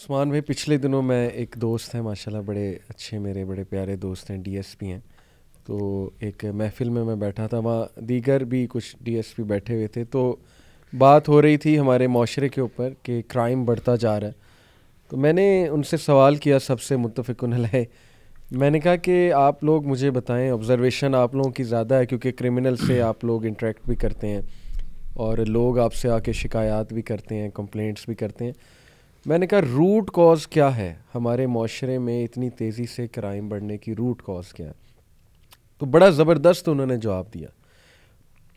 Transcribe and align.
عثمان 0.00 0.28
بھائی، 0.28 0.40
پچھلے 0.40 0.76
دنوں 0.76 1.02
میں 1.02 1.28
ایک 1.28 1.54
دوست 1.56 1.94
ہیں 1.94 2.02
ماشاء 2.02 2.32
اللہ 2.32 2.42
بڑے 2.42 2.76
اچھے 2.88 3.18
میرے 3.18 3.44
بڑے 3.44 3.64
پیارے 3.64 3.96
دوست 3.96 4.30
ہیں، 4.30 4.38
ڈی 4.38 4.56
ایس 4.56 4.78
پی 4.78 4.86
ہیں۔ 4.86 4.98
تو 5.66 6.10
ایک 6.18 6.44
محفل 6.44 6.88
میں 6.88 7.04
میں 7.04 7.16
بیٹھا 7.16 7.46
تھا، 7.46 7.58
وہاں 7.58 8.00
دیگر 8.00 8.44
بھی 8.44 8.66
کچھ 8.70 8.96
ڈی 9.00 9.14
ایس 9.16 9.36
پی 9.36 9.42
بیٹھے 9.42 9.74
ہوئے 9.74 9.86
تھے۔ 9.86 10.04
تو 10.04 10.36
بات 10.98 11.28
ہو 11.28 11.42
رہی 11.42 11.56
تھی 11.56 11.78
ہمارے 11.78 12.06
معاشرے 12.06 12.48
کے 12.48 12.60
اوپر 12.60 12.92
کہ 13.02 13.22
کرائم 13.28 13.64
بڑھتا 13.64 13.96
جا 13.96 14.20
رہا 14.20 14.26
ہے۔ 14.26 14.32
تو 15.08 15.16
میں 15.16 15.32
نے 15.32 15.68
ان 15.68 15.82
سے 15.82 15.96
سوال 15.96 16.36
کیا، 16.36 16.58
سب 16.58 16.80
سے 16.80 16.96
متفق 16.96 17.44
ہے 17.72 17.84
میں 18.50 18.70
نے 18.70 18.80
کہا 18.80 18.96
کہ 18.96 19.32
آپ 19.32 19.64
لوگ 19.64 19.86
مجھے 19.86 20.10
بتائیں 20.10 20.50
آبزرویشن 20.50 21.14
آپ 21.14 21.34
لوگوں 21.34 21.50
کی 21.50 21.62
زیادہ 21.62 21.94
ہے 21.94 22.06
کیونکہ 22.06 22.32
کرمنل 22.32 22.76
سے 22.76 23.02
آپ 23.02 23.24
لوگ 23.24 23.44
انٹریکٹ 23.44 23.86
بھی 23.86 23.96
کرتے 23.96 24.28
ہیں 24.28 24.40
اور 25.14 25.38
لوگ 25.38 25.78
آپ 25.78 25.94
سے 25.94 26.08
آ 26.08 26.18
کے 26.18 26.32
شکایات 26.32 26.92
بھی 26.92 27.02
کرتے 27.02 27.34
ہیں 27.34 27.48
کمپلینٹس 27.48 28.02
بھی 28.06 28.14
کرتے 28.14 28.44
ہیں۔ 28.44 28.52
میں 29.26 29.38
نے 29.38 29.46
کہا 29.46 29.60
روٹ 29.60 30.10
کاز 30.10 30.46
کیا 30.46 30.76
ہے؟ 30.76 30.94
ہمارے 31.14 31.46
معاشرے 31.46 31.98
میں 31.98 32.24
اتنی 32.24 32.50
تیزی 32.50 32.86
سے 32.86 33.08
کرائم 33.08 33.48
بڑھنے 33.48 33.78
کی 33.78 33.94
روٹ 33.94 34.22
کاز 34.22 34.52
کیا 34.52 34.66
ہے؟ 34.66 34.72
تو 35.78 35.86
بڑا 35.86 36.08
زبردست 36.08 36.68
انہوں 36.68 36.86
نے 36.86 36.96
جواب 36.96 37.24
دیا۔ 37.34 37.48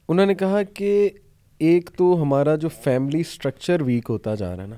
انہوں 0.08 0.26
نے 0.26 0.34
کہا 0.34 0.64
کہ 0.64 1.10
ایک 1.60 1.90
تو 1.98 2.22
ہمارا 2.22 2.56
جو 2.56 2.70
فیملی 2.70 3.20
اسٹرکچر 3.20 3.82
ویک 3.82 4.06
ہوتا 4.10 4.36
جا 4.36 4.56
رہا 4.56 4.64
ہے 4.64 4.68
نا، 4.68 4.76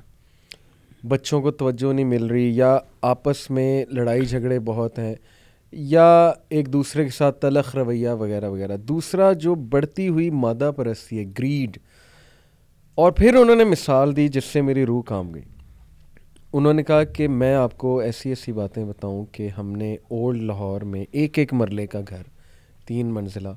بچوں 1.07 1.41
کو 1.41 1.51
توجہ 1.51 1.93
نہیں 1.93 2.05
مل 2.05 2.25
رہی، 2.25 2.57
یا 2.57 2.77
آپس 3.01 3.49
میں 3.49 3.85
لڑائی 3.91 4.25
جھگڑے 4.25 4.59
بہت 4.59 4.99
ہیں، 4.99 5.15
یا 5.71 6.31
ایک 6.49 6.73
دوسرے 6.73 7.03
کے 7.03 7.09
ساتھ 7.09 7.41
تلخ 7.41 7.75
رویہ 7.75 8.09
وغیرہ 8.09 8.49
وغیرہ۔ 8.49 8.77
دوسرا 8.77 9.33
جو 9.33 9.55
بڑھتی 9.55 10.07
ہوئی 10.07 10.29
مادہ 10.29 10.71
پرستی 10.75 11.19
ہے 11.19 11.23
گریڈ 11.39 11.77
اور 12.95 13.11
پھر 13.11 13.35
انہوں 13.35 13.55
نے 13.55 13.63
مثال 13.63 14.15
دی 14.15 14.27
جس 14.27 14.43
سے 14.43 14.61
میری 14.61 14.85
روح 14.85 15.03
کام 15.03 15.33
گئی۔ 15.33 15.43
انہوں 16.55 16.73
نے 16.73 16.83
کہا 16.83 17.03
کہ 17.03 17.27
میں 17.27 17.55
آپ 17.55 17.77
کو 17.77 17.99
ایسی 17.99 18.29
ایسی 18.29 18.51
باتیں 18.51 18.85
بتاؤں 18.85 19.25
کہ 19.25 19.49
ہم 19.57 19.71
نے 19.71 19.93
اولڈ 19.93 20.41
لاہور 20.41 20.81
میں 20.81 21.05
ایک 21.11 21.39
ایک 21.39 21.53
مرلے 21.53 21.87
کا 21.87 22.01
گھر 22.09 22.21
تین 22.85 23.13
منزلہ 23.13 23.49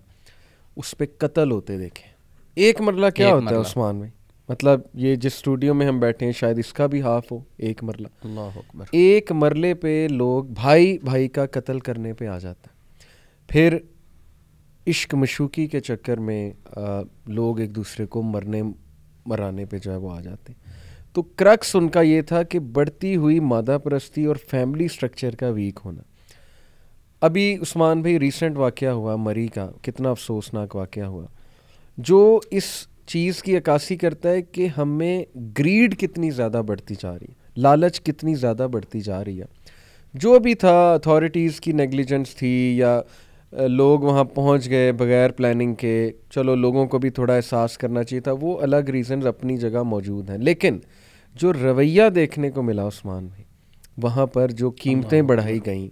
اس 0.77 0.95
پہ 0.99 1.05
قتل 1.19 1.51
ہوتے 1.51 1.79
دیکھے۔ 1.79 2.09
ایک 2.55 2.81
مرلہ 2.81 3.07
کیا 3.15 3.35
ہوتا 3.35 3.55
ہے 3.55 3.61
عثمان 3.61 3.97
میں؟ 3.97 4.09
مطلب 4.49 4.81
یہ 4.95 5.15
جس 5.17 5.35
اسٹوڈیو 5.35 5.75
میں 5.75 5.87
ہم 5.87 6.01
بیٹھے 6.01 6.27
ہیں 6.27 6.33
شاید 6.33 6.59
اس 6.59 6.73
کا 6.73 6.87
بھی 6.87 7.03
ہاف 7.03 7.33
ہو 7.33 7.39
ایک 7.57 7.85
مرلہ۔ 7.85 8.07
اللہ 8.25 8.41
اکبر۔ 8.41 8.85
ایک 8.93 9.33
مرلے 9.33 9.75
پہ 9.75 10.07
لوگ 10.11 10.45
بھائی 10.45 10.99
بھائی 10.99 11.29
کا 11.29 11.47
قتل 11.47 11.79
کرنے 11.79 12.13
پہ 12.13 12.27
آ 12.27 12.39
جاتا 12.39 12.71
ہے۔ 12.71 12.77
پھر 13.49 13.79
عشق 14.87 15.15
مشوقی 15.15 15.67
کے 15.67 15.81
چکر 15.81 16.17
میں 16.17 16.53
لوگ 17.27 17.61
ایک 17.61 17.77
دوسرے 17.77 18.07
کو 18.07 18.23
مرنے 18.23 18.63
مرانے 19.27 19.65
پہ 19.65 19.79
جو 19.79 19.91
ہے 19.91 19.97
وہ 19.97 20.11
آ 20.11 20.21
جاتے 20.21 20.53
ہیں۔ 20.53 20.68
تو 21.13 21.23
کرکس 21.23 21.77
ان 21.77 21.89
کا 21.89 22.01
یہ 22.01 22.23
تھا 22.23 22.43
کہ 22.43 22.59
بڑھتی 22.59 23.17
ہوئی 23.17 23.41
مادہ 23.41 23.79
پرستی 23.85 24.25
اور 24.25 24.37
فیملی 24.51 24.85
اسٹرکچر 24.85 25.35
کا 25.35 25.49
ویک 25.49 25.79
ہونا۔ 25.85 26.03
ابھی 27.21 27.59
عثمان 27.63 28.01
بھائی 28.01 28.21
ریسنٹ 28.21 28.59
واقعہ 28.59 28.89
ہوا، 28.89 29.17
مری 29.17 29.47
کا، 29.47 29.71
کتنا 29.83 30.11
افسوسناک 30.11 30.77
واقعہ 30.77 31.03
ہوا۔ 31.03 31.27
جو 31.99 32.41
اس 32.51 32.65
چیز 33.07 33.43
کی 33.43 33.59
عکاسی 33.59 33.97
کرتا 33.97 34.31
ہے 34.31 34.43
کہ 34.43 34.67
ہمیں 34.67 35.25
گریڈ 35.59 35.99
کتنی 35.99 36.31
زیادہ 36.31 36.63
بڑھتی 36.67 36.95
جا 36.95 37.15
رہی 37.15 37.27
ہے، 37.29 37.35
لالچ 37.57 38.01
کتنی 38.01 38.35
زیادہ 38.35 38.67
بڑھتی 38.73 39.01
جا 39.01 39.25
رہی 39.25 39.41
ہے۔ 39.41 39.45
جو 40.15 40.39
بھی 40.39 40.55
تھا 40.55 40.95
اتھارٹیز 40.95 41.61
کی 41.61 41.73
نیگلیجنس 41.73 42.35
تھی 42.35 42.77
یا 42.79 43.01
لوگ 43.53 44.01
وہاں 44.01 44.25
پہنچ 44.25 44.71
گئے 44.71 44.93
بغیر 44.93 45.31
پلاننگ 45.31 45.75
کے۔ 45.75 46.11
چلو 46.31 46.55
لوگوں 46.55 46.87
کو 46.87 46.99
بھی 46.99 47.11
تھوڑا 47.11 47.35
احساس 47.35 47.79
کرنا 47.79 48.03
چاہیے 48.05 48.21
تھا۔ 48.21 48.33
وہ 48.41 48.59
الگ 48.61 48.77
ریزنز 48.77 49.27
اپنی 49.27 49.57
جگہ 49.57 49.83
موجود 49.83 50.31
ہیں۔ 50.31 50.39
لیکن 50.39 50.79
جو 51.35 51.53
رویہ 51.53 52.03
دیکھنے 52.15 52.51
کو 52.51 52.63
ملا 52.63 52.87
عثمان 52.87 53.25
میں 53.25 53.45
وہاں 54.03 54.27
پر 54.27 54.51
جو 54.51 54.71
قیمتیں 54.71 55.23
بڑھائی 55.23 55.59
گئیں 55.67 55.89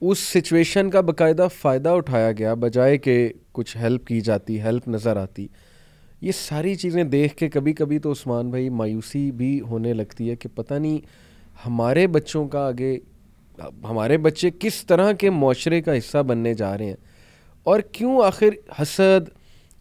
اس 0.00 0.18
سچویشن 0.18 0.90
کا 0.90 1.00
باقاعدہ 1.00 1.48
فائدہ 1.54 1.88
اٹھایا 1.88 2.32
گیا۔ 2.32 2.54
بجائے 2.54 2.98
کہ 2.98 3.32
کچھ 3.52 3.76
ہیلپ 3.76 4.06
کی 4.06 4.20
جاتی 4.20 4.60
ہیلپ 4.60 4.88
نظر 4.88 5.16
آتی۔ 5.16 5.46
یہ 6.20 6.32
ساری 6.32 6.74
چیزیں 6.74 7.04
دیکھ 7.04 7.36
کے 7.36 7.48
کبھی 7.48 7.72
کبھی 7.72 7.98
تو 7.98 8.12
عثمان 8.12 8.50
بھائی 8.50 8.68
مایوسی 8.68 9.30
بھی 9.30 9.60
ہونے 9.60 9.92
لگتی 9.92 10.30
ہے 10.30 10.36
کہ 10.36 10.48
پتہ 10.54 10.74
نہیں 10.74 10.98
ہمارے 11.66 12.06
بچوں 12.06 12.48
کا 12.48 12.66
آگے 12.66 12.98
ہمارے 13.64 14.18
بچے 14.18 14.50
کس 14.60 14.86
طرح 14.86 15.12
کے 15.12 15.30
معاشرے 15.30 15.82
کا 15.82 15.98
حصہ 15.98 16.18
بننے 16.18 16.54
جا 16.54 16.78
رہے 16.78 16.84
ہیں؟ 16.84 16.96
اور 17.64 17.80
کیوں 17.80 18.22
آخر 18.24 18.48
حسد، 18.82 19.28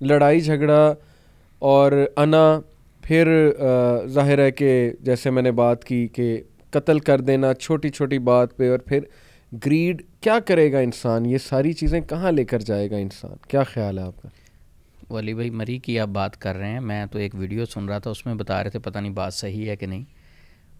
لڑائی 0.02 0.42
جھگڑا 0.42 0.94
اور 1.60 1.92
انا 2.18 2.60
پھر 3.02 3.52
ظاہر 4.06 4.40
ہے 4.40 4.52
کہ 4.52 4.92
جیسے 5.00 5.30
میں 5.30 5.44
نے 5.44 5.52
بات 5.52 5.84
کی 5.84 6.08
کہ 6.08 6.42
قتل 6.72 7.00
کر 7.00 7.22
دینا، 7.22 7.54
چھوٹی 7.54 7.90
چھوٹی 7.90 8.20
بات 8.20 8.58
پہ 8.58 8.72
اور 8.72 8.80
پھر 8.80 9.00
گریڈ 9.66 10.02
کیا 10.22 10.40
کرے 10.40 10.72
گا 10.72 10.80
انسان؟ 10.80 11.26
یہ 11.26 11.38
ساری 11.38 11.74
چیزیں 11.74 12.02
کہاں 12.02 12.32
لے 12.32 12.46
کر 12.46 12.60
جائے 12.60 12.92
گا 12.92 12.98
انسان؟ 12.98 13.36
کیا 13.48 13.64
خیال 13.64 13.98
ہے 13.98 14.04
آپ 14.04 14.22
کا؟ 14.22 14.30
ولی 15.10 15.34
بھائی، 15.34 15.50
مری 15.50 15.78
کی 15.78 16.00
آپ 16.00 16.08
بات 16.08 16.38
کر 16.38 16.56
رہے 16.56 16.72
ہیں، 16.72 16.80
میں 16.80 17.06
تو 17.06 17.20
ایک 17.20 17.36
ویڈیو 17.36 17.66
سن 17.66 17.90
رہا 17.90 17.98
تھا، 17.98 18.12
اس 18.12 18.26
میں 18.26 18.36
بتا 18.36 18.64
رہے 18.64 18.70
تھے 18.70 18.80
پتہ 18.80 19.00
نہیں 19.00 19.14
بات 19.14 19.34
صحیح 19.34 19.70
ہے 19.70 19.76
کہ 19.76 19.86
نہیں۔ 19.86 20.04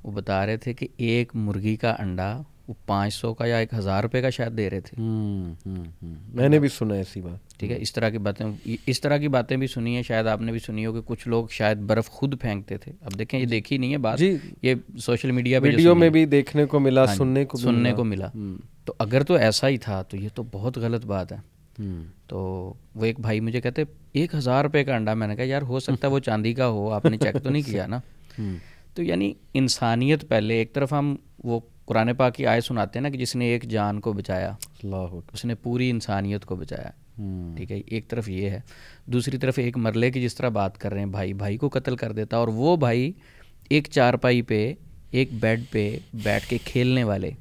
وہ 0.04 0.12
بتا 0.12 0.46
رہے 0.46 0.58
تھے 0.58 0.74
کہ 0.74 0.88
ایک 0.98 1.32
مرغی 1.36 1.76
کا 1.76 1.96
انڈا 2.00 2.42
وہ 2.68 2.74
پانچ 2.86 3.14
سو 3.14 3.34
کا 3.34 3.46
یا 3.46 3.58
ایک 3.58 3.74
ہزار 3.74 4.04
روپے 4.04 4.22
کا 4.22 4.30
شاید 4.30 4.58
دے 4.58 4.70
رہے 4.70 4.80
تھے۔ 4.80 5.02
میں 6.34 6.50
نے 6.50 6.60
بھی 6.60 6.68
سنا 6.70 6.94
ایسی 6.94 7.22
بات۔ 7.22 7.60
ٹھیک 7.60 7.72
ہے 7.72 7.78
اس 7.82 7.94
طرح 7.94 8.10
کی 8.10 8.18
باتیں 8.18 8.46
اس 8.86 9.02
طرح 9.02 9.18
کی 9.18 9.28
باتیں 9.28 9.58
بھی 9.58 9.68
سنی 9.68 9.96
ہیں 9.96 10.04
شاید 10.04 10.28
آپ 10.28 10.42
نے 10.42 10.52
بھی 10.52 10.60
سنی 10.60 10.86
ہو 10.86 10.94
کہ 10.94 11.02
کچھ 11.06 11.28
لوگ 11.28 11.48
شاید 11.52 11.78
برف 11.78 12.10
خود 12.10 12.42
پھینکتے 12.42 12.78
تھے۔ 12.78 12.92
اب 13.02 13.20
دیکھیں 13.20 13.40
یہ 13.40 13.46
دیکھی 13.46 13.78
نہیں 13.78 13.92
ہے 13.94 13.98
بات۔ 13.98 14.20
جی۔ 14.20 14.38
یہ 14.62 14.76
سوشل 14.98 15.32
میڈیا 15.32 15.60
پہ 15.60 15.66
ویڈیو 15.66 15.96
میں 15.96 16.10
بھی 16.10 16.26
دیکھنے 16.26 16.66
کو 16.66 16.80
ملا 16.80 17.02
ہاں 17.02 17.14
جی، 17.14 17.18
سننے 17.18 17.46
کو 17.46 17.58
سننے 17.58 17.92
کو 17.94 18.04
ملا۔ 18.04 18.28
تو 18.86 18.94
اگر 19.00 19.24
تو 19.24 19.34
ایسا 19.34 19.70
ہی 19.70 19.78
تھا 19.78 20.02
تو 20.02 20.18
یہ 20.18 20.30
تو 20.34 20.44
بہت 20.52 20.78
غلط 20.78 21.06
بات 21.06 21.32
ہے۔ 21.32 21.38
تو 22.28 22.38
وہ 22.96 23.06
ایک 23.06 23.20
بھائی 23.20 23.40
مجھے 23.40 23.62
کہتے 23.62 23.84
ایک 24.14 24.36
ہزار 24.36 24.64
روپے 24.64 24.84
کا 24.84 24.96
انڈا۔ 24.96 25.14
میں 25.14 25.28
نے 25.28 25.36
کہا 25.36 25.44
یار 25.44 25.62
ہو 25.62 25.80
سکتا 25.80 26.08
ہے 26.08 26.14
وہ 26.14 26.20
چاندی 26.20 26.54
کا 26.54 26.68
ہو 26.68 26.90
آپ 26.90 27.06
نے 27.06 27.18
چیک 27.18 27.44
تو 27.44 27.50
نہیں 27.50 27.62
کیا 27.66 27.88
نا۔ 27.88 28.00
تو 28.94 29.04
یعنی 29.04 29.34
انسانیت 29.54 30.28
پہلے 30.28 30.54
ایک 30.54 30.74
طرف 30.74 30.94
ہم 30.94 31.16
وہ 31.44 31.60
قرآن 31.86 32.14
پاک 32.14 32.36
کی 32.36 32.48
آئے 32.48 32.62
سناتے 32.62 33.00
ہیں 33.00 33.04
نا 33.04 33.10
کہ 33.10 33.18
جس 33.18 33.36
نے 33.36 33.46
ایک 33.46 33.64
جان 33.64 34.00
کو 34.00 34.14
بچایا 34.14 34.50
اللہ 34.84 34.96
اس 35.34 35.46
نے 35.46 35.56
پوری 35.56 35.90
انسانیت 35.90 36.46
کو 36.46 36.56
بچایا۔ 36.56 36.90
ٹھیک 37.58 37.72
ہے 37.72 37.82
ایک 37.86 38.08
طرف 38.08 38.30
یہ 38.30 38.50
ہے 38.50 38.60
دوسری 39.06 39.38
طرف 39.38 39.58
ایک 39.58 39.78
مرلے 39.78 40.12
کی 40.12 40.22
جس 40.22 40.36
طرح 40.36 40.50
بات 40.50 40.78
کر 40.78 40.92
رہے 40.92 41.00
ہیں 41.00 41.06
بھائی 41.06 41.34
بھائی 41.34 41.58
کو 41.58 41.70
قتل 41.70 41.96
کر 41.96 42.12
دیتا 42.12 42.38
اور 42.38 42.48
وہ 42.48 42.76
بھائی 42.76 43.12
ایک 43.70 43.88
چارپائی 43.92 44.42
پہ 44.42 44.74
ایک 45.12 45.30
بیڈ 45.34 45.62
پہ 45.72 45.98
بیٹھ 46.14 46.50
کے 46.50 46.58
کھیلنے 46.66 47.04
والے 47.04 47.32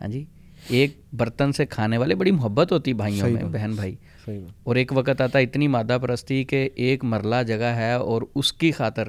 ہاں 0.00 0.08
جی 0.08 0.24
ایک 0.68 0.90
برتن 1.12 1.52
سے 1.52 1.66
کھانے 1.66 1.98
والے 1.98 2.14
بڑی 2.14 2.30
محبت 2.30 2.72
ہوتی 2.72 2.92
بھائیوں 2.92 3.28
میں 3.28 3.42
بہن 3.44 3.72
بھائی۔ 3.74 3.96
اور 4.62 4.76
ایک 4.76 4.92
وقت 4.96 5.20
آتا 5.20 5.38
اتنی 5.38 5.68
مادہ 5.68 5.98
پرستی 6.02 6.44
کہ 6.44 6.68
ایک 6.74 7.04
مرلہ 7.04 7.42
جگہ 7.46 7.72
ہے 7.76 7.92
اور 7.92 8.22
اس 8.34 8.52
کی 8.52 8.72
خاطر 8.72 9.08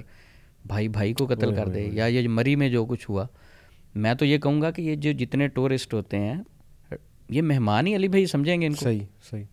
بھائی 0.65 0.87
بھائی 0.87 1.13
کو 1.13 1.25
قتل 1.25 1.55
کر 1.55 1.67
دے 1.67 1.89
یا 1.93 2.05
یہ 2.05 2.27
مری 2.27 2.55
میں 2.55 2.69
جو 2.69 2.85
کچھ 2.85 3.09
ہوا 3.09 3.25
میں 3.95 4.13
تو 4.13 4.25
یہ 4.25 4.37
کہوں 4.37 4.61
گا 4.61 4.71
کہ 4.71 4.81
یہ 4.81 4.95
جو 4.95 5.11
جتنے 5.11 5.47
ٹورسٹ 5.47 5.93
ہوتے 5.93 6.17
ہیں 6.17 6.35
یہ 7.29 7.41
مہمان 7.41 7.87
ہی 7.87 7.95
علی 7.95 8.07
بھائی 8.07 8.25
سمجھیں 8.25 8.61
گے 8.61 8.65
ان 8.65 8.73
کو۔ 8.73 8.83
صحیح 8.83 8.99
صحیح۔ 9.29 9.43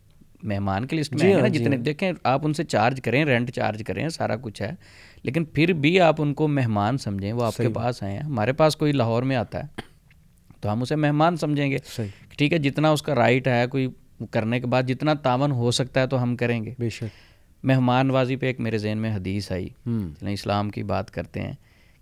مہمان 0.43 0.87
کے 0.87 0.97
لسٹ 0.97 1.13
میں 1.13 1.21
جی 1.21 1.41
ہاں، 1.41 1.49
جی 1.49 1.59
جتنے 1.59 1.77
ہاں۔ 1.77 1.85
دیکھیں 1.85 2.13
آپ 2.25 2.41
ان 2.45 2.55
سے 2.55 2.65
چارج 2.65 3.01
کریں 3.03 3.25
رینٹ 3.25 3.51
چارج 3.51 3.83
کریں 3.87 4.09
سارا 4.09 4.37
کچھ 4.37 4.63
ہے۔ 4.63 4.71
لیکن 5.23 5.45
پھر 5.45 5.73
بھی 5.73 6.01
آپ 6.01 6.15
ان 6.19 6.35
کو 6.35 6.49
مہمان 6.49 6.99
سمجھیں 6.99 7.33
وہ 7.33 7.45
آپ 7.45 7.57
کے 7.57 7.69
پاس 7.69 8.03
آئے 8.03 8.13
ہیں۔ 8.13 8.21
ہمارے 8.21 8.53
پاس 8.53 8.77
کوئی 8.77 8.93
لاہور 8.93 9.23
میں 9.23 9.37
آتا 9.37 9.65
ہے 9.65 9.81
تو 10.61 10.73
ہم 10.73 10.83
اسے 10.83 10.97
مہمان 10.97 11.37
سمجھیں 11.37 11.71
گے۔ 11.71 11.77
ٹھیک 12.39 12.53
ہے 12.53 12.59
جتنا 12.59 12.91
اس 12.91 13.03
کا 13.03 13.15
رائٹ 13.15 13.49
ہے 13.49 13.67
کوئی 13.67 13.89
کرنے 14.31 14.61
کے 14.61 14.67
بعد 14.67 14.83
جتنا 14.83 15.15
تعاون 15.15 15.53
ہو 15.53 15.71
سکتا 15.71 16.01
ہے 16.01 16.07
تو 16.07 16.23
ہم 16.23 16.37
کریں 16.37 16.65
گے۔ 16.65 16.75
بے 16.79 16.89
شک۔ 16.89 17.05
مہمان 17.63 18.07
نوازی 18.07 18.37
پہ 18.37 18.47
ایک 18.47 18.61
میرے 18.61 18.79
ذہن 18.79 18.99
میں 18.99 19.17
حدیث 19.17 19.53
آئی۔ 19.53 19.69
اسلام 20.21 20.71
کی 20.71 20.83
بات 20.83 21.11
کرتے 21.11 21.41
ہیں 21.41 21.53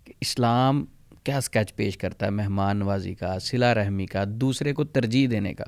کہ 0.05 0.13
اسلام 0.21 0.85
کیا 1.29 1.37
اسکیچ 1.37 1.75
پیش 1.75 1.97
کرتا 1.97 2.25
ہے 2.25 2.31
مہمان 2.31 2.77
نوازی 2.77 3.13
کا 3.13 3.39
سلا 3.39 3.75
رحمی 3.75 4.05
کا 4.05 4.23
دوسرے 4.27 4.73
کو 4.73 4.83
ترجیح 4.83 5.27
دینے 5.31 5.53
کا۔ 5.53 5.63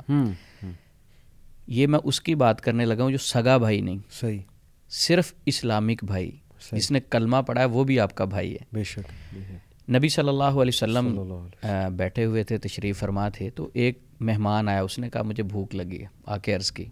یہ 1.68 1.88
میں 1.88 2.00
اس 2.04 2.22
کی 2.22 2.36
بات 2.36 2.62
کرنے 2.62 2.86
لگا 2.86 3.04
ہوں 3.04 3.12
جو 3.12 3.18
سگا 3.18 3.58
بھائی 3.58 3.82
نہیں 3.82 3.98
صحیح۔ 4.12 4.40
صرف 4.90 5.34
اسلامک 5.46 6.04
بھائی۔ 6.04 6.32
جس 6.72 6.92
نے 6.92 7.00
کلمہ 7.10 7.38
پڑھا 7.48 7.62
ہے 7.62 7.66
وہ 7.66 7.84
بھی 7.84 8.00
آپ 8.00 8.16
کا 8.16 8.26
بھائی 8.26 8.54
ہے۔ 8.54 8.58
بے 8.74 8.84
شک۔ 8.84 9.36
نبی 9.92 10.10
صلی 10.10 10.30
اللہ 10.30 10.44
علیہ 10.44 10.72
وسلم 10.74 11.20
بیٹھے 11.96 12.26
ہوئے 12.26 12.44
تھے 12.44 12.58
تشریف 12.58 13.00
فرما 13.00 13.30
تھے 13.30 13.50
تو 13.50 13.70
ایک 13.74 14.00
مہمان 14.20 14.70
آیا 14.70 14.82
اس 14.82 15.00
نے 15.00 15.10
کہا 15.10 15.22
مجھے 15.22 15.44
بھوک 15.44 15.76
لگی 15.76 16.02
ہے 16.02 16.08
آ 16.26 16.38
کے 16.38 16.56
عرض 16.56 16.72
کی۔ 16.72 16.86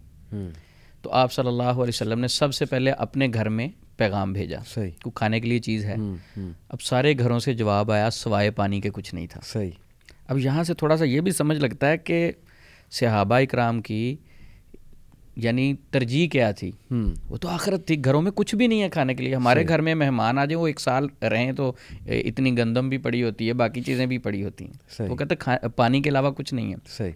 تو 1.02 1.10
آپ 1.12 1.32
صلی 1.32 1.48
اللہ 1.48 1.62
علیہ 1.62 1.88
وسلم 1.88 2.20
نے 2.20 2.28
سب 2.28 2.54
سے 2.54 2.64
پہلے 2.64 2.90
اپنے 2.90 3.28
گھر 3.34 3.48
میں 3.48 3.68
پیغام 4.00 4.32
بھیجا۔ 4.32 4.58
صحیح۔ 4.66 4.90
کو 5.02 5.10
کھانے 5.10 5.40
کے 5.40 5.48
لیے 5.48 5.58
چیز 5.58 5.84
ہے۔ 5.84 5.96
اب 6.68 6.82
سارے 6.82 7.18
گھروں 7.18 7.38
سے 7.38 7.54
جواب 7.54 7.92
آیا 7.92 8.10
سوائے 8.10 8.50
پانی 8.50 8.80
کے 8.80 8.90
کچھ 8.90 9.14
نہیں 9.14 9.26
تھا۔ 9.26 9.40
صحیح۔ 9.44 9.70
اب 10.28 10.38
یہاں 10.38 10.64
سے 10.64 10.74
تھوڑا 10.74 10.96
سا 10.96 11.04
یہ 11.04 11.20
بھی 11.20 11.32
سمجھ 11.32 11.58
لگتا 11.58 11.88
ہے 11.88 11.98
کہ 11.98 12.32
صحابہ 12.90 13.34
اکرام 13.34 13.82
کی 13.82 14.16
یعنی 15.36 15.74
ترجیح 15.90 16.28
کیا 16.28 16.50
تھی؟ 16.50 16.70
وہ 17.28 17.36
تو 17.36 17.48
آخرت 17.48 17.86
تھی 17.86 18.04
گھروں 18.04 18.22
میں 18.22 18.32
کچھ 18.34 18.54
بھی 18.54 18.66
نہیں 18.66 18.82
ہے 18.82 18.88
کھانے 18.88 19.14
کے 19.14 19.24
لیے۔ 19.24 19.34
ہمارے 19.34 19.60
گھر 19.68 19.80
میں 19.80 19.94
مہمان 19.94 20.38
آ 20.38 20.44
جائیں 20.44 20.58
وہ 20.58 20.66
ایک 20.66 20.80
سال 20.80 21.06
رہیں 21.22 21.52
تو 21.52 21.72
اتنی 22.06 22.58
گندم 22.58 22.88
بھی 22.88 22.98
پڑی 22.98 23.22
ہوتی 23.22 23.48
ہے 23.48 23.52
باقی 23.52 23.80
چیزیں 23.80 24.06
بھی 24.06 24.18
پڑی 24.18 24.44
ہوتی 24.44 24.64
ہیں۔ 24.64 24.72
وہ 25.10 25.16
کہتے 25.16 25.34
پانی 25.76 26.00
کے 26.02 26.10
علاوہ 26.10 26.30
کچھ 26.30 26.54
نہیں 26.54 26.70
ہے۔ 26.70 26.76
صحیح۔ 26.88 27.12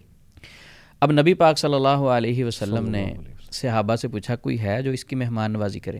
اب 0.99 1.11
نبی 1.11 1.33
پاک 1.33 1.57
صلی 1.57 1.73
اللہ 1.73 2.03
علیہ 2.17 2.45
وسلم 2.45 2.89
نے 2.89 3.13
صحابہ 3.51 3.95
سے 3.95 4.07
پوچھا 4.07 4.35
کوئی 4.35 4.59
ہے 4.59 4.81
جو 4.81 4.91
اس 4.91 5.05
کی 5.05 5.15
مہمان 5.15 5.51
نوازی 5.51 5.79
کرے 5.79 5.99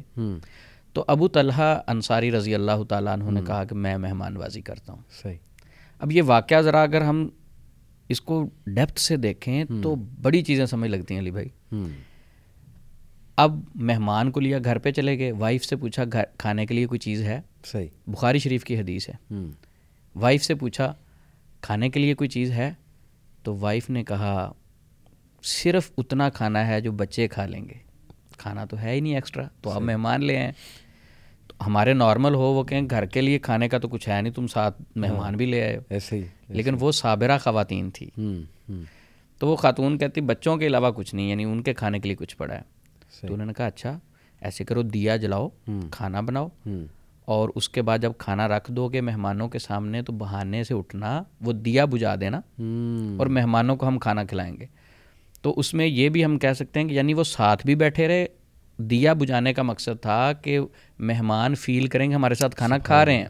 تو 0.95 1.06
ابو 1.07 1.27
طلحہ 1.27 1.81
انصاری 1.88 2.31
رضی 2.31 2.56
اللہ 2.56 2.83
تعالیٰ 2.89 3.13
عنہ 3.13 3.31
نے 3.31 3.42
کہا 3.47 3.63
کہ 3.63 3.75
میں 3.75 3.97
مہمان 3.97 4.33
نوازی 4.33 4.62
کرتا 4.62 4.94
ہوں۔ 4.94 5.01
صحیح۔ 5.21 5.38
اب 6.00 6.12
یہ 6.12 6.21
واقعہ 6.25 6.62
ذرا 6.62 6.81
اگر 6.81 7.01
ہم 7.01 7.30
اس 8.09 8.21
کو 8.21 8.50
ڈیپتھ 8.68 9.00
سے 9.00 9.18
دیکھیں 9.18 9.65
تو 9.83 9.95
بڑی 9.95 10.42
چیزیں 10.42 10.65
سمجھ 10.65 10.89
لگتی 10.89 11.13
ہیں 11.13 11.21
علی 11.21 11.31
بھائی۔ 11.31 11.50
اب 13.36 13.59
مہمان 13.75 14.31
کو 14.31 14.39
لیا 14.39 14.57
گھر 14.63 14.77
پہ 14.77 14.92
چلے 14.92 15.19
گئے 15.19 15.31
وائف 15.31 15.65
سے 15.65 15.75
پوچھا 15.75 16.03
گھر 16.12 16.24
کھانے 16.38 16.65
کے 16.65 16.74
لیے 16.74 16.86
کوئی 16.86 17.00
چیز 17.00 17.21
ہے؟ 17.21 17.42
صحیح۔ 17.65 17.88
بخاری 18.07 18.39
شریف 18.39 18.63
کی 18.63 18.80
حدیث 18.80 19.09
ہے۔ 19.09 19.36
وائف 20.15 20.44
سے 20.44 20.56
پوچھا 20.56 20.94
کھانے 21.62 21.89
کے 21.89 22.00
لیے 22.00 22.13
کوئی 22.13 22.30
چیز 22.30 22.51
ہے؟ 22.51 22.74
تو 23.44 23.56
وائف 23.56 23.89
نے 23.89 24.03
کہا 24.03 24.51
صرف 25.44 25.92
اتنا 25.97 26.30
کھانا 26.30 26.68
ہے 26.68 26.81
جو 26.81 26.92
بچے 26.92 27.27
کھا 27.27 27.45
لیں 27.45 27.65
گے۔ 27.65 27.86
کھانا 28.38 28.65
تو 28.65 28.80
ہے 28.80 28.92
ہی 28.92 29.00
نہیں 29.00 29.15
ایکسٹرا 29.15 29.44
تو 29.62 29.71
آپ 29.71 29.81
مہمان 29.81 30.24
لے 30.24 30.38
آئیں۔ 30.38 30.51
ہمارے 31.68 31.94
نارمل 31.94 32.34
ہو 32.36 32.42
وہ 32.42 32.63
کہیں 32.63 32.81
گھر 32.90 33.06
کے 33.06 33.22
لیے 33.22 33.40
کھانے 33.40 33.69
کا 33.69 33.78
تو 33.78 33.88
کچھ 33.88 34.10
ہے 34.10 34.22
نہیں 34.22 34.34
تم 34.34 34.48
ساتھ 34.48 34.81
مہمان 34.96 35.36
بھی 35.36 35.46
لے 35.46 35.62
آئے۔ 35.63 35.80
ایسے 35.90 36.16
ہی 36.18 36.24
لیکن 36.48 36.75
وہ 36.80 36.92
صابرہ 36.92 37.38
خواتین 37.38 37.92
تھی۔ 37.92 38.10
تو 39.40 39.48
وہ 39.48 39.56
خاتون 39.56 39.98
کہتی 39.98 40.22
بچوں 40.22 40.57
کے 40.57 40.68
علاوہ 40.68 40.92
کچھ 40.92 41.16
نہیں 41.16 41.30
یعنی 41.30 41.44
ان 41.44 41.63
کے 41.63 41.74
کھانے 41.74 42.00
کے 42.00 42.10
لیے 42.10 42.16
کچھ 42.16 42.38
پڑا 42.38 42.56
ہے۔ 42.56 42.62
تو 43.28 43.34
انہوں 43.34 43.48
نے 43.48 43.54
کہا 43.54 43.66
اچھا 43.66 44.00
ایسے 44.42 44.63
کرو 44.63 44.81
دیا 44.81 45.16
جلاؤ 45.18 45.50
کھانا 45.92 46.22
بناؤ۔ 46.22 46.48
اور 47.25 47.50
اس 47.56 47.69
کے 47.69 47.81
بعد 47.81 48.00
جب 48.00 48.12
کھانا 48.18 48.48
رکھ 48.48 48.72
دو 48.72 48.88
گے 48.88 49.02
مہمانوں 49.02 49.50
کے 49.50 49.60
سامنے 49.60 50.02
تو 50.02 50.13
بہانے 50.13 50.63
سے 50.63 50.74
اٹھنا 50.74 51.24
وہ 51.42 51.54
دیا 51.54 51.86
بجھا 51.86 52.16
دینا۔ 52.22 52.38
اور 53.19 53.28
مہمانوں 53.28 53.75
کو 53.75 53.88
ہم 53.88 54.00
کھانا 54.00 54.24
کھلائیں 54.24 54.57
گے۔ 54.60 54.66
تو 55.42 55.54
اس 55.57 55.74
میں 55.74 55.86
یہ 55.86 56.10
بھی 56.10 56.25
ہم 56.25 56.40
کہہ 56.40 56.54
سکتے 56.54 56.80
ہیں 56.80 56.88
کہ 56.88 56.94
یعنی 56.94 57.13
وہ 57.13 57.24
ساتھ 57.24 57.66
بھی 57.66 57.75
بیٹھے 57.75 58.07
رہے 58.07 58.25
دیا 58.77 59.13
بجھانے 59.13 59.54
کا 59.54 59.62
مقصد 59.62 60.01
تھا 60.01 60.33
کہ 60.33 60.60
مہمان 61.00 61.56
فیل 61.56 61.88
کریں 61.88 62.10
گے 62.10 62.16
ہمارے 62.16 62.36
ساتھ 62.36 62.56
کھانا 62.56 62.77
کھا 62.77 63.06
رہے 63.06 63.18
ہیں۔ 63.18 63.25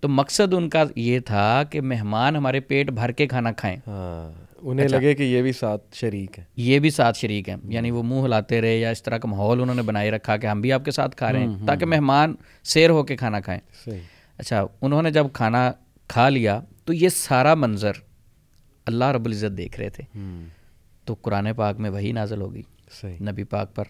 تو 0.00 0.08
مقصد 0.08 0.54
ان 0.54 0.68
کا 0.68 0.84
یہ 0.96 1.18
تھا 1.18 1.62
کہ 1.70 1.80
مہمان 1.80 2.36
ہمارے 2.36 2.60
پیٹ 2.60 2.90
بھر 2.90 3.12
کے 3.12 3.26
کھانا 3.26 3.52
کھائیں۔ 3.52 3.76
ہاں، 3.86 4.44
انہیں 4.62 4.88
لگے 4.88 5.14
کہ 5.14 5.22
یہ 5.22 5.42
بھی 5.42 5.52
ساتھ 5.52 5.82
شریک 5.92 6.38
ہے 6.38 6.44
یہ 6.56 6.78
بھی 6.78 6.90
ساتھ 6.90 7.18
شریک 7.18 7.48
ہیں۔ 7.48 7.56
یعنی 7.64 7.90
وہ 7.90 8.02
منہ 8.02 8.24
ہلاتے 8.24 8.60
رہے 8.60 8.78
یا 8.78 8.90
اس 8.90 9.02
طرح 9.02 9.18
کا 9.18 9.28
ماحول 9.28 9.60
انہوں 9.62 9.74
نے 9.74 9.82
بنائے 9.82 10.10
رکھا 10.10 10.36
کہ 10.36 10.46
ہم 10.46 10.60
بھی 10.60 10.72
آپ 10.72 10.84
کے 10.84 10.90
ساتھ 10.90 11.16
کھا 11.16 11.32
رہے 11.32 11.38
ہیں 11.38 11.66
تاکہ 11.66 11.86
مہمان 11.86 12.34
سیر 12.64 12.90
ہو 12.90 13.02
کے 13.02 13.16
کھانا 13.16 13.40
کھائیں۔ 13.40 13.60
اچھا 14.38 14.64
انہوں 14.80 15.02
نے 15.02 15.10
جب 15.10 15.26
کھانا 15.32 15.72
کھا 16.08 16.28
لیا 16.28 16.60
تو 16.84 16.92
یہ 16.92 17.08
سارا 17.08 17.54
منظر 17.54 17.92
اللہ 18.86 19.04
رب 19.04 19.26
العزت 19.26 19.56
دیکھ 19.56 19.80
رہے 19.80 19.88
تھے۔ 19.88 20.18
تو 21.04 21.14
قرآن 21.22 21.48
پاک 21.56 21.80
میں 21.80 21.90
وہی 21.90 22.12
نازل 22.12 22.40
ہوگی 22.40 22.62
نبی 23.20 23.44
پاک 23.44 23.74
پر 23.74 23.84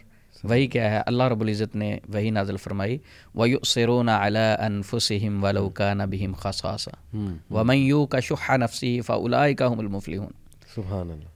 وہی 0.45 0.67
کیا 0.67 0.91
ہے؟ 0.91 1.03
اللہ 1.07 1.23
رب 1.23 1.41
العزت 1.41 1.77
نے 1.77 1.99
وہی 2.09 2.31
نازل 2.31 2.57
فرمائی 2.57 2.99
وَيُؤْسِرُونَ 3.35 4.11
سرون 4.11 4.57
أَنفُسِهِمْ 4.67 5.45
وَلَوْ 5.45 5.73
كَانَ 5.75 6.03
بِهِمْ 6.03 6.37
خَصَاصًا۔ 6.37 7.17
وَمَنْ 7.51 7.77
يُوكَ 7.77 8.17
شُحَّ 8.23 8.59
نَفْسِهِ 8.59 9.03
فَأُولَئِكَ 9.07 9.65
هُمُ 9.65 9.83
الْمُفْلِحُونَ۔ 9.83 10.31
سبحان 10.75 11.11
اللہ۔ 11.11 11.29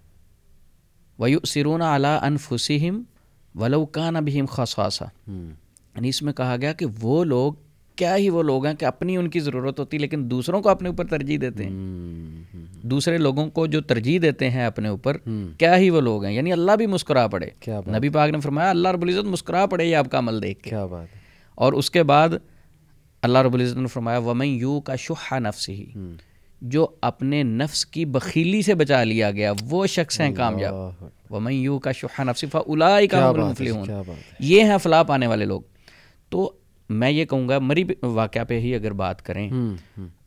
وَيُؤْسِرُونَ 1.22 1.82
عَلَىٰ 1.82 2.22
أَنفُسِهِمْ 2.28 3.02
وَلَوْ 3.54 3.87
كَانَ 3.93 4.19
بِهِمْ 4.19 4.48
خَصَاصًا۔ 4.48 5.31
یعنی 5.96 6.08
اس 6.08 6.22
میں 6.22 6.32
کہا 6.32 6.56
گیا 6.60 6.72
کہ 6.72 6.87
وہ 7.00 7.25
لوگ 7.25 7.52
کیا 7.96 8.16
ہی 8.16 8.31
وہ 8.31 8.43
لوگ 8.43 8.66
ہیں 8.66 8.75
کہ 8.75 8.84
اپنی 8.84 9.16
ان 9.16 9.31
کی 9.31 9.40
ضرورت 9.40 9.81
ہوتی 9.81 9.98
لیکن 9.98 10.31
دوسروں 10.31 10.62
کو 10.62 10.69
اپنے 10.69 10.88
اوپر 10.88 11.06
ترجیح 11.06 11.38
دیتے 11.40 11.64
ہیں۔ 11.64 11.70
دوسرے 12.82 13.19
لوگوں 13.19 13.50
کو 13.50 13.66
جو 13.66 13.81
ترجیح 13.81 14.19
دیتے 14.22 14.50
ہیں 14.50 14.64
اپنے 14.64 14.88
اوپر 14.88 15.16
کیا 15.58 15.76
ہی 15.76 15.90
وہ 15.90 16.00
لوگ 16.00 16.25
ہیں؟ 16.25 16.32
یعنی 16.34 16.52
اللہ 16.52 16.72
بھی 16.72 16.87
مسکرا 16.87 17.26
پڑے۔ 17.26 17.46
نبی 17.96 18.08
پاک 18.08 18.31
نے 18.31 18.40
فرمایا 18.40 18.70
اللہ 18.70 18.88
رب 18.88 19.02
العزت 19.02 19.25
مسکرا 19.25 19.66
پڑے 19.66 19.84
یہ 19.84 19.96
آپ 19.96 20.10
کا 20.10 20.19
عمل 20.19 20.43
دیکھ 20.43 20.62
کے۔ 20.62 20.70
کیا 20.70 20.87
بات۔ 20.87 21.06
اور 21.54 21.72
اس 21.72 21.90
کے 21.90 22.02
بعد 22.02 22.28
اللہ 23.22 23.38
رب 23.38 23.54
العزت 23.54 23.76
نے 23.76 23.87
فرمایا 23.87 24.19
ومن 24.19 24.46
یو 24.46 24.81
کا 24.81 24.96
شہا 24.96 25.38
نفس 25.38 25.69
ہی 25.69 25.87
جو 26.60 26.87
اپنے 27.00 27.42
نفس 27.42 27.87
کی 27.87 28.04
بخیلی 28.04 28.62
سے 28.62 28.75
بچا 28.75 29.04
لیا 29.04 29.31
گیا 29.31 29.52
وہ 29.70 29.87
شخص 29.87 30.20
ہیں 30.20 30.34
کامیاب۔ 30.34 30.75
ومن 31.31 31.52
یو 31.52 31.78
کا 31.78 31.92
شہا 31.92 32.25
نفس 32.25 32.44
فلائی 32.52 33.08
کا 33.08 33.32
یہ 34.40 34.64
ہیں 34.64 34.78
فلاح 34.78 35.02
پانے 35.02 35.26
والے 35.26 35.44
لوگ۔ 35.44 35.60
تو 36.28 36.52
میں 36.88 37.11
یہ 37.11 37.25
کہوں 37.25 37.49
گا 37.49 37.59
مری 37.59 37.85
واقعہ 38.03 38.44
پہ 38.44 38.61
ہی 38.61 38.75
اگر 38.75 38.93
بات 38.93 39.23
کریں 39.23 39.50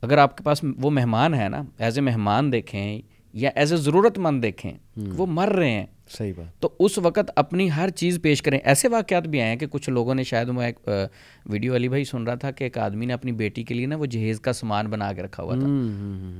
اگر 0.02 0.18
آپ 0.18 0.36
کے 0.36 0.44
پاس 0.44 0.64
وہ 0.78 0.90
مہمان 0.90 1.34
ہے 1.34 1.48
نا 1.48 1.62
ایز 1.78 1.98
اے 1.98 2.04
مہمان 2.04 2.52
دیکھیں 2.52 3.00
یا 3.32 3.50
ایز 3.54 3.72
اے 3.72 3.78
ضرورت 3.78 4.18
مند 4.18 4.42
دیکھیں 4.42 4.72
وہ 4.96 5.26
مر 5.26 5.48
رہے 5.48 5.70
ہیں۔ 5.70 5.86
صحیح 6.18 6.32
بات۔ 6.36 6.60
تو 6.60 6.68
اس 6.78 6.98
وقت 6.98 7.30
اپنی 7.36 7.70
ہر 7.76 7.88
چیز 7.90 8.18
پیش 8.22 8.42
کریں۔ 8.42 8.58
ایسے 8.64 8.88
واقعات 8.88 9.28
بھی 9.28 9.40
آئے 9.40 9.50
ہیں 9.50 9.56
کہ 9.56 9.66
کچھ 9.66 9.90
لوگوں 9.90 10.14
نے 10.14 10.22
شاید 10.22 10.48
میں 10.48 10.66
ایک 10.66 10.88
ویڈیو 11.46 11.76
علی 11.76 11.88
بھائی 11.88 12.04
سن 12.04 12.24
رہا 12.24 12.34
تھا 12.34 12.50
کہ 12.50 12.64
ایک 12.64 12.78
آدمی 12.78 13.06
نے 13.06 13.12
اپنی 13.12 13.32
بیٹی 13.32 13.64
کے 13.64 13.74
لیے 13.74 13.86
نا 13.86 13.96
وہ 13.96 14.06
جہیز 14.06 14.40
کا 14.40 14.52
سامان 14.52 14.86
بنا 14.86 15.12
کے 15.12 15.22
رکھا 15.22 15.42
ہوا 15.42 15.54
تھا۔ 15.54 15.66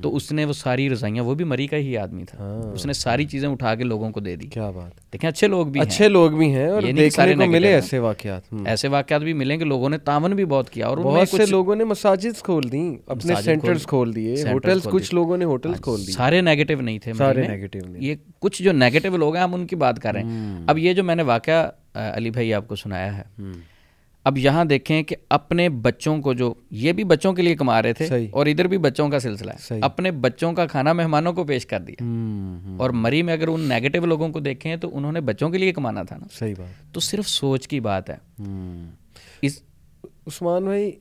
تو 0.01 0.15
اس 0.15 0.31
نے 0.31 0.45
وہ 0.45 0.53
ساری 0.53 0.89
رضائیاں 0.89 1.23
وہ 1.23 1.35
بھی 1.35 1.45
مری 1.45 1.67
کا 1.67 1.77
ہی 1.77 1.97
آدمی 1.97 2.23
تھا۔ 2.23 2.37
ہاں۔ 2.39 2.71
اس 2.73 2.85
نے 2.85 2.93
ساری 2.93 3.25
چیزیں 3.25 3.49
اٹھا 3.49 3.75
کے 3.75 3.83
لوگوں 3.83 4.11
کو 4.11 4.19
دے 4.19 4.35
دی۔ 4.35 4.47
کیا 4.47 4.69
بات۔ 4.69 5.13
دیکھیں 5.13 5.29
اچھے 5.29 5.47
لوگ 5.47 5.67
بھی 5.67 5.81
اچھے 5.81 6.07
لوگ 6.07 6.31
بھی 6.31 6.53
ہیں 6.55 6.67
اور 6.67 6.81
کو 6.81 7.45
ملے 7.45 7.73
ایسے 7.73 7.99
واقعات۔ 7.99 8.53
ایسے 8.65 8.87
واقعات 8.87 9.21
بھی 9.21 9.33
ملیں 9.33 9.57
کہ 9.57 9.65
لوگوں 9.65 9.89
نے 9.89 9.97
تعاون 9.97 10.31
بھی 10.31 10.45
بہت 10.45 10.69
کیا 10.69 10.87
اور 10.87 10.97
بہت 10.97 11.29
سے 11.29 11.45
لوگوں 11.45 11.75
نے 11.75 11.83
مساجد 11.83 12.41
کھول 12.41 12.71
دی 12.71 12.95
اپنے 13.07 13.33
سینٹرز 13.43 13.85
کھول 13.85 14.15
دیے 14.15 14.43
ہوٹلز 14.51 14.83
کچھ 14.83 15.13
لوگوں 15.15 15.37
نے 15.37 15.45
ہوٹلز 15.45 15.81
کھول 15.81 16.07
دی 16.07 16.11
سارے 16.11 16.41
نیگیٹو 16.41 16.81
نہیں 16.81 16.99
تھے۔ 16.99 17.13
سارے 17.13 17.47
نیگیٹو 17.47 17.79
یہ 17.99 18.15
کچھ 18.39 18.63
جو 18.63 18.71
نیگیٹو 18.71 19.17
لوگ 19.17 19.35
ہیں 19.35 19.43
ہم 19.43 19.60
ان 19.61 19.67
کی 19.67 19.75
بات 19.75 19.99
کر 19.99 20.13
رہے 20.13 20.23
ہیں۔ 20.23 20.29
اب 20.67 20.77
یہ 20.77 20.93
جو 20.93 21.03
میں 21.03 21.15
نے 21.15 21.23
واقعہ 21.23 21.69
علی 21.93 22.29
بھائی 22.29 22.53
آپ 22.53 22.67
کو 22.67 22.75
سنایا 22.75 23.17
ہے۔ 23.17 23.41
اب 24.23 24.37
یہاں 24.37 24.65
دیکھیں 24.65 25.03
کہ 25.03 25.15
اپنے 25.29 25.69
بچوں 25.69 26.21
کو 26.21 26.33
جو 26.33 26.53
یہ 26.71 26.91
بھی 26.91 27.03
بچوں 27.03 27.33
کے 27.33 27.41
لیے 27.41 27.55
کما 27.55 27.81
رہے 27.81 27.93
تھے 27.93 28.07
اور 28.31 28.45
ادھر 28.45 28.67
بھی 28.67 28.77
بچوں 28.77 29.09
کا 29.09 29.19
سلسلہ 29.19 29.51
ہے۔ 29.51 29.57
اپنے 29.81 30.11
بچوں 30.11 30.53
کا 30.53 30.65
کھانا 30.65 30.93
مہمانوں 30.93 31.33
کو 31.33 31.43
پیش 31.43 31.65
کر 31.65 31.79
دیا۔ 31.79 32.03
اور 32.77 32.89
مری 32.89 33.23
میں 33.23 33.33
اگر 33.33 33.47
ان 33.47 33.61
نیگیٹو 33.61 34.05
لوگوں 34.05 34.29
کو 34.29 34.39
دیکھیں 34.39 34.75
تو 34.75 34.97
انہوں 34.97 35.11
نے 35.11 35.21
بچوں 35.21 35.49
کے 35.49 35.57
لیے 35.57 35.73
کمانا 35.73 36.03
تھا 36.03 36.17
نا۔ 36.17 36.27
صحیح 36.31 36.55
بات۔ 36.57 36.93
تو 36.93 36.99
صرف 36.99 37.29
سوچ 37.29 37.67
کی 37.67 37.79
بات 37.79 38.09
ہے۔ 38.09 38.17
اس 39.41 39.61
عثمان 40.27 40.63
بھائی 40.63 40.91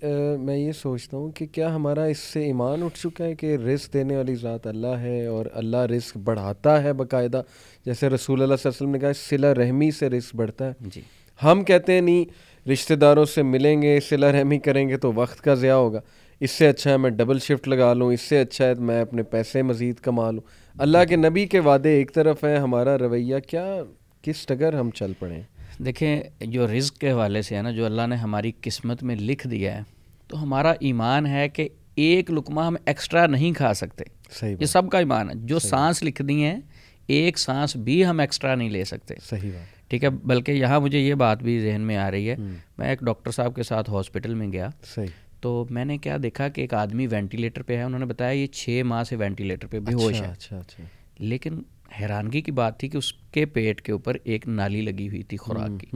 میں 0.41 0.57
یہ 0.57 0.73
سوچتا 0.73 1.17
ہوں 1.17 1.31
کہ 1.31 1.47
کیا 1.47 1.75
ہمارا 1.75 2.05
اس 2.05 2.19
سے 2.19 2.45
ایمان 2.45 2.83
اٹھ 2.83 2.99
چکا 2.99 3.25
ہے 3.25 3.35
کہ 3.35 3.57
رزق 3.57 3.93
دینے 3.93 4.17
والی 4.17 4.35
ذات 4.35 4.67
اللہ 4.67 4.87
ہے 4.87 5.27
اور 5.27 5.47
اللہ 5.53 5.77
رزق 5.77 6.17
بڑھاتا 6.17 6.83
ہے 6.83 6.93
باقاعدہ؟ 6.93 7.43
جیسے 7.85 8.09
رسول 8.09 8.43
اللہ 8.43 8.55
صلی 8.55 8.69
اللہ 8.69 8.77
علیہ 8.77 8.77
وسلم 8.77 8.91
نے 8.91 8.99
کہا 8.99 9.13
سلا 9.29 9.55
رحمی 9.55 9.91
سے 9.91 10.11
رزق 10.11 10.37
بڑھتا 10.37 10.67
ہے۔ 10.67 10.73
جی۔ 10.81 11.01
ہم 11.45 11.65
کہتے 11.65 11.93
ہیں 11.93 12.01
نہیں 12.01 12.25
رشتہ 12.69 12.95
داروں 12.95 13.25
سے 13.25 13.43
ملیں 13.43 13.83
گے 13.83 14.01
سلا 14.09 14.33
رحمی 14.33 14.59
کریں 14.59 14.89
گے 14.89 14.97
تو 14.97 15.13
وقت 15.13 15.41
کا 15.41 15.55
ضیاع 15.55 15.77
ہوگا۔ 15.77 16.01
اس 16.41 16.51
سے 16.51 16.69
اچھا 16.69 16.91
ہے 16.91 16.97
میں 16.97 17.11
ڈبل 17.11 17.39
شفٹ 17.39 17.69
لگا 17.69 17.95
لوں 17.95 18.13
اس 18.13 18.21
سے 18.21 18.41
اچھا 18.41 18.67
ہے 18.67 18.75
میں 18.75 19.01
اپنے 19.01 19.23
پیسے 19.23 19.63
مزید 19.63 19.97
کما 19.97 20.31
لوں۔ 20.31 20.43
اللہ 20.79 21.05
کے 21.09 21.17
نبی 21.17 21.47
کے 21.47 21.61
وعدے 21.61 21.91
ایک 21.91 22.15
طرف 22.15 22.45
ہیں 22.45 22.57
ہمارا 22.57 22.99
رویہ 22.99 23.37
کیا 23.49 23.83
کس 24.23 24.47
ٹگر 24.47 24.75
ہم 24.75 24.91
چل 24.91 25.13
پڑیں 25.19 25.43
دیکھیں 25.85 26.23
جو 26.41 26.67
رزق 26.67 26.97
کے 26.97 27.11
حوالے 27.11 27.43
سے 27.43 27.57
ہے 27.57 27.63
نا 27.63 27.71
جو 27.71 27.85
اللہ 27.87 28.07
نے 28.07 28.17
ہماری 28.17 28.53
قسمت 28.61 29.03
میں 29.03 29.17
لکھ 29.17 29.49
دیا 29.49 29.77
ہے 29.77 29.83
تو 30.27 30.43
ہمارا 30.43 30.75
ایمان 30.81 31.27
ہے 31.27 31.49
کہ 31.49 31.69
ایک 31.95 32.31
لقمہ 32.31 32.61
ہم 32.61 32.77
ایکسٹرا 32.87 33.27
نہیں 33.27 33.53
کھا 33.53 33.75
سکتے۔ 33.75 34.05
صحیح 34.31 34.57
یہ 34.61 34.67
سب 34.67 34.91
کا 34.91 34.99
ایمان 34.99 35.31
ہے۔ 35.31 35.35
جو 35.37 35.59
سانس 35.59 36.03
لکھ 36.03 36.23
دی 36.23 36.45
ہیں 36.45 36.61
ایک 37.07 37.39
سانس 37.39 37.77
بھی 37.77 38.07
ہم 38.07 38.21
ایکسٹرا 38.21 38.55
نہیں 38.55 38.71
لے 38.71 38.85
سکتے۔ 38.85 39.15
صحیح 39.23 39.51
بات۔ 39.51 39.91
ٹھیک 39.91 40.05
ہے 40.05 40.11
بلکہ 40.11 40.53
یہاں 40.53 40.81
مجھے 40.81 40.99
یہ 40.99 41.15
بات 41.15 41.43
بھی 41.43 41.61
ذہن 41.61 41.81
میں 41.81 41.97
آ 41.97 42.11
رہی 42.11 42.31
ہے۔ 42.31 42.37
میں 42.79 42.89
ایک 42.89 43.01
ڈاکٹر 43.01 43.31
صاحب 43.31 43.55
کے 43.55 43.63
ساتھ 43.63 43.91
ہاسپٹل 43.91 44.35
میں 44.35 44.53
گیا۔ 44.53 44.69
صحیح۔ 44.95 45.07
تو 45.41 45.67
میں 45.71 45.85
نے 45.85 45.99
کیا 45.99 46.17
دیکھا 46.23 46.49
کہ 46.49 46.61
ایک 46.61 46.75
آدمی 46.75 47.07
وینٹیلیٹر 47.07 47.63
پہ 47.63 47.77
ہے۔ 47.77 47.83
انہوں 47.83 47.99
نے 47.99 48.07
بتایا 48.07 48.31
یہ 48.31 48.47
چھ 48.47 48.83
ماہ 48.85 49.05
سے 49.05 49.17
وینٹیلیٹر 49.17 49.67
پہ 49.67 49.81
بے 49.81 49.93
ہوش 49.95 50.23
ہے۔ 50.23 50.27
اچھا 50.27 50.59
اچھا۔ 50.59 50.85
لیکن 51.19 51.63
حیرانگی 52.01 52.41
کی 52.41 52.53
بات 52.53 52.79
تھی 52.81 52.89
کہ 52.89 52.97
اس 52.97 53.13
کے 53.13 53.47
پیٹ 53.47 53.81
کے 53.81 53.93
اوپر 53.93 54.17
ایک 54.25 54.49
نالی 54.49 54.81
لگی 54.81 55.09
ہوئی 55.09 55.23
تھی 55.23 55.37
خوراک 55.37 55.81
کی۔ 55.81 55.87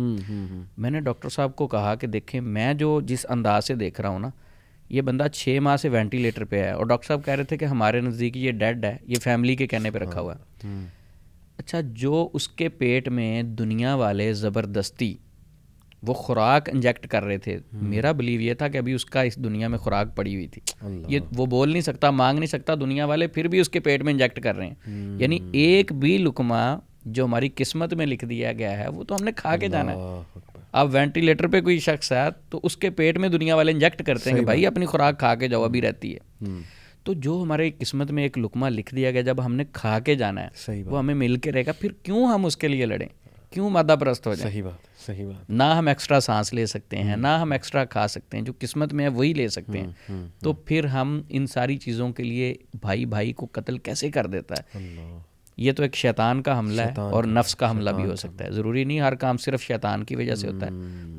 میں 0.78 0.90
نے 0.90 1.00
ڈاکٹر 1.00 1.28
صاحب 1.28 1.56
کو 1.56 1.66
کہا 1.66 1.94
کہ 1.94 2.06
دیکھیں 2.06 2.40
میں 2.40 2.74
جو 2.74 3.00
جس 3.00 3.26
انداز 3.28 3.64
سے 3.64 3.74
دیکھ 3.74 4.00
رہا 4.00 4.08
ہوں 4.08 4.18
نا 4.18 4.28
یہ 4.88 5.02
بندہ 5.02 5.26
چھ 5.32 5.58
ماہ 5.62 5.76
سے 5.76 5.88
وینٹیلیٹر 5.88 6.44
پہ 6.44 6.62
ہے 6.62 6.70
اور 6.70 6.86
ڈاکٹر 6.86 7.06
صاحب 7.06 7.24
کہہ 7.24 7.34
رہے 7.34 7.44
تھے 7.44 7.56
کہ 7.56 7.64
ہمارے 7.64 8.00
نزدیک 8.00 8.36
یہ 8.36 8.52
ڈیڈ 8.52 8.84
ہے 8.84 8.96
یہ 9.06 9.14
فیملی 9.14 9.56
کے 9.56 9.66
کہنے 9.66 9.90
پہ 9.90 9.98
رکھا 9.98 10.20
ہوا 10.20 10.34
ہے۔ 10.34 10.84
اچھا 11.56 11.80
جو 11.80 12.28
اس 12.32 12.48
کے 12.48 12.68
پیٹ 12.68 13.08
میں 13.08 13.42
دنیا 13.42 13.94
والے 13.94 14.32
زبردستی 14.32 15.14
وہ 16.06 16.14
خوراک 16.14 16.68
انجیکٹ 16.72 17.06
کر 17.06 17.22
رہے 17.22 17.38
تھے۔ 17.38 17.58
میرا 17.72 18.12
بلیو 18.12 18.40
یہ 18.40 18.54
تھا 18.54 18.68
کہ 18.68 18.78
ابھی 18.78 18.92
اس 18.92 19.04
کا 19.06 19.22
اس 19.22 19.36
دنیا 19.36 19.68
میں 19.68 19.78
خوراک 19.78 20.16
پڑی 20.16 20.34
ہوئی 20.34 20.46
تھی۔ 20.46 20.60
یہ 21.08 21.18
وہ 21.36 21.46
بول 21.46 21.70
نہیں 21.70 21.80
سکتا 21.80 22.10
مانگ 22.10 22.38
نہیں 22.38 22.46
سکتا 22.46 22.74
دنیا 22.74 23.04
والے 23.04 23.26
پھر 23.26 23.48
بھی 23.48 23.60
اس 23.60 23.68
کے 23.68 23.80
پیٹ 23.80 24.02
میں 24.02 24.12
انجیکٹ 24.12 24.40
کر 24.40 24.56
رہے 24.56 24.66
ہیں۔ 24.66 24.74
یعنی 25.20 25.38
ایک 25.52 25.92
بھی 25.92 26.18
لکما 26.18 26.78
جو 27.04 27.24
ہماری 27.24 27.48
قسمت 27.54 27.94
میں 27.94 28.06
لکھ 28.06 28.24
دیا 28.24 28.52
گیا 28.52 28.78
ہے 28.78 28.88
وہ 28.88 29.04
تو 29.04 29.14
ہم 29.14 29.24
نے 29.24 29.30
کھا 29.36 29.56
کے 29.56 29.68
جانا 29.68 29.92
ہے۔ 29.92 29.96
اب 30.72 30.88
وینٹیلیٹر 30.94 31.46
پہ 31.46 31.60
کوئی 31.60 31.78
شخص 31.78 32.12
ہے 32.12 32.28
تو 32.50 32.60
اس 32.62 32.76
کے 32.76 32.90
پیٹ 32.90 33.18
میں 33.18 33.28
دنیا 33.28 33.54
والے 33.56 33.72
انجیکٹ 33.72 34.02
کرتے 34.06 34.30
ہیں 34.30 34.36
کہ 34.36 34.44
بھائی 34.44 34.66
اپنی 34.66 34.86
خوراک 34.86 35.18
کھا 35.18 35.34
کے 35.34 35.48
جاؤ 35.48 35.62
ابھی 35.62 35.82
رہتی 35.82 36.14
ہے۔ 36.14 36.44
تو 37.02 37.12
جو 37.12 37.40
ہمارے 37.42 37.70
قسمت 37.78 38.10
میں 38.10 38.22
ایک 38.22 38.38
لکمہ 38.38 38.66
لکھ 38.66 38.94
دیا 38.94 39.10
گیا 39.10 39.20
جب 39.20 39.44
ہم 39.44 39.54
نے 39.54 39.64
کھا 39.72 39.98
کے 39.98 40.14
جانا 40.14 40.42
ہے 40.42 40.48
وہ 40.90 40.98
ہمیں 40.98 41.14
مل 41.14 41.36
کے 41.36 41.52
رہے 41.52 41.66
گا۔ 41.66 41.72
پھر 41.72 41.92
کیوں 42.02 42.26
ہم 42.26 42.44
اس 42.46 42.56
کے 42.56 42.68
لیے 42.68 42.86
لڑیں؟ 42.86 43.08
کیوں 43.54 43.70
مادہ 43.70 43.96
پرست 44.00 44.26
ہو 44.26 44.34
جائیں 44.34 44.52
صحیح 44.52 44.62
بات 44.62 45.06
صحیح 45.06 45.26
بات 45.26 45.50
نہ 45.50 45.62
ہم 45.62 45.88
ایکسٹرا 45.88 46.20
سانس 46.20 46.54
لے 46.54 46.66
سکتے 46.66 46.96
ہیں 46.96 47.16
نہ 47.16 47.28
ہم 47.28 47.52
ایکسٹرا 47.52 47.84
کھا 47.84 48.08
سکتے 48.08 48.36
ہیں 48.36 48.44
جو 48.44 48.52
قسمت 48.58 48.92
میں 48.92 49.04
ہے 49.04 49.08
وہی 49.08 49.32
لے 49.32 49.48
سکتے 49.48 49.80
ہیں۔ 49.80 50.12
تو 50.38 50.52
پھر 50.52 50.84
ہم 50.84 51.22
ان 51.28 51.46
ساری 51.46 51.76
چیزوں 51.76 52.12
کے 52.12 52.22
لیے 52.22 52.54
بھائی 52.80 53.04
بھائی 53.04 53.32
کو 53.32 53.48
قتل 53.52 53.78
کیسے 53.78 54.10
کر 54.10 54.26
دیتا 54.26 54.54
ہے؟ 54.54 54.78
یہ 55.56 55.72
تو 55.72 55.82
ایک 55.82 55.96
شیطان 55.96 56.42
کا 56.42 56.58
حملہ 56.58 56.82
ہے 56.82 57.00
اور 57.00 57.24
نفس 57.24 57.56
کا 57.56 57.70
حملہ 57.70 57.90
بھی 57.90 58.04
ہو 58.04 58.16
سکتا 58.16 58.44
ہے۔ 58.44 58.50
ضروری 58.50 58.84
نہیں 58.84 59.00
ہر 59.00 59.14
کام 59.14 59.36
صرف 59.36 59.62
شیطان 59.62 60.04
کی 60.04 60.16
وجہ 60.16 60.34
سے 60.34 60.48
ہوتا 60.48 60.66
ہے۔ 60.66 60.70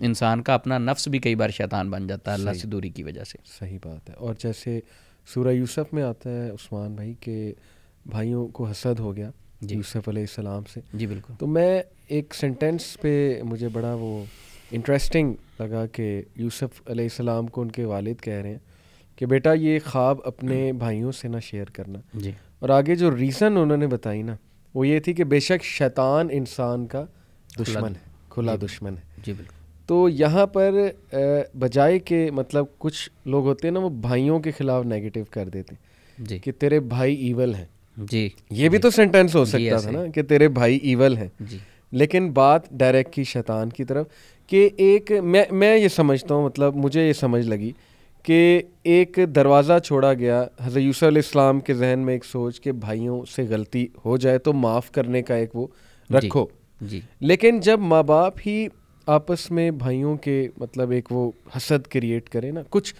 انسان 0.05 0.43
کا 0.43 0.53
اپنا 0.53 0.77
نفس 0.77 1.07
بھی 1.07 1.19
کئی 1.19 1.35
بار 1.35 1.49
شیطان 1.49 1.89
بن 1.89 2.07
جاتا 2.07 2.31
ہے 2.31 2.35
اللہ 2.35 2.53
سے 2.53 2.67
دوری 2.67 2.89
کی 2.89 3.03
وجہ 3.03 3.23
سے۔ 3.23 3.37
صحیح 3.59 3.77
بات 3.85 4.09
ہے۔ 4.09 4.15
اور 4.15 4.33
جیسے 4.43 4.79
سورہ 5.33 5.53
یوسف 5.53 5.93
میں 5.93 6.03
آتا 6.03 6.29
ہے 6.29 6.49
عثمان 6.49 6.95
بھائی 6.95 7.13
کہ 7.19 7.53
بھائیوں 8.05 8.47
کو 8.47 8.67
حسد 8.67 8.99
ہو 8.99 9.15
گیا 9.15 9.31
جی۔ 9.61 9.75
یوسف 9.75 10.09
علیہ 10.09 10.21
السلام 10.21 10.63
سے۔ 10.73 10.79
جی 10.93 11.07
بالکل۔ 11.07 11.33
تو 11.39 11.47
میں 11.47 11.83
ایک 12.07 12.35
سینٹینس 12.35 12.97
پہ 13.01 13.41
مجھے 13.43 13.69
بڑا 13.69 13.93
وہ 13.93 14.23
انٹرسٹنگ 14.71 15.33
لگا 15.59 15.85
کہ 15.85 16.21
یوسف 16.35 16.81
علیہ 16.87 17.03
السلام 17.03 17.47
کو 17.47 17.61
ان 17.61 17.71
کے 17.71 17.85
والد 17.85 18.21
کہہ 18.21 18.33
رہے 18.33 18.49
ہیں 18.49 18.57
کہ 19.15 19.25
بیٹا 19.25 19.53
یہ 19.53 19.79
خواب 19.85 20.17
اپنے 20.23 20.73
بھائیوں 20.73 21.11
سے 21.11 21.27
نہ 21.27 21.37
شیئر 21.39 21.65
کرنا۔ 21.65 21.99
جی۔ 22.13 22.31
اور 22.59 22.69
آگے 22.69 22.95
جو 22.95 23.17
ریزن 23.17 23.57
انہوں 23.57 23.77
نے 23.77 23.87
بتائی 23.87 24.21
نا 24.21 24.35
وہ 24.73 24.87
یہ 24.87 24.99
تھی 24.99 25.13
کہ 25.13 25.23
بے 25.23 25.39
شک 25.39 25.63
شیطان 25.63 26.27
انسان 26.31 26.87
کا 26.87 27.05
دشمن 27.59 27.89
ہے 27.89 28.09
کھلا 28.29 28.55
دشمن 28.55 28.93
ہے۔ 28.93 29.21
جی 29.25 29.33
بالکل۔ 29.33 29.53
تو 29.85 30.09
یہاں 30.09 30.45
پر 30.45 30.73
بجائے 31.59 31.99
کہ 31.99 32.31
مطلب 32.31 32.65
کچھ 32.77 33.09
لوگ 33.25 33.45
ہوتے 33.45 33.67
ہیں 33.67 33.73
نا 33.73 33.79
وہ 33.79 33.89
بھائیوں 33.89 34.39
کے 34.39 34.51
خلاف 34.51 34.85
نیگیٹو 34.85 35.19
کر 35.31 35.49
دیتے 35.49 35.75
ہیں 35.75 36.25
جی۔ 36.25 36.39
کہ 36.39 36.51
تیرے 36.51 36.79
بھائی 36.79 37.15
ایول 37.15 37.55
ہیں۔ 37.55 37.65
جی۔ 37.97 38.29
یہ 38.49 38.69
بھی 38.69 38.77
تو 38.77 38.89
سینٹینس 38.89 39.35
ہو 39.35 39.45
سکتا 39.45 39.77
تھا 39.77 39.91
نا 39.91 40.07
کہ 40.07 40.21
تیرے 40.23 40.47
بھائی 40.47 40.77
ایول 40.77 41.17
ہیں۔ 41.17 41.27
جی۔ 41.39 41.57
لیکن 41.95 42.31
بات 42.31 42.69
ڈائریکٹ 42.71 43.13
کی 43.13 43.23
شیطان 43.23 43.69
کی 43.69 43.83
طرف 43.83 44.07
کہ 44.51 44.69
ایک 44.77 45.11
میں 45.23 45.43
میں 45.51 45.75
یہ 45.77 45.87
سمجھتا 45.87 46.35
ہوں 46.35 46.45
مطلب 46.45 46.75
مجھے 46.75 47.07
یہ 47.07 47.13
سمجھ 47.13 47.45
لگی 47.47 47.71
کہ 48.25 48.61
ایک 48.83 49.19
دروازہ 49.35 49.77
چھوڑا 49.83 50.13
گیا 50.13 50.43
حضرت 50.61 50.81
یوسف 50.81 51.03
علیہ 51.03 51.21
السلام 51.25 51.59
کے 51.59 51.73
ذہن 51.73 51.99
میں 51.99 52.13
ایک 52.13 52.25
سوچ 52.25 52.61
کہ 52.61 52.71
بھائیوں 52.71 53.21
سے 53.35 53.43
غلطی 53.43 53.85
ہو 54.05 54.17
جائے 54.17 54.37
تو 54.37 54.53
معاف 54.53 54.91
کرنے 54.91 55.21
کا 55.21 55.35
ایک 55.35 55.55
وہ 55.55 55.67
رکھو۔ 56.09 56.45
جی۔ 56.81 56.99
لیکن 57.21 57.59
جب 57.59 57.79
ماں 57.79 58.01
باپ 58.03 58.39
ہی 58.45 58.67
آپس 59.07 59.49
میں 59.51 59.69
بھائیوں 59.71 60.15
کے 60.17 60.47
مطلب 60.57 60.91
ایک 60.91 61.11
وہ 61.11 61.29
حسد 61.57 61.87
کریٹ 61.87 62.29
کرے 62.29 62.51
نا 62.51 62.61
کچھ 62.69 62.93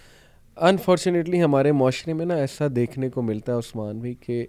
انفارچونیٹلی 0.56 1.42
ہمارے 1.42 1.72
معاشرے 1.72 2.12
میں 2.12 2.26
نا 2.26 2.34
ایسا 2.34 2.66
دیکھنے 2.76 3.08
کو 3.08 3.22
ملتا 3.22 3.52
ہے 3.52 3.58
عثمان 3.58 3.98
بھی 3.98 4.14
کہ 4.20 4.46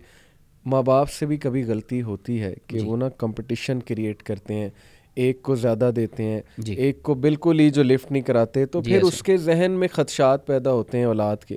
ماں 0.70 0.82
باپ 0.82 1.10
سے 1.10 1.26
بھی 1.26 1.38
کبھی 1.38 1.64
غلطی 1.64 2.02
ہوتی 2.02 2.42
ہے 2.42 2.54
کہ 2.68 2.80
وہ 2.80 2.98
نا 2.98 3.10
کمپٹیشن 3.10 3.80
کریٹ 3.80 4.24
کرتے 4.24 4.54
ہیں 4.54 4.70
ایک 5.16 5.42
کو 5.42 5.56
زیادہ 5.56 5.92
دیتے 5.96 6.24
ہیں 6.24 6.42
جی۔ 6.58 6.74
ایک 6.74 7.04
کو 7.04 7.14
بالکل 7.14 7.60
ہی 7.60 7.70
جو 7.70 7.84
لفٹ 7.84 8.12
نہیں 8.12 8.24
کراتے 8.24 8.66
تو 8.66 8.82
پھر 8.82 9.02
اس 9.04 9.24
کے 9.24 9.38
ذہن 9.38 9.72
میں 9.72 9.88
خدشات 9.88 10.48
پیدا 10.48 10.72
ہوتے 10.72 10.98
ہیں 10.98 11.06
اولاد 11.06 11.38
کے۔ 11.38 11.56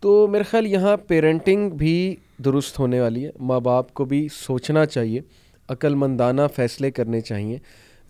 تو 0.00 0.26
میرے 0.26 0.42
خیال 0.42 0.66
یہاں 0.66 0.96
پیرنٹنگ 0.96 1.70
بھی 1.70 2.14
درست 2.44 2.78
ہونے 2.78 3.00
والی 3.00 3.24
ہے۔ 3.24 3.30
ماں 3.40 3.60
باپ 3.60 3.94
کو 3.94 4.04
بھی 4.04 4.28
سوچنا 4.32 4.86
چاہیے 4.86 5.20
عقل 5.68 5.94
مندانہ 5.94 6.42
فیصلے 6.56 6.90
کرنے 6.90 7.20
چاہیے۔ 7.20 7.58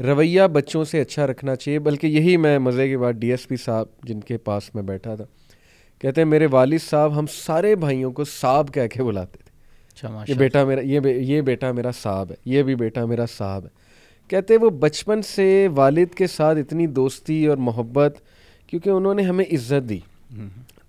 رویہ 0.03 0.43
بچوں 0.53 0.85
سے 0.85 1.01
اچھا 1.01 1.27
رکھنا 1.27 1.57
چاہیے۔ 1.57 1.79
بلکہ 1.79 2.07
یہی 2.07 2.37
میں 2.37 2.59
مزے 2.59 2.89
کے 2.89 2.99
بعد 2.99 3.13
ڈی 3.13 3.31
ایس 3.31 3.49
پی 3.49 3.57
صاحب 3.57 3.87
جن 4.05 4.21
کے 4.21 4.37
پاس 4.37 4.75
میں 4.75 4.83
بیٹھا 4.83 5.15
تھا 5.15 5.25
کہتے 5.99 6.21
ہیں 6.21 6.29
میرے 6.29 6.47
والد 6.47 6.79
صاحب 6.91 7.19
ہم 7.19 7.27
سارے 7.31 7.77
بھائیوں 7.77 8.13
کو 8.13 8.25
صاحب 8.25 8.75
کہہ 8.75 8.87
کے 8.87 9.03
بلاتے 9.03 9.39
تھے۔ 9.39 9.50
یہ 10.29 10.35
بیٹا 10.35 10.65
میرا 10.65 10.81
یہ 10.81 11.01
یہ 11.07 11.41
بیٹا 11.41 11.73
میرا 11.73 11.91
صاحب 12.03 12.31
ہے 12.31 12.37
یہ 12.45 12.63
بھی 12.63 12.75
بیٹا 12.75 13.05
میرا 13.05 13.25
صاحب 13.37 13.65
ہے۔ 13.65 13.69
کہتے 14.29 14.57
وہ 14.57 14.71
بچپن 14.71 15.23
سے 15.23 15.69
والد 15.75 16.15
کے 16.15 16.27
ساتھ 16.27 16.59
اتنی 16.59 16.87
دوستی 16.87 17.47
اور 17.47 17.57
محبت 17.57 18.19
کیونکہ 18.67 18.91
انہوں 18.91 19.15
نے 19.15 19.23
ہمیں 19.23 19.45
عزت 19.53 19.89
دی۔ 19.89 19.99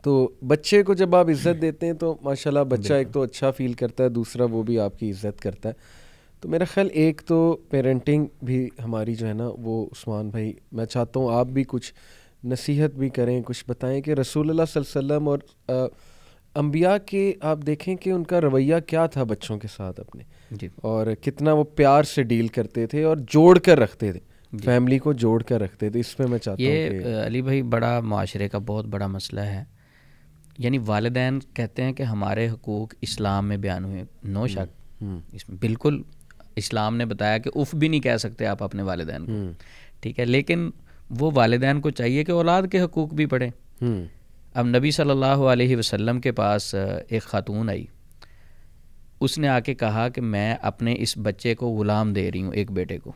تو 0.02 0.30
بچے 0.48 0.84
کو 0.84 0.94
جب 0.94 1.16
آپ 1.16 1.30
عزت 1.30 1.62
دیتے 1.62 1.86
ہیں 1.86 1.94
تو 1.94 2.16
ماشاء 2.22 2.52
اللہ 2.52 2.60
بچہ 2.60 2.94
ایک 2.94 3.08
تو 3.12 3.22
اچھا 3.22 3.52
فیل 3.52 3.74
کرتا 3.74 4.04
ہے 4.04 4.10
دوسرا 4.10 4.44
وہ 4.44 4.64
بھی 4.64 4.80
آپ 4.80 5.00
کی 5.00 5.12
عزت 5.12 5.42
کرتا 5.42 5.70
ہے۔ 5.70 5.74
تو 6.42 6.50
میرا 6.50 6.64
خیال 6.64 6.90
ایک 6.94 7.22
تو 7.26 7.58
پیرنٹنگ 7.70 8.26
بھی 8.44 8.70
ہماری 8.84 9.16
جو 9.16 9.28
ہے 9.28 9.34
نا 9.34 9.50
وہ 9.58 9.86
عثمان 9.86 10.30
بھائی 10.30 10.54
میں 10.72 10.86
چاہتا 10.86 11.20
ہوں 11.20 11.36
آپ 11.36 11.48
بھی 11.48 11.64
کچھ 11.68 11.94
نصیحت 12.44 12.92
بھی 12.92 13.10
کریں 13.10 13.42
کچھ 13.46 13.66
بتائیں 13.68 14.02
کہ 14.02 14.12
رسول 14.12 14.50
اللہ 14.50 14.62
صلی 14.74 14.84
اللہ 14.96 15.14
علیہ 15.14 15.16
وسلم 15.16 15.30
اور 15.30 15.88
انبیاء 16.56 16.96
کے 17.06 17.34
آپ 17.42 17.60
دیکھیں 17.66 17.96
کہ 17.96 18.10
ان 18.10 18.24
کا 18.24 18.42
رویہ 18.42 18.76
کیا 18.88 19.06
تھا 19.06 19.24
بچوں 19.24 19.58
کے 19.58 19.68
ساتھ 19.78 20.00
اپنے۔ 20.00 20.24
جی۔ 20.52 20.68
اور 20.76 21.08
کتنا 21.22 21.54
وہ 21.54 21.64
پیار 21.64 22.04
سے 22.04 22.24
ڈیل 22.24 22.48
کرتے 22.48 22.88
تھے 22.88 23.04
اور 23.04 23.18
جوڑ 23.30 23.60
کر 23.60 23.80
رکھتے 23.80 24.12
تھے۔ 24.12 24.20
فیملی 24.58 25.00
کو 25.00 25.14
جوڑ 25.14 25.44
کر 25.44 25.62
رکھتے 25.62 25.90
تھے۔ 25.90 26.00
اس 26.00 26.20
میں 26.20 26.28
میں 26.28 26.38
چاہتا 26.38 26.64
ہوں 26.64 26.70
یہ 26.72 26.90
علی 27.26 27.42
بھائی 27.42 27.62
بڑا 27.62 28.00
معاشرے 28.00 28.50
کا 28.50 28.58
بہت 28.58 28.86
بڑا 28.86 29.08
مسئلہ 29.08 29.40
ہے۔ 29.40 29.64
یعنی 30.58 30.78
والدین 30.86 31.40
کہتے 31.54 31.84
ہیں 31.84 31.94
کہ 31.94 32.04
ہمارے 32.04 32.50
حقوق 32.50 32.94
اسلام 33.02 33.48
میں 33.48 33.58
بیان 33.58 33.86
ہوئے 33.86 34.04
نو 34.24 34.48
شک۔ 34.48 35.04
اس 35.34 35.50
میں 35.50 35.58
بالکل 35.62 36.02
اسلام 36.56 36.98
نے 36.98 37.06
بتایا 37.06 37.38
کہ 37.38 37.52
اف 37.56 37.76
بھی 37.76 37.88
نہیں 37.88 38.00
کہہ 38.00 38.18
سکتے 38.18 38.46
آپ 38.46 38.64
اپنے 38.64 38.84
والدین 38.84 39.26
کو۔ 39.26 39.32
ٹھیک 40.00 40.20
ہے 40.20 40.26
لیکن 40.26 40.70
وہ 41.10 41.32
والدین 41.34 41.82
کو 41.82 41.90
چاہیے 41.90 42.24
کہ 42.24 42.32
اولاد 42.32 42.64
کے 42.72 42.82
حقوق 42.82 43.14
بھی 43.14 43.26
پڑھیں۔ 43.26 43.50
اب 44.54 44.66
نبی 44.66 44.92
صلی 44.92 45.10
اللہ 45.10 45.26
علیہ 45.26 45.78
وسلم 45.78 46.22
کے 46.22 46.32
پاس 46.32 46.76
ایک 47.10 47.24
خاتون 47.24 47.70
آئی۔ 47.70 47.86
اس 49.20 49.38
نے 49.38 49.48
آ 49.48 49.60
کے 49.60 49.74
کہا 49.74 50.10
کہ 50.10 50.22
میں 50.22 50.56
اپنے 50.62 50.96
اس 50.98 51.18
بچے 51.18 51.56
کو 51.56 51.68
غلام 51.70 52.14
دے 52.14 52.32
رہی 52.32 52.42
ہوں 52.42 52.54
ایک 52.54 52.72
بیٹے 52.72 52.98
کو۔ 52.98 53.12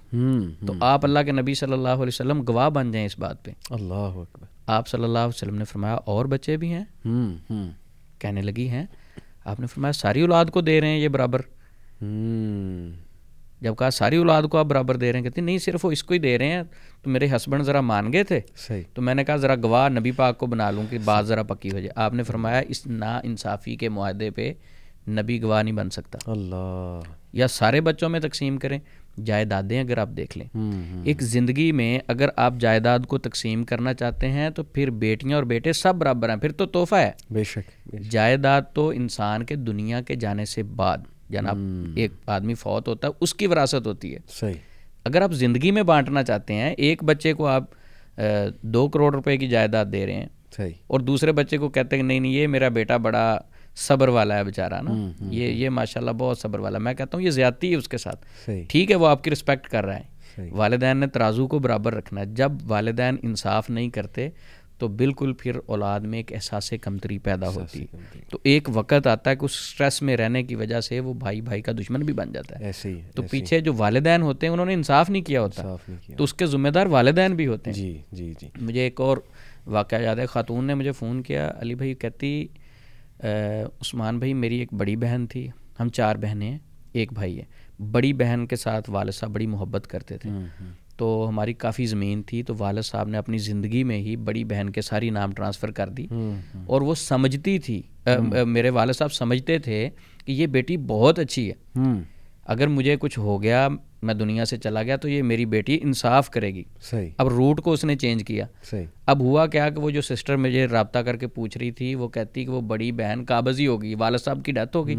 تو 0.68 0.74
آپ 0.80 1.06
اللہ 1.06 1.20
کے 1.26 1.32
نبی 1.32 1.54
صلی 1.54 1.74
اللہ 1.74 1.90
علیہ 1.90 2.08
وسلم 2.08 2.44
گواہ 2.48 2.70
بن 2.70 2.92
جائیں 2.92 3.06
اس 3.06 3.20
بات 3.20 3.46
پہ۔ 3.46 3.52
اللہ 3.70 4.20
آپ 4.68 4.88
صلی 4.88 5.04
اللہ 5.04 5.20
علیہ 5.20 5.36
وسلم 5.36 5.56
نے 5.56 5.66
فرمایا 5.66 5.94
اور 5.94 6.26
بچے 6.26 6.58
بھی 6.58 6.74
ہیں؟ 6.74 6.84
کہنے 8.20 8.42
لگی 8.42 8.68
ہیں 8.70 8.86
آپ 9.46 9.60
نے 9.60 9.68
فرمایا 9.68 9.92
ساری 9.92 10.22
اولاد 10.22 10.46
کو 10.46 10.62
دے 10.62 10.82
رہے 10.82 10.88
ہیں 10.88 11.00
یہ 11.00 11.08
برابر۔ 11.08 11.42
جب 13.62 13.76
کہا 13.80 13.90
ساری 13.90 14.16
اولاد 14.16 14.44
کو 14.44 14.58
آپ 14.58 14.66
برابر 14.66 14.96
دے 14.96 15.12
رہے 15.12 15.20
ہیں 15.20 15.24
کہتے 15.24 15.42
نہیں 15.42 15.58
صرف 15.58 15.86
وہ 15.86 15.92
اس 15.92 16.04
کو 16.04 16.14
ہی 16.14 16.20
دے 16.20 16.38
رہے 16.38 16.48
ہیں 16.48 16.64
تو 17.02 17.10
میرے 17.10 17.28
ہسبینڈ 17.36 17.64
ذرا 17.64 17.82
مان 17.82 18.14
گئے 18.14 18.24
تھے؟ 18.24 18.40
تو 18.94 19.02
میں 19.02 19.16
نے 19.16 19.24
کہا 19.24 19.36
ذرا 19.36 19.56
گواہ 19.56 19.90
نبی 19.90 20.12
پاک 20.12 20.38
کو 20.38 20.46
بنا 20.46 20.72
لوں 20.72 20.84
کہ 20.90 20.98
بات 21.06 21.28
ذرا 21.28 21.44
پکی 21.44 21.70
ہو 21.70 21.80
جائے۔ 21.80 21.90
آپ 21.96 22.14
نے 22.14 22.24
فرمایا 22.24 22.62
اس 22.68 22.88
نا 22.88 23.20
انصافی 23.24 23.76
کے 23.76 23.90
معاہدے 23.90 24.30
پہ 24.30 24.54
نبی 25.08 25.42
گواہ 25.42 25.64
نہیں 25.64 25.74
بن 25.74 25.90
سکتا۔ 25.90 26.32
اللہ۔ 26.32 27.00
یا 27.34 27.48
سارے 27.48 27.82
بچوں 27.82 28.10
میں 28.10 28.20
تقسیم 28.20 28.58
کریں 28.58 28.80
جائیدادیں 29.26 29.80
اگر 29.80 29.98
آپ 29.98 30.10
دیکھ 30.18 30.38
لیں۔ 30.38 30.48
ایک 31.04 31.22
زندگی 31.22 31.72
میں 31.72 32.00
اگر 32.08 32.30
آپ 32.36 32.54
جائیداد 32.60 33.00
کو 33.08 33.18
تقسیم 33.18 33.64
کرنا 33.64 33.94
چاہتے 33.94 34.30
ہیں 34.30 34.50
تو 34.50 34.64
پھر 34.64 34.90
بیٹیاں 34.90 35.36
اور 35.36 35.44
بیٹے 35.44 35.74
سب 35.74 35.96
برابر 35.96 36.30
ہیں۔ 36.30 36.36
پھر 36.36 36.52
تو 36.52 36.66
تحفہ 36.66 36.96
ہے۔ 36.96 37.12
بے 37.30 37.44
شک۔ 37.44 37.96
جائیداد 38.12 38.62
تو 38.74 38.90
انسان 38.90 39.46
کے 39.46 39.56
دنیا 39.56 40.02
کے 40.02 40.16
جانے 40.16 40.46
سے 40.46 40.64
بعد۔ 40.64 40.98
جناب 41.30 41.58
ایک 41.96 42.12
آدمی 42.28 42.54
فوت 42.54 42.88
ہوتا 42.88 43.08
ہے 43.08 43.14
اس 43.20 43.34
کی 43.34 43.48
وراثت 43.48 43.88
ہوتی 43.88 44.14
ہے۔ 44.14 44.20
صحیح۔ 44.28 44.54
اگر 45.04 45.22
آپ 45.22 45.32
زندگی 45.32 45.72
میں 45.72 45.84
بانٹنا 45.84 46.24
چاہتے 46.24 46.54
ہیں 46.54 46.74
ایک 46.78 47.04
بچے 47.04 47.34
کو 47.34 47.48
آپ 47.48 47.64
دو 48.62 48.88
کروڑ 48.88 49.16
روپے 49.16 49.38
کی 49.38 49.48
جائیداد 49.48 49.86
دے 49.92 50.06
رہے 50.06 50.14
ہیں۔ 50.14 50.28
صحیح۔ 50.56 50.72
اور 50.88 51.00
دوسرے 51.00 51.32
بچے 51.32 51.58
کو 51.58 51.70
کہتے 51.70 51.96
ہیں 51.96 52.04
کہ 52.04 52.08
نہیں 52.08 52.20
نہیں 52.20 52.32
یہ 52.32 52.48
میرا 52.48 52.68
بیٹا 52.68 52.98
بڑا 52.98 53.40
صبر 53.76 54.08
والا 54.08 54.38
ہے 54.38 54.44
بیچارہ 54.44 54.82
نا۔ 54.82 54.92
یہ 55.36 55.48
یہ 55.48 55.70
ماشاء 55.70 56.00
اللہ 56.02 56.12
بہت 56.12 56.40
صبر 56.40 56.60
والا 56.60 56.78
میں 56.78 56.94
کہتا 56.94 57.18
ہوں 57.18 57.26
یہ 57.26 57.30
زیادتی 57.30 57.72
ہے 57.72 57.76
اس 57.76 57.88
کے 57.88 57.98
ساتھ۔ 57.98 58.26
ٹھیک 58.70 58.92
ہے 58.92 58.96
وہ 58.96 59.08
آپ 59.08 59.24
کی 59.24 59.32
رسپیکٹ 59.32 59.68
کر 59.68 59.86
رہا 59.86 59.96
ہے۔ 59.96 60.16
والدین 60.52 60.98
نے 60.98 61.08
ترازو 61.08 61.48
کو 61.48 61.60
برابر 61.60 61.94
رکھنا 61.96 62.22
ہے۔ 62.22 62.26
جب 62.26 62.52
والدین 62.68 63.16
انصاف 63.22 63.70
نہیں 63.70 63.90
کرتے 63.90 64.30
تو 64.78 64.88
بالکل 64.88 65.34
پھر 65.34 65.56
اولاد 65.66 66.00
میں 66.00 66.20
ایک 66.20 66.34
احساس 66.34 66.74
کمتری 66.82 67.18
پیدا 67.18 67.50
ہوتی 67.50 67.84
ہے۔ 67.84 68.20
تو 68.30 68.38
ایک 68.44 68.70
وقت 68.74 69.08
آتا 69.08 69.30
ہے 69.30 69.36
کہ 69.36 69.46
اس 69.46 69.52
اسٹریس 69.52 70.02
میں 70.02 70.18
رہنے 70.18 70.44
کی 70.44 70.56
وجہ 70.56 70.82
سے 70.82 71.00
وہ 71.00 71.14
بھائی 71.14 71.42
بھائی 71.42 71.62
کا 71.62 71.72
دشمن 71.72 72.02
بھی 72.02 72.14
بن 72.14 72.32
جاتا 72.32 72.60
ہے۔ 72.60 72.66
ایسے 72.66 72.90
ہی 72.90 73.02
تو 73.16 73.22
پیچھے 73.32 73.60
جو 73.60 73.74
والدین 73.78 74.22
ہوتے 74.22 74.46
ہیں 74.46 74.54
انہوں 74.54 74.66
نے 74.66 74.74
انصاف 74.74 75.10
نہیں 75.10 75.22
کیا 75.22 75.42
ہوتا۔ 75.42 75.76
تو 76.18 76.24
اس 76.24 76.34
کے 76.34 76.46
ذمہ 76.46 76.70
دار 76.70 76.86
والدین 76.86 77.36
بھی 77.36 77.48
ہوتے 77.48 77.70
ہیں۔ 77.70 77.78
جی 77.78 77.98
جی 78.12 78.34
جی۔ 78.42 78.48
مجھے 78.62 78.82
ایک 78.82 79.02
اور 79.02 79.18
واقعہ 79.68 80.02
یاد 80.02 80.16
ہے۔ 80.16 80.26
خاتون 80.26 80.66
نے 80.66 80.74
مجھے 80.74 80.92
فون 80.92 81.22
کیا۔ 81.24 81.52
علی 81.60 81.76
بھائی 81.76 81.94
کہتی 81.94 82.48
عثمان 83.82 84.18
بھائی 84.18 84.34
میری 84.34 84.60
ایک 84.60 84.74
بڑی 84.74 84.96
بہن 84.96 85.28
تھی۔ 85.28 85.48
ہم 85.80 85.90
چار 85.90 86.16
بہنیں 86.16 86.52
ہیں 86.52 86.60
ایک 86.94 87.14
بھائی 87.14 87.40
ہے۔ 87.40 87.44
بڑی 87.92 88.14
بہن 88.14 88.48
کے 88.48 88.56
ساتھ 88.56 88.90
والد 88.90 89.12
صاحب 89.12 89.32
بڑی 89.32 89.48
محبت 89.48 89.88
کرتے 89.88 90.18
تھے۔ 90.18 90.30
تو 90.98 91.26
ہماری 91.30 91.54
کافی 91.54 91.86
زمین 91.86 92.24
تھی 92.24 92.44
تو 92.44 92.54
والد 92.58 92.82
صاحب 92.82 93.08
نے 93.08 93.18
اپنی 93.18 93.38
زندگی 93.38 93.84
میں 93.84 93.98
ہی 93.98 94.16
بڑی 94.16 94.44
بہن 94.44 94.70
کے 94.70 94.82
ساری 94.82 95.10
نام 95.10 95.32
ٹرانسفر 95.32 95.72
کر 95.72 95.90
دی 95.90 96.08
اور 96.68 96.82
وہ 96.82 96.96
سمجھتی 96.96 97.60
تھی 97.60 97.82
میرے 98.46 98.70
والد 98.70 98.94
صاحب 98.94 99.14
سمجھتے 99.14 99.60
تھے 99.60 99.90
کہ 100.26 100.32
یہ 100.32 100.48
بیٹی 100.48 100.78
بہت 100.78 101.20
اچھی 101.20 101.52
ہے۔ 101.52 101.80
اگر 102.46 102.68
مجھے 102.68 102.96
کچھ 103.00 103.20
ہو 103.20 103.44
گیا 103.44 103.68
میں 104.02 104.14
دنیا 104.14 104.46
سے 104.46 104.58
چلا 104.58 104.84
گیا 104.84 104.96
تو 104.96 105.10
یہ 105.10 105.24
میری 105.24 105.46
بیٹی 105.46 105.80
انصاف 105.84 106.30
کرے 106.30 106.54
گی۔ 106.54 106.64
صحیح۔ 106.82 107.10
اب 107.18 107.28
روٹ 107.28 107.62
کو 107.62 107.72
اس 107.72 107.84
نے 107.84 107.96
چینج 107.96 108.24
کیا۔ 108.24 108.46
صحیح۔ 108.64 108.86
اب 109.06 109.20
ہوا 109.20 109.48
کیا 109.48 109.70
کہ 109.70 109.80
وہ 109.82 109.90
جو 109.90 110.02
سسٹر 110.02 110.38
مجھے 110.38 110.66
رابطہ 110.66 111.00
کر 111.00 111.18
کے 111.18 111.28
پوچھ 111.28 111.58
رہی 111.58 111.72
تھی 111.72 111.96
وہ 111.96 112.08
کہتی 112.08 112.46
کہ 112.46 112.52
وہ 112.52 112.62
بڑی 112.62 112.92
بہن 112.92 113.24
قابض 113.28 113.60
ہی 113.60 113.68
ہوگی 113.68 113.96
والد 113.96 114.18
صاحب 114.18 114.46
کی 114.46 114.52
ڈیتھ 114.52 114.78
ہوگی۔ 114.78 114.96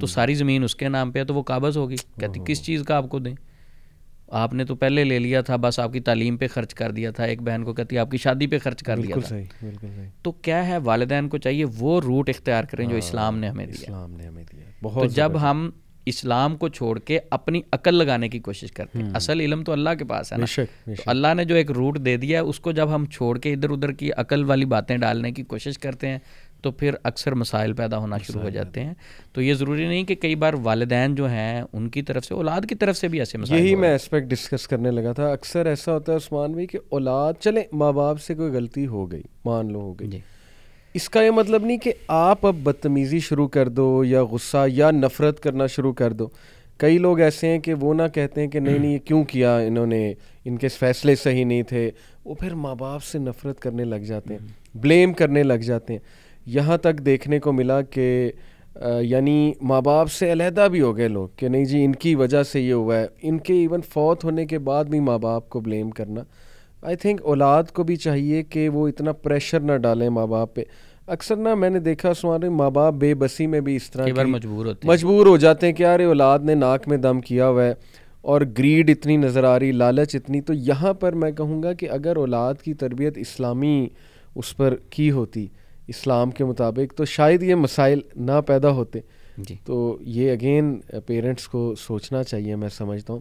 تو 0.00 0.06
ساری 0.06 0.34
زمین 0.34 0.64
اس 0.64 0.74
کے 0.74 0.88
نام 0.88 1.12
پہ 1.12 1.18
ہے 1.18 1.24
تو 1.24 1.34
وہ 1.34 1.42
قابض 1.42 1.76
ہوگی۔ 1.76 1.96
کہتی 2.20 2.40
کس 2.46 2.62
چیز 2.62 2.82
کا 2.82 2.96
آپ 2.96 3.08
کو 3.08 3.18
دیں؟ 3.18 3.34
آپ 4.28 4.54
نے 4.54 4.64
تو 4.64 4.74
پہلے 4.74 5.04
لے 5.04 5.18
لیا 5.18 5.40
تھا 5.40 5.56
بس 5.56 5.78
آپ 5.78 5.92
کی 5.92 6.00
تعلیم 6.00 6.36
پہ 6.36 6.46
خرچ 6.48 6.74
کر 6.74 6.90
دیا 6.90 7.10
تھا 7.10 7.24
ایک 7.24 7.42
بہن 7.42 7.64
کو 7.64 7.72
کہتی 7.74 7.98
آپ 7.98 8.10
کی 8.10 8.16
شادی 8.16 8.46
پہ 8.46 8.58
خرچ 8.58 8.82
کر 8.82 8.96
دیا 8.96 9.04
بالکل 9.04 9.20
تھا۔ 9.20 9.28
صحیح 9.28 9.44
بالکل 9.62 9.86
صحیح۔ 9.96 10.08
تو 10.22 10.32
کیا 10.32 10.66
ہے 10.66 10.78
والدین 10.78 11.28
کو 11.28 11.38
چاہیے 11.38 11.64
وہ 11.78 12.00
روٹ 12.00 12.28
اختیار 12.28 12.64
کریں 12.64 12.86
جو 12.86 12.96
اسلام 12.96 13.38
نے 13.38 13.48
ہمیں 13.48 13.66
دیا۔ 13.66 13.74
اسلام 13.82 14.12
نے 14.12 14.26
ہمیں 14.26 14.44
دیا۔ 14.52 14.60
تو 14.64 14.88
بہت 14.88 15.10
جب 15.10 15.32
ہم 15.40 15.70
اسلام 16.06 16.56
کو 16.56 16.68
چھوڑ 16.68 16.98
کے 16.98 17.18
اپنی 17.30 17.62
عقل 17.72 17.94
لگانے 17.94 18.28
کی 18.28 18.38
کوشش 18.38 18.72
کرتے 18.72 18.98
ہیں 18.98 19.10
اصل 19.14 19.40
علم 19.40 19.64
تو 19.64 19.72
اللہ 19.72 19.90
کے 19.98 20.04
پاس 20.04 20.32
ہے 20.32 20.38
نا۔ 20.38 20.44
تو 20.96 21.02
اللہ 21.06 21.34
نے 21.36 21.44
جو 21.44 21.54
ایک 21.54 21.70
روٹ 21.70 21.98
دے 21.98 22.16
دیا 22.16 22.40
ہے 22.40 22.44
اس 22.44 22.60
کو 22.60 22.72
جب 22.72 22.94
ہم 22.94 23.04
چھوڑ 23.06 23.38
کے 23.38 23.52
ادھر 23.52 23.70
ادھر 23.70 23.92
کی 23.92 24.12
عقل 24.12 24.44
والی 24.44 24.64
باتیں 24.64 24.96
ڈالنے 24.96 25.32
کی 25.32 25.42
کوشش 25.42 25.78
کرتے 25.78 26.08
ہیں 26.08 26.18
تو 26.66 26.72
پھر 26.72 26.94
اکثر 27.02 27.34
مسائل 27.34 27.72
پیدا 27.72 27.98
ہونا 27.98 28.18
شروع 28.18 28.42
ہو 28.42 28.48
جاتے 28.48 28.84
ہیں۔ 28.84 28.94
تو 29.32 29.42
یہ 29.42 29.54
ضروری 29.54 29.86
نہیں 29.88 30.04
کہ 30.04 30.14
کئی 30.14 30.34
بار 30.34 30.54
والدین 30.62 31.14
جو 31.14 31.26
ہیں 31.26 31.62
ان 31.72 31.88
کی 31.88 32.02
طرف 32.02 32.24
سے 32.24 32.34
اولاد 32.34 32.60
کی 32.68 32.74
طرف 32.74 32.96
سے 32.96 33.08
بھی 33.08 33.18
ایسے 33.18 33.38
مسائل 33.38 33.60
یہی 33.60 33.74
میں 33.74 33.94
اسپیکٹ 33.94 34.26
ڈسکس 34.26 34.68
کرنے 34.68 34.90
لگا 34.90 35.12
تھا۔ 35.12 35.28
اکثر 35.32 35.66
ایسا 35.66 35.92
ہوتا 35.92 36.12
ہے 36.12 36.16
عثمان 36.16 36.52
بھائی 36.52 36.66
کہ 36.66 36.78
اولاد 36.88 37.32
چلے 37.40 37.62
ماں 37.72 37.92
باپ 37.92 38.20
سے 38.20 38.34
کوئی 38.34 38.52
غلطی 38.52 38.86
ہو 38.86 39.12
گئی 39.12 39.22
مان 39.44 39.72
لو 39.72 39.80
ہو 39.80 39.94
جی۔ 40.00 40.12
گئی 40.12 40.20
اس 40.94 41.08
کا 41.10 41.22
یہ 41.22 41.30
مطلب 41.30 41.64
نہیں 41.64 41.78
کہ 41.78 41.92
آپ 42.08 42.46
اب 42.46 42.56
بدتمیزی 42.62 43.18
شروع 43.18 43.48
کر 43.48 43.68
دو 43.68 44.04
یا 44.04 44.24
غصہ 44.24 44.66
یا 44.72 44.90
نفرت 44.90 45.40
کرنا 45.40 45.66
شروع 45.66 45.92
کر 45.92 46.12
دو۔ 46.12 46.28
کئی 46.78 46.98
لوگ 46.98 47.20
ایسے 47.20 47.48
ہیں 47.48 47.58
کہ 47.58 47.74
وہ 47.74 47.94
نہ 47.94 48.02
کہتے 48.14 48.40
ہیں 48.40 48.48
کہ 48.48 48.60
نہیں 48.60 48.78
نہیں 48.78 48.92
یہ 48.92 48.98
کیوں 48.98 49.24
کیا؟ 49.24 49.58
انہوں 49.58 49.86
نے 49.86 50.14
ان 50.44 50.56
کے 50.56 50.68
فیصلے 50.68 51.16
صحیح 51.16 51.44
نہیں 51.44 51.62
تھے۔ 51.62 51.90
وہ 52.24 52.34
پھر 52.34 52.54
ماں 52.54 52.74
باپ 52.74 53.02
سے 53.02 53.18
نفرت 53.18 53.60
کرنے 53.60 53.84
لگ 53.84 53.96
جاتے 53.96 54.34
ہیں 54.34 54.76
بلیم 54.76 55.12
کرنے 55.12 55.42
لگ 55.42 55.62
جاتے 55.64 55.92
ہیں۔ 55.92 56.00
یہاں 56.46 56.76
تک 56.76 56.98
دیکھنے 57.06 57.38
کو 57.38 57.52
ملا 57.52 57.80
کہ 57.82 58.30
یعنی 59.00 59.52
ماں 59.62 59.80
باپ 59.80 60.10
سے 60.10 60.32
علیحدہ 60.32 60.66
بھی 60.70 60.80
ہو 60.80 60.96
گئے 60.96 61.08
لوگ 61.08 61.28
کہ 61.36 61.48
نہیں 61.48 61.64
جی 61.64 61.84
ان 61.84 61.92
کی 61.92 62.14
وجہ 62.14 62.42
سے 62.42 62.60
یہ 62.60 62.72
ہوا 62.72 62.96
ہے۔ 62.96 63.06
ان 63.22 63.38
کے 63.38 63.54
ایون 63.54 63.80
فوت 63.80 64.24
ہونے 64.24 64.46
کے 64.46 64.58
بعد 64.58 64.84
بھی 64.84 65.00
ماں 65.00 65.18
باپ 65.18 65.48
کو 65.48 65.60
بلیم 65.60 65.90
کرنا۔ 65.90 66.22
آئی 66.82 66.96
تھنک 66.96 67.20
اولاد 67.22 67.64
کو 67.64 67.82
بھی 67.82 67.96
چاہیے 67.96 68.42
کہ 68.42 68.68
وہ 68.68 68.88
اتنا 68.88 69.12
پریشر 69.12 69.60
نہ 69.60 69.76
ڈالیں 69.76 70.08
ماں 70.08 70.26
باپ 70.26 70.54
پہ۔ 70.54 70.62
اکثر 71.06 71.36
نہ 71.36 71.54
میں 71.54 71.70
نے 71.70 71.80
دیکھا 71.80 72.14
سوال 72.14 72.48
ماں 72.48 72.70
باپ 72.70 72.94
بے 72.94 73.14
بسی 73.14 73.46
میں 73.46 73.60
بھی 73.60 73.76
اس 73.76 73.90
طرح 73.90 74.04
کی 74.04 74.24
مجبور 74.24 74.66
ہوتے 74.66 74.88
مجبور 74.88 75.26
ہو 75.26 75.36
جاتے 75.36 75.66
ہیں 75.66 75.74
کہ 75.74 75.82
یار 75.82 76.00
اولاد 76.00 76.38
نے 76.38 76.54
ناک 76.54 76.88
میں 76.88 76.96
دم 76.96 77.20
کیا 77.20 77.48
ہوا 77.48 77.64
ہے 77.64 77.74
اور 78.20 78.40
گریڈ 78.58 78.90
اتنی 78.90 79.16
نظر 79.16 79.44
آ 79.44 79.58
رہی 79.58 79.72
لالچ 79.72 80.14
اتنی۔ 80.14 80.40
تو 80.40 80.52
یہاں 80.52 80.92
پر 80.94 81.12
میں 81.12 81.30
کہوں 81.30 81.62
گا 81.62 81.72
کہ 81.72 81.90
اگر 81.90 82.16
اولاد 82.16 82.54
کی 82.54 82.74
تربیت 82.74 83.18
اسلامی 83.18 83.86
اس 84.34 84.56
پر 84.56 84.74
کی 84.90 85.10
ہوتی 85.10 85.46
اسلام 85.88 86.30
کے 86.30 86.44
مطابق 86.44 86.94
تو 86.94 87.04
شاید 87.04 87.42
یہ 87.42 87.54
مسائل 87.54 88.00
نہ 88.16 88.40
پیدا 88.46 88.70
ہوتے۔ 88.70 88.98
جی۔ 89.38 89.54
تو 89.64 89.98
یہ 90.00 90.32
اگین 90.32 90.80
پیرنٹس 91.06 91.48
کو 91.48 91.74
سوچنا 91.74 92.22
چاہیے 92.22 92.56
میں 92.56 92.68
سمجھتا 92.68 93.12
ہوں۔ 93.12 93.20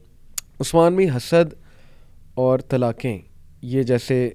عثمان 0.60 0.96
بھی 0.96 1.10
حسد 1.10 1.54
اور 2.34 2.60
طلاقیں 2.60 3.20
یہ 3.62 3.84
جیسے 3.84 4.30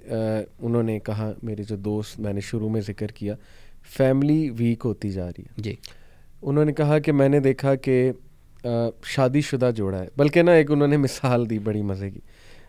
انہوں 0.59 0.83
نے 0.83 0.99
کہا 0.99 1.33
میرے 1.43 1.63
جو 1.63 1.77
دوست 1.77 2.21
میں 2.21 2.33
نے 2.33 2.41
شروع 2.41 2.69
میں 2.69 2.81
ذکر 2.81 3.07
کیا 3.07 3.35
فیملی 3.97 4.51
ویک 4.51 4.83
ہوتی 4.85 5.11
جا 5.11 5.29
رہی 5.29 5.43
ہے۔ 5.43 5.53
جی۔ 5.57 5.77
انہوں 6.43 6.65
نے 6.65 6.73
کہا 6.73 6.99
کہ 6.99 7.13
میں 7.13 7.29
نے 7.29 7.41
دیکھا 7.41 7.75
کہ 7.75 8.13
شادی 9.05 9.41
شدہ 9.41 9.71
جوڑا 9.77 9.99
ہے۔ 9.99 10.09
بلکہ 10.17 10.43
نا 10.43 10.53
ایک 10.53 10.71
انہوں 10.71 10.89
نے 10.89 10.97
مثال 10.97 11.51
دی 11.51 11.59
بڑی 11.59 11.83
مزے 11.83 12.11
کی۔ 12.11 12.21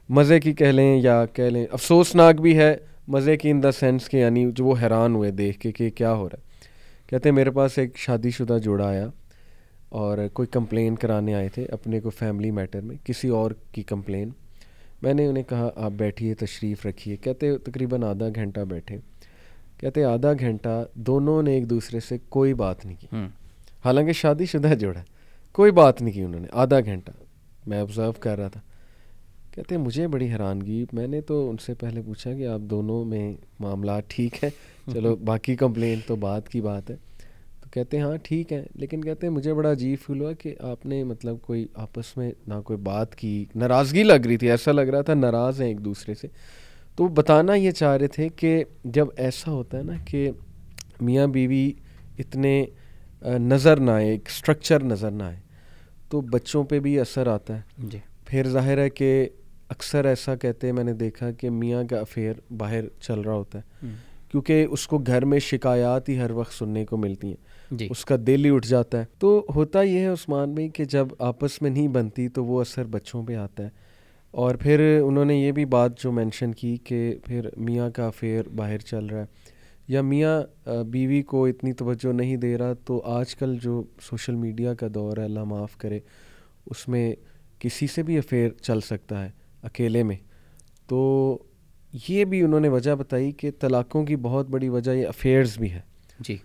مزے 0.09 0.39
کی 0.39 0.53
کہہ 0.53 0.65
لیں 0.65 1.01
یا 1.01 1.25
کہہ 1.25 1.43
لیں 1.43 1.65
افسوسناک 1.71 2.41
بھی 2.41 2.57
ہے۔ 2.57 2.77
مزے 3.07 3.37
کی 3.37 3.49
ان 3.49 3.63
دا 3.63 3.71
سینس 3.71 4.09
کہ 4.09 4.17
یعنی 4.17 4.51
جو 4.51 4.65
وہ 4.65 4.75
حیران 4.81 5.15
ہوئے 5.15 5.31
دیکھ 5.31 5.59
کے 5.59 5.71
کہ 5.71 5.89
کیا 5.89 6.13
ہو 6.13 6.29
رہا 6.29 6.37
ہے۔ 6.37 6.51
کہتے 7.07 7.29
ہیں 7.29 7.35
میرے 7.35 7.51
پاس 7.51 7.77
ایک 7.77 7.97
شادی 7.97 8.29
شدہ 8.29 8.57
جوڑا 8.63 8.87
آیا 8.87 9.07
اور 9.89 10.17
کوئی 10.33 10.47
کمپلین 10.47 10.95
کرانے 10.95 11.33
آئے 11.33 11.49
تھے 11.49 11.65
اپنے 11.65 11.99
کو 11.99 12.09
فیملی 12.09 12.51
میٹر 12.51 12.81
میں 12.81 12.95
کسی 13.03 13.27
اور 13.27 13.51
کی 13.71 13.83
کمپلین۔ 13.83 14.29
میں 15.01 15.13
نے 15.13 15.27
انہیں 15.27 15.43
کہا 15.43 15.69
آپ 15.75 15.91
بیٹھیے 15.91 16.33
تشریف 16.35 16.85
رکھیے۔ 16.85 17.15
کہتے 17.15 17.57
تقریباً 17.57 18.03
آدھا 18.03 18.25
گھنٹہ 18.35 18.59
بیٹھے۔ 18.59 18.97
کہتے 19.77 20.03
آدھا 20.03 20.33
گھنٹہ 20.33 20.85
دونوں 20.93 21.43
نے 21.43 21.51
ایک 21.53 21.69
دوسرے 21.69 21.99
سے 21.99 22.17
کوئی 22.29 22.53
بات 22.53 22.85
نہیں 22.85 22.95
کی۔ 22.99 23.07
حالانکہ 23.85 24.11
شادی 24.11 24.45
شدہ 24.45 24.73
جوڑا 24.73 25.03
کوئی 25.51 25.71
بات 25.71 26.01
نہیں 26.01 26.13
کی 26.13 26.21
انہوں 26.21 26.41
نے 26.41 26.47
آدھا 26.51 26.79
گھنٹہ۔ 26.79 27.11
میں 27.67 27.79
آبزرو 27.79 28.11
کر 28.11 28.37
رہا 28.37 28.47
تھا۔ 28.47 28.59
کہتے 29.51 29.75
ہیں 29.75 29.81
مجھے 29.81 30.07
بڑی 30.07 30.31
حیرانگی 30.31 30.85
میں 30.93 31.07
نے 31.07 31.21
تو 31.21 31.49
ان 31.49 31.57
سے 31.57 31.73
پہلے 31.73 32.01
پوچھا 32.01 32.33
کہ 32.33 32.47
آپ 32.47 32.59
دونوں 32.59 33.05
میں 33.05 33.33
معاملات 33.59 34.03
ٹھیک 34.07 34.43
ہیں؟ 34.43 34.49
چلو 34.93 35.15
باقی 35.25 35.55
کمپلین 35.55 35.99
تو 36.07 36.15
بعد 36.15 36.47
کی 36.49 36.61
بات 36.61 36.91
ہے۔ 36.91 36.95
تو 37.61 37.69
کہتے 37.71 37.97
ہیں 37.97 38.03
ہاں 38.03 38.17
ٹھیک 38.23 38.53
ہے 38.53 38.63
لیکن 38.75 39.01
کہتے 39.01 39.27
ہیں 39.27 39.33
مجھے 39.33 39.53
بڑا 39.53 39.71
عجیب 39.71 39.97
فیل 40.05 40.21
ہوا 40.21 40.33
کہ 40.33 40.55
آپ 40.59 40.85
نے 40.85 41.03
مطلب 41.03 41.37
کوئی 41.41 41.67
آپس 41.73 42.17
میں 42.17 42.31
نہ 42.47 42.53
کوئی 42.65 42.79
بات 42.79 43.15
کی 43.15 43.45
ناراضگی 43.55 44.03
لگ 44.03 44.25
رہی 44.25 44.37
تھی 44.37 44.51
ایسا 44.51 44.71
لگ 44.71 44.81
رہا 44.81 45.01
تھا 45.01 45.13
ناراض 45.13 45.61
ہیں 45.61 45.67
ایک 45.67 45.85
دوسرے 45.85 46.13
سے۔ 46.13 46.27
تو 46.95 47.07
بتانا 47.07 47.53
یہ 47.53 47.71
چاہ 47.71 47.97
رہے 47.97 48.07
تھے 48.07 48.29
کہ 48.29 48.63
جب 48.83 49.07
ایسا 49.17 49.51
ہوتا 49.51 49.77
ہے 49.77 49.83
نا 49.83 49.93
کہ 50.05 50.31
میاں 51.01 51.27
بیوی 51.27 51.71
اتنے 52.19 52.65
نظر 53.21 53.79
نہ 53.79 53.91
آئے 53.91 54.09
ایک 54.09 54.21
اسٹرکچر 54.25 54.83
نظر 54.83 55.11
نہ 55.11 55.23
آئے 55.23 55.39
تو 56.09 56.21
بچوں 56.21 56.63
پہ 56.63 56.79
بھی 56.79 56.99
اثر 56.99 57.27
آتا 57.27 57.55
ہے۔ 57.55 57.61
جی۔ 57.77 57.97
پھر 58.25 58.47
ظاہر 58.49 58.77
ہے 58.77 58.89
کہ 58.89 59.29
اکثر 59.71 60.05
ایسا 60.05 60.35
کہتے 60.35 60.67
ہیں 60.67 60.73
میں 60.73 60.83
نے 60.83 60.93
دیکھا 60.93 61.31
کہ 61.31 61.49
میاں 61.49 61.83
کا 61.83 61.99
افیئر 61.99 62.33
باہر 62.57 62.87
چل 63.01 63.19
رہا 63.21 63.33
ہوتا 63.33 63.59
ہے۔ 63.59 63.87
کیونکہ 64.31 64.67
اس 64.69 64.87
کو 64.87 64.97
گھر 64.97 65.25
میں 65.25 65.39
شکایات 65.39 66.09
ہی 66.09 66.19
ہر 66.19 66.31
وقت 66.31 66.53
سننے 66.53 66.85
کو 66.85 66.97
ملتی 66.97 67.27
ہیں۔ 67.27 67.35
جی۔ 67.71 67.87
اس 67.91 68.05
کا 68.05 68.15
دل 68.27 68.45
ہی 68.45 68.49
اٹھ 68.55 68.67
جاتا 68.67 68.99
ہے۔ 68.99 69.05
تو 69.19 69.45
ہوتا 69.55 69.81
یہ 69.81 69.99
ہے 69.99 70.05
عثمان 70.05 70.53
بھائی 70.53 70.69
کہ 70.69 70.85
جب 70.85 71.07
آپس 71.19 71.61
میں 71.61 71.69
نہیں 71.69 71.87
بنتی 71.87 72.27
تو 72.27 72.45
وہ 72.45 72.61
اثر 72.61 72.83
بچوں 72.85 73.23
پہ 73.23 73.35
آتا 73.35 73.63
ہے۔ 73.63 73.69
اور 74.31 74.55
پھر 74.55 75.01
انہوں 75.05 75.25
نے 75.25 75.35
یہ 75.35 75.51
بھی 75.51 75.65
بات 75.65 75.99
جو 75.99 76.11
مینشن 76.11 76.51
کی 76.53 76.77
کہ 76.77 77.15
پھر 77.25 77.49
میاں 77.57 77.89
کا 77.89 78.07
افیئر 78.07 78.49
باہر 78.49 78.77
چل 78.77 79.05
رہا 79.05 79.19
ہے۔ 79.19 79.25
یا 79.87 80.01
میاں 80.01 80.69
بیوی 80.83 81.21
کو 81.21 81.45
اتنی 81.45 81.73
توجہ 81.73 82.13
نہیں 82.13 82.37
دے 82.37 82.57
رہا 82.57 82.73
تو 82.85 83.01
آج 83.05 83.35
کل 83.35 83.57
جو 83.61 83.83
سوشل 84.01 84.35
میڈیا 84.35 84.73
کا 84.73 84.87
دور 84.93 85.17
ہے 85.17 85.23
اللہ 85.23 85.43
معاف 85.43 85.77
کرے 85.77 85.99
اس 86.65 86.87
میں 86.87 87.15
کسی 87.59 87.87
سے 87.87 88.03
بھی 88.03 88.17
افیئر 88.17 88.49
چل 88.49 88.79
سکتا 88.81 89.25
ہے۔ 89.25 89.40
اکیلے 89.63 90.03
میں۔ 90.03 90.15
تو 90.87 91.37
یہ 92.07 92.25
بھی 92.25 92.41
انہوں 92.41 92.59
نے 92.59 92.69
وجہ 92.69 92.95
بتائی 92.95 93.31
کہ 93.31 93.51
طلاقوں 93.59 94.05
کی 94.05 94.15
بہت 94.15 94.49
بڑی 94.49 94.69
وجہ 94.69 94.91
یہ 94.91 95.07
افیئرز 95.07 95.57
بھی 95.57 95.71
ہے 95.71 95.79
جی۔ 96.19 96.37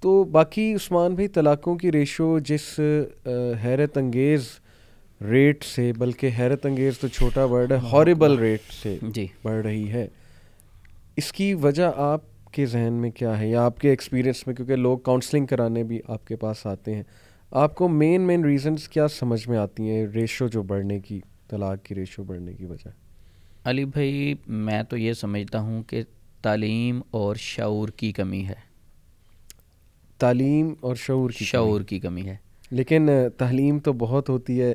تو 0.00 0.24
باقی 0.24 0.74
عثمان 0.74 1.14
بھائی 1.14 1.28
طلاقوں 1.28 1.76
کی 1.76 1.92
ریشو 1.92 2.38
جس 2.38 2.80
حیرت 3.64 3.98
انگیز 3.98 4.44
ریٹ 5.20 5.64
سے 5.64 5.92
بلکہ 5.98 6.30
حیرت 6.38 6.66
انگیز 6.66 6.98
تو 6.98 7.08
چھوٹا 7.08 7.44
ورڈ 7.44 7.72
ہے 7.72 7.76
ہاربل 7.76 8.38
ریٹ 8.38 8.72
سے 8.82 8.98
جی۔ 9.02 9.26
بڑھ 9.42 9.66
رہی 9.66 9.90
ہے۔ 9.90 10.08
اس 11.16 11.32
کی 11.32 11.54
وجہ 11.54 11.92
آپ 11.96 12.52
کے 12.52 12.66
ذہن 12.66 12.92
میں 12.92 13.10
کیا 13.10 13.40
ہے 13.40 13.50
یا 13.50 13.64
آپ 13.64 13.80
کے 13.80 13.90
ایکسپیرینس 13.90 14.46
میں؟ 14.46 14.54
کیونکہ 14.54 14.76
لوگ 14.76 14.98
کاؤنسلنگ 14.98 15.46
کرانے 15.46 15.82
بھی 15.82 16.00
آپ 16.08 16.26
کے 16.26 16.36
پاس 16.36 16.66
آتے 16.66 16.94
ہیں۔ 16.94 17.02
آپ 17.50 17.74
کو 17.74 17.88
مین 17.88 18.20
مین 18.22 18.44
ریزنس 18.44 18.88
کیا 18.88 19.08
سمجھ 19.08 19.48
میں 19.48 19.58
آتی 19.58 19.90
ہیں 19.90 20.06
ریشو 20.06 20.48
جو 20.48 20.62
بڑھنے 20.62 21.00
کی؟ 21.00 21.20
طلاق 21.48 21.84
کی 21.84 21.94
ریشو 21.94 22.24
بڑھنے 22.24 22.52
کی 22.52 22.64
وجہ۔ 22.64 22.88
علی 23.64 23.84
بھائی 23.84 24.34
میں 24.46 24.82
تو 24.82 24.96
یہ 24.96 25.12
سمجھتا 25.12 25.60
ہوں 25.60 25.82
کہ 25.82 26.02
تعلیم 26.42 27.00
اور 27.10 27.36
شعور 27.36 27.88
کی 27.88 28.12
کمی 28.12 28.46
ہے۔ 28.46 28.54
تعلیم 30.18 30.74
اور 30.80 30.94
شعور 30.94 31.30
کی 31.30 31.44
شعور 31.44 31.80
کی 31.80 31.98
کمی 31.98 32.22
ہے۔ 32.22 32.36
لیکن 32.70 33.08
تعلیم 33.38 33.78
تو 33.78 33.92
بہت 33.92 34.28
ہوتی 34.28 34.62
ہے۔ 34.62 34.74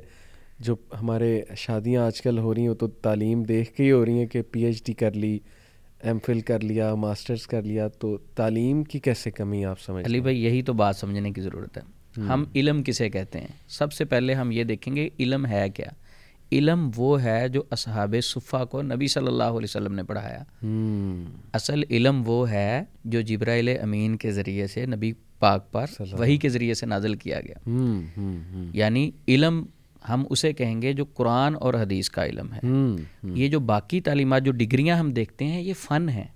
جو 0.60 0.76
ہمارے 1.02 1.42
شادیاں 1.58 2.06
آج 2.06 2.22
کل 2.22 2.38
ہو 2.38 2.56
رہی 2.56 2.68
ہیں 2.68 2.74
تو 2.74 2.88
تعلیم 2.88 3.44
دیکھ 3.44 3.72
کے 3.72 3.84
ہی 3.84 3.92
ہو 3.92 4.06
رہی 4.06 4.14
ہیں 4.14 4.26
کہ 4.26 4.42
پی 4.42 4.66
ایچ 4.66 4.86
ڈی 4.86 4.94
کر 4.94 5.12
لی 5.12 5.40
ایم 6.04 6.18
فل 6.26 6.40
کر 6.40 6.60
لیا 6.60 6.96
ماسٹرز 6.96 7.48
کر 7.48 7.62
لیا۔ 7.62 7.88
تو 7.88 8.18
تعلیم 8.18 8.84
کی 8.84 9.00
کیسے 9.00 9.32
کمی 9.32 9.66
آپ 9.66 9.80
سمجھ 9.80 10.06
علی 10.06 10.20
بھائی 10.20 10.44
یہی 10.44 10.62
تو 10.62 10.74
بات 10.74 10.96
سمجھنے 10.96 11.32
کی 11.32 11.42
ضرورت 11.42 11.78
ہے۔ 11.78 11.82
ہم 12.22 12.44
علم 12.56 12.84
کسے 12.84 13.10
کہتے 13.10 13.40
ہیں؟ 13.40 13.48
سب 13.68 13.94
سے 13.94 14.06
پہلے 14.06 14.34
ہم 14.34 14.52
یہ 14.52 14.64
دیکھیں 14.64 14.96
گے 14.96 15.10
علم 15.20 15.46
ہے 15.46 15.70
کیا؟ 15.70 15.88
علم 16.52 16.90
وہ 16.96 17.24
ہے 17.24 17.50
جو 17.50 17.64
اصحاب 17.72 18.16
صفحہ 18.24 18.66
کو 18.66 18.82
نبی 18.82 19.08
صلی 19.08 19.28
اللہ 19.28 19.44
علیہ 19.44 19.64
وسلم 19.64 19.94
نے 19.94 20.04
پڑھایا۔ 20.04 20.44
اصل 21.54 21.82
علم 21.90 22.24
وہ 22.26 22.50
ہے 22.50 22.84
جو 23.06 23.22
جبرائیل 23.22 23.70
امین 23.82 24.16
کے 24.16 24.32
ذریعے 24.32 24.68
سے 24.68 24.86
نبی 24.86 25.14
پاک 25.40 25.72
پر 25.72 25.86
وہی 26.20 26.38
کے 26.38 26.50
ذریعے 26.50 26.74
سے 26.74 26.86
نازل 26.86 27.16
کیا 27.16 27.42
گیا۔ 27.42 27.70
یعنی 28.74 29.12
علم 29.28 29.66
ہم 30.10 30.24
اسے 30.30 30.54
کہیں 30.54 30.82
گے 30.82 30.94
جو 30.94 31.06
قرآن 31.06 31.56
اور 31.60 31.74
حدیث 31.74 32.10
کا 32.10 32.26
علم 32.26 32.54
ہے۔ 32.54 32.60
یہ 33.24 33.48
جو 33.48 33.60
باقی 33.60 34.02
تعلیمات 34.02 34.44
جو 34.44 34.52
ڈگریاں 34.52 34.98
ہم 34.98 35.10
دیکھتے 35.10 35.46
ہیں 35.46 35.62
یہ 35.62 35.74
فن 35.74 36.10
ہیں۔ 36.10 36.28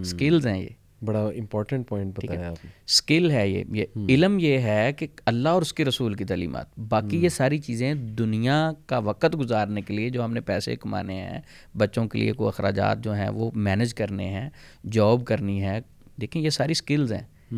اسکلز 0.00 0.46
ہیں 0.46 0.62
یہ۔ 0.62 0.83
بڑا 1.02 1.24
امپورٹنٹ 1.24 1.88
پوائنٹ 1.88 2.16
بتایا 2.16 2.50
آپ 2.50 2.64
نے۔ 2.64 2.70
اسکل 2.86 3.30
ہے 3.30 3.48
یہ 3.48 3.64
یہ 3.72 3.84
علم 4.08 4.38
یہ 4.38 4.58
ہے 4.58 4.92
کہ 4.92 5.06
اللہ 5.26 5.48
اور 5.48 5.62
اس 5.62 5.72
کے 5.72 5.84
رسول 5.84 6.14
کی 6.14 6.24
تعلیمات۔ 6.24 6.78
باقی 6.78 7.16
یہ 7.24 7.28
ساری 7.28 7.58
چیزیں 7.58 7.94
دنیا 7.94 8.70
کا 8.86 8.98
وقت 8.98 9.38
گزارنے 9.38 9.80
کے 9.80 9.94
لیے 9.94 10.10
جو 10.10 10.24
ہم 10.24 10.32
نے 10.32 10.40
پیسے 10.40 10.76
کمانے 10.76 11.14
ہیں 11.14 11.40
بچوں 11.76 12.08
کے 12.08 12.18
لیے 12.18 12.32
کوئی 12.32 12.48
اخراجات 12.48 13.04
جو 13.04 13.14
ہیں 13.14 13.28
وہ 13.28 13.50
مینج 13.54 13.94
کرنے 13.94 14.28
ہیں 14.28 14.50
جاب 14.92 15.24
کرنی 15.24 15.62
ہے 15.62 15.80
دیکھیں 16.20 16.42
یہ 16.42 16.50
ساری 16.50 16.72
اسکلز 16.72 17.12
ہیں۔ 17.12 17.54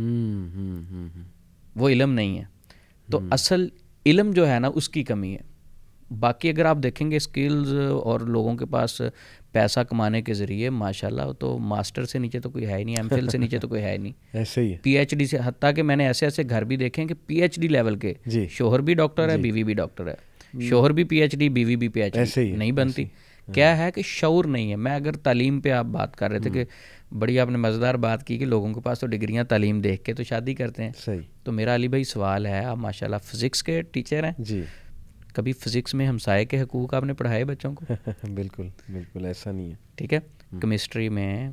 وہ 1.76 1.88
علم 1.88 2.12
نہیں 2.12 2.38
ہے۔ 2.38 2.44
تو 3.10 3.18
اصل 3.30 3.68
علم 4.06 4.30
جو 4.30 4.48
ہے 4.48 4.58
نا 4.58 4.70
اس 4.74 4.88
کی 4.88 5.04
کمی 5.04 5.34
ہے۔ 5.34 5.55
باقی 6.10 6.48
اگر 6.48 6.64
آپ 6.64 6.76
دیکھیں 6.82 7.10
گے 7.10 7.16
اسکلز 7.16 7.74
اور 8.02 8.20
لوگوں 8.20 8.56
کے 8.56 8.66
پاس 8.66 9.02
پیسہ 9.52 9.80
کمانے 9.80 10.22
کے 10.22 10.34
ذریعے 10.34 10.70
ماشاء 10.70 11.08
اللہ 11.08 11.32
تو 11.32 11.58
ماسٹر 11.58 12.04
سے 12.04 12.18
نیچے 12.18 12.40
تو 12.40 12.50
کوئی 12.50 12.66
ہے 12.66 12.84
نہیں 12.84 12.96
ایم 12.96 13.08
فل 13.08 13.28
سے 13.28 13.38
نیچے 13.38 13.58
تو 13.58 13.68
کوئی 13.68 13.82
ہے 13.82 13.96
نہیں۔ 13.96 14.12
ایسے 14.32 14.60
ہی 14.60 14.76
پی 14.82 14.90
ایچ 14.98 15.14
ڈی 15.14 15.26
سے 15.26 15.38
حتیٰ 15.44 15.70
کہ 15.76 15.82
میں 15.82 15.96
نے 15.96 16.06
ایسے 16.06 16.26
ایسے 16.26 16.42
گھر 16.50 16.64
بھی 16.64 16.76
دیکھے 16.76 17.02
ہیں 17.02 17.08
کہ 17.08 17.14
پی 17.26 17.42
ایچ 17.42 17.60
ڈی 17.60 17.68
لیول 17.68 17.96
کے 17.96 18.14
جی۔ 18.26 18.46
شوہر 18.50 18.78
بھی 18.78 18.94
ڈاکٹر 18.94 19.28
ہے 19.28 19.36
بیوی 19.36 19.64
بھی 19.64 19.74
ڈاکٹر 19.74 20.06
ہے۔ 20.08 20.14
شوہر 20.60 20.90
بھی 20.90 21.04
پی 21.04 21.16
ایچ 21.16 21.36
ڈی 21.36 21.48
بیوی 21.48 21.76
بھی 21.76 21.88
پی 21.88 22.02
ایچ 22.02 22.14
ڈی 22.14 22.40
ہی 22.40 22.56
نہیں 22.56 22.72
بنتی۔ 22.72 23.04
کیا 23.52 23.78
ہے 23.78 23.90
کہ 23.90 24.02
شعور 24.04 24.44
نہیں 24.44 24.70
ہے۔ 24.70 24.76
میں 24.76 24.94
اگر 24.94 25.12
تعلیم 25.12 25.60
پہ 25.60 25.70
آپ 25.70 25.84
بات 25.84 26.16
کر 26.16 26.30
رہے 26.30 26.38
تھے 26.38 26.50
کہ 26.50 26.64
بڑی 27.18 27.38
آپ 27.38 27.50
نے 27.50 27.56
مزیدار 27.56 27.94
بات 27.94 28.26
کی 28.26 28.38
کہ 28.38 28.44
لوگوں 28.44 28.74
کے 28.74 28.80
پاس 28.80 29.00
تو 29.00 29.06
ڈگریاں 29.06 29.44
تعلیم 29.44 29.80
دیکھ 29.80 30.02
کے 30.04 30.14
تو 30.14 30.22
شادی 30.22 30.54
کرتے 30.54 30.84
ہیں۔ 30.84 30.92
تو 31.44 31.52
میرا 31.52 31.74
علی 31.74 31.88
بھائی 31.88 32.04
سوال 32.04 32.46
ہے 32.46 32.64
آپ 32.64 32.76
ماشاء 32.76 33.06
اللہ 33.06 33.16
فزکس 33.24 33.62
کے 33.62 33.82
ٹیچر 33.82 34.24
ہیں۔ 34.24 34.32
جی۔ 34.38 34.62
کبھی 35.36 35.52
فزکس 35.52 35.94
میں 35.94 36.06
ہمسائے 36.06 36.44
کے 36.44 36.60
حقوق 36.62 36.94
آپ 36.94 37.04
نے 37.04 37.12
پڑھائے 37.14 37.44
بچوں 37.44 37.74
کو؟ 37.74 37.84
بالکل 38.34 38.68
بالکل 38.92 39.26
ایسا 39.26 39.52
نہیں 39.52 39.70
ہے۔ 39.70 39.74
ٹھیک 39.94 40.12
ہے؟ 40.12 40.18
کیمسٹری 40.60 41.08
میں 41.08 41.50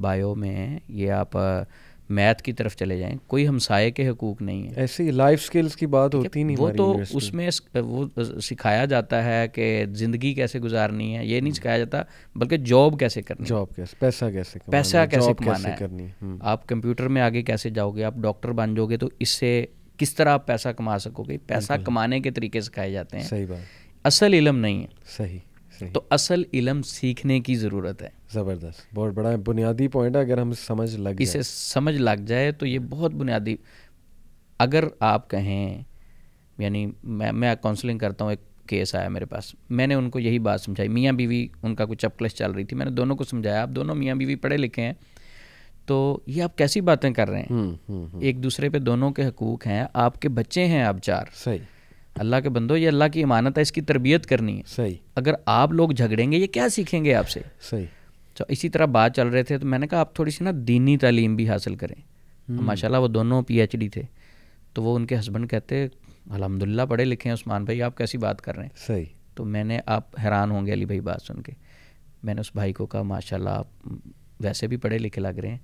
بایو 0.00 0.34
میں 0.34 0.78
یہ 0.88 1.10
آپ 1.10 1.30
میتھ 2.08 2.42
کی 2.42 2.52
طرف 2.52 2.76
چلے 2.76 2.98
جائیں 2.98 3.16
کوئی 3.26 3.48
ہمسائے 3.48 3.90
کے 3.90 4.08
حقوق 4.08 4.42
نہیں 4.42 4.68
ہے۔ 4.68 4.72
ایسے 4.76 5.02
ہی 5.02 5.10
لائف 5.10 5.42
سکلز 5.42 5.76
کی 5.76 5.86
بات 5.86 6.14
ہوتی 6.14 6.42
نہیں 6.42 6.56
وہ 6.58 6.70
تو 6.70 6.96
اس 7.12 7.34
میں 7.34 7.50
وہ 7.74 8.06
سکھایا 8.40 8.84
جاتا 8.84 9.24
ہے 9.24 9.48
کہ 9.48 9.84
زندگی 9.92 10.34
کیسے 10.34 10.58
گزارنی 10.60 11.16
ہے 11.16 11.26
یہ 11.26 11.40
نہیں 11.40 11.52
سکھایا 11.52 11.78
جاتا 11.78 12.02
بلکہ 12.36 12.56
جاب 12.56 12.98
کیسے 12.98 13.22
کرنی 13.22 13.42
ہے۔ 13.42 13.48
جاب 13.48 13.76
کیسے 13.76 13.96
پیسہ 13.98 14.24
کیسے 14.32 14.58
پیسہ 14.70 14.96
کیسے 15.10 15.32
کمانا 15.34 15.68
ہے۔ 15.68 16.26
آپ 16.40 16.66
کمپیوٹر 16.66 17.08
میں 17.08 17.22
آگے 17.22 17.42
کیسے 17.42 17.70
جاؤ 17.70 17.90
گے 17.90 18.04
آپ 18.04 18.14
ڈاکٹر 18.14 18.52
بن 18.52 18.74
جاؤ 18.74 18.86
گے 18.86 18.96
تو 18.96 19.08
اس 19.18 19.28
سے 19.28 19.66
کس 19.98 20.14
طرح 20.14 20.28
آپ 20.28 20.46
پیسہ 20.46 20.68
کما 20.68 20.98
سکو 20.98 21.22
گے؟ 21.22 21.38
پیسہ 21.38 21.72
کمانے 21.84 22.20
کے 22.20 22.30
طریقے 22.30 22.60
سکھائے 22.60 22.92
جاتے 22.92 23.16
ہیں۔ 23.16 23.24
صحیح 23.24 23.46
بات۔ 23.46 24.06
اصل 24.06 24.34
علم 24.34 24.58
نہیں 24.58 24.82
ہے۔ 24.82 24.86
صحیح 25.16 25.38
تو 25.92 26.02
اصل 26.10 26.42
علم 26.52 26.82
سیکھنے 26.82 27.40
کی 27.40 27.54
ضرورت 27.54 28.02
ہے۔ 28.02 28.08
زبردست۔ 28.32 28.94
بہت 28.94 29.12
بڑا 29.12 29.30
بنیادی 29.46 29.88
پوائنٹ 29.88 30.16
ہے 30.16 30.20
اگر 30.20 30.38
ہم 30.38 30.52
سمجھ 30.52 30.96
لگ 30.96 31.08
اسے 31.18 31.42
سمجھ 31.42 31.96
لگ 31.96 32.20
جائے 32.26 32.52
تو 32.52 32.66
یہ 32.66 32.78
بہت 32.78 33.14
بنیادی۔ 33.14 33.56
اگر 34.58 34.84
آپ 35.00 35.30
کہیں 35.30 35.82
یعنی 36.58 36.86
میں 37.02 37.32
میں 37.32 37.54
کاؤنسلنگ 37.62 37.98
کرتا 37.98 38.24
ہوں 38.24 38.32
ایک 38.32 38.68
کیس 38.68 38.94
آیا 38.94 39.08
میرے 39.08 39.24
پاس۔ 39.24 39.54
میں 39.70 39.86
نے 39.86 39.94
ان 39.94 40.10
کو 40.10 40.18
یہی 40.18 40.38
بات 40.38 40.60
سمجھائی۔ 40.60 40.88
میاں 40.88 41.12
بیوی 41.12 41.48
ان 41.62 41.74
کا 41.74 41.84
کچھ 41.84 41.98
چپکلش 41.98 42.34
چل 42.34 42.50
رہی 42.50 42.64
تھی۔ 42.64 42.76
میں 42.76 42.84
نے 42.84 42.90
دونوں 42.90 43.16
کو 43.16 43.24
سمجھایا۔ 43.24 43.62
آپ 43.62 43.68
دونوں 43.68 43.94
میاں 43.94 44.14
بیوی 44.14 44.34
پڑھے 44.34 44.56
لکھے 44.56 44.82
ہیں۔ 44.82 44.92
تو 45.88 46.20
یہ 46.26 46.42
آپ 46.42 46.58
کیسی 46.58 46.80
باتیں 46.80 47.10
کر 47.10 47.30
رہے 47.30 47.42
ہیں؟ 47.42 47.92
ایک 48.20 48.42
دوسرے 48.42 48.68
پہ 48.68 48.78
دونوں 48.78 49.10
کے 49.10 49.26
حقوق 49.26 49.66
ہیں 49.66 49.84
آپ 49.94 50.22
کے 50.22 50.28
بچے 50.28 50.66
ہیں 50.66 50.82
آپ 50.82 50.96
چار۔ 51.02 51.24
صحیح۔ 51.34 51.58
اللہ 52.14 52.36
کے 52.42 52.48
بندو 52.48 52.76
یہ 52.76 52.88
اللہ 52.88 53.04
کی 53.12 53.22
امانت 53.22 53.56
ہے 53.58 53.62
اس 53.62 53.72
کی 53.72 53.80
تربیت 53.80 54.26
کرنی 54.26 54.56
ہے۔ 54.56 54.62
صحیح۔ 54.66 54.94
اگر 55.14 55.34
آپ 55.46 55.72
لوگ 55.72 55.90
جھگڑیں 55.90 56.32
گے 56.32 56.36
یہ 56.36 56.46
کیا 56.46 56.68
سیکھیں 56.68 57.04
گے 57.04 57.14
آپ 57.14 57.28
سے؟ 57.28 57.40
صحیح۔ 57.60 57.84
تو 58.34 58.44
اسی 58.48 58.68
طرح 58.68 58.84
بات 58.84 59.16
چل 59.16 59.28
رہے 59.28 59.42
تھے 59.42 59.58
تو 59.58 59.66
میں 59.66 59.78
نے 59.78 59.86
کہا 59.86 60.00
آپ 60.00 60.14
تھوڑی 60.14 60.30
سی 60.30 60.44
نا 60.44 60.50
دینی 60.54 60.96
تعلیم 60.96 61.36
بھی 61.36 61.48
حاصل 61.48 61.74
کریں۔ 61.74 62.02
ماشاء 62.48 62.88
اللہ 62.88 62.98
وہ 62.98 63.08
دونوں 63.08 63.42
پی 63.42 63.60
ایچ 63.60 63.72
ڈی 63.72 63.88
تھے۔ 63.88 64.02
تو 64.72 64.82
وہ 64.82 64.96
ان 64.96 65.06
کے 65.06 65.18
ہسبینڈ 65.18 65.50
کہتے 65.50 65.86
الحمد 66.30 66.62
للہ 66.62 66.82
پڑھے 66.82 67.04
لکھے 67.04 67.30
ہیں 67.30 67.34
عثمان 67.34 67.64
بھائی 67.64 67.82
آپ 67.82 67.96
کیسی 67.96 68.18
بات 68.18 68.40
کر 68.40 68.54
رہے 68.54 68.62
ہیں؟ 68.62 68.86
صحیح۔ 68.86 69.04
تو 69.34 69.44
میں 69.44 69.64
نے 69.64 69.80
آپ 69.86 70.24
حیران 70.24 70.50
ہوں 70.50 70.66
گے 70.66 70.72
علی 70.72 70.84
بھائی 70.84 71.00
بات 71.00 71.22
سن 71.22 71.42
کے۔ 71.42 71.52
میں 72.22 72.34
نے 72.34 72.40
اس 72.40 72.50
بھائی 72.54 72.72
کو 72.72 72.86
کہا 72.86 73.02
ماشاء 73.02 73.36
اللہ 73.36 73.50
آپ 73.50 73.66
ویسے 74.40 74.66
بھی 74.66 74.76
پڑھے 74.76 74.98
لکھے 74.98 75.22
لگ 75.22 75.28
رہے 75.28 75.48
ہیں۔ 75.48 75.58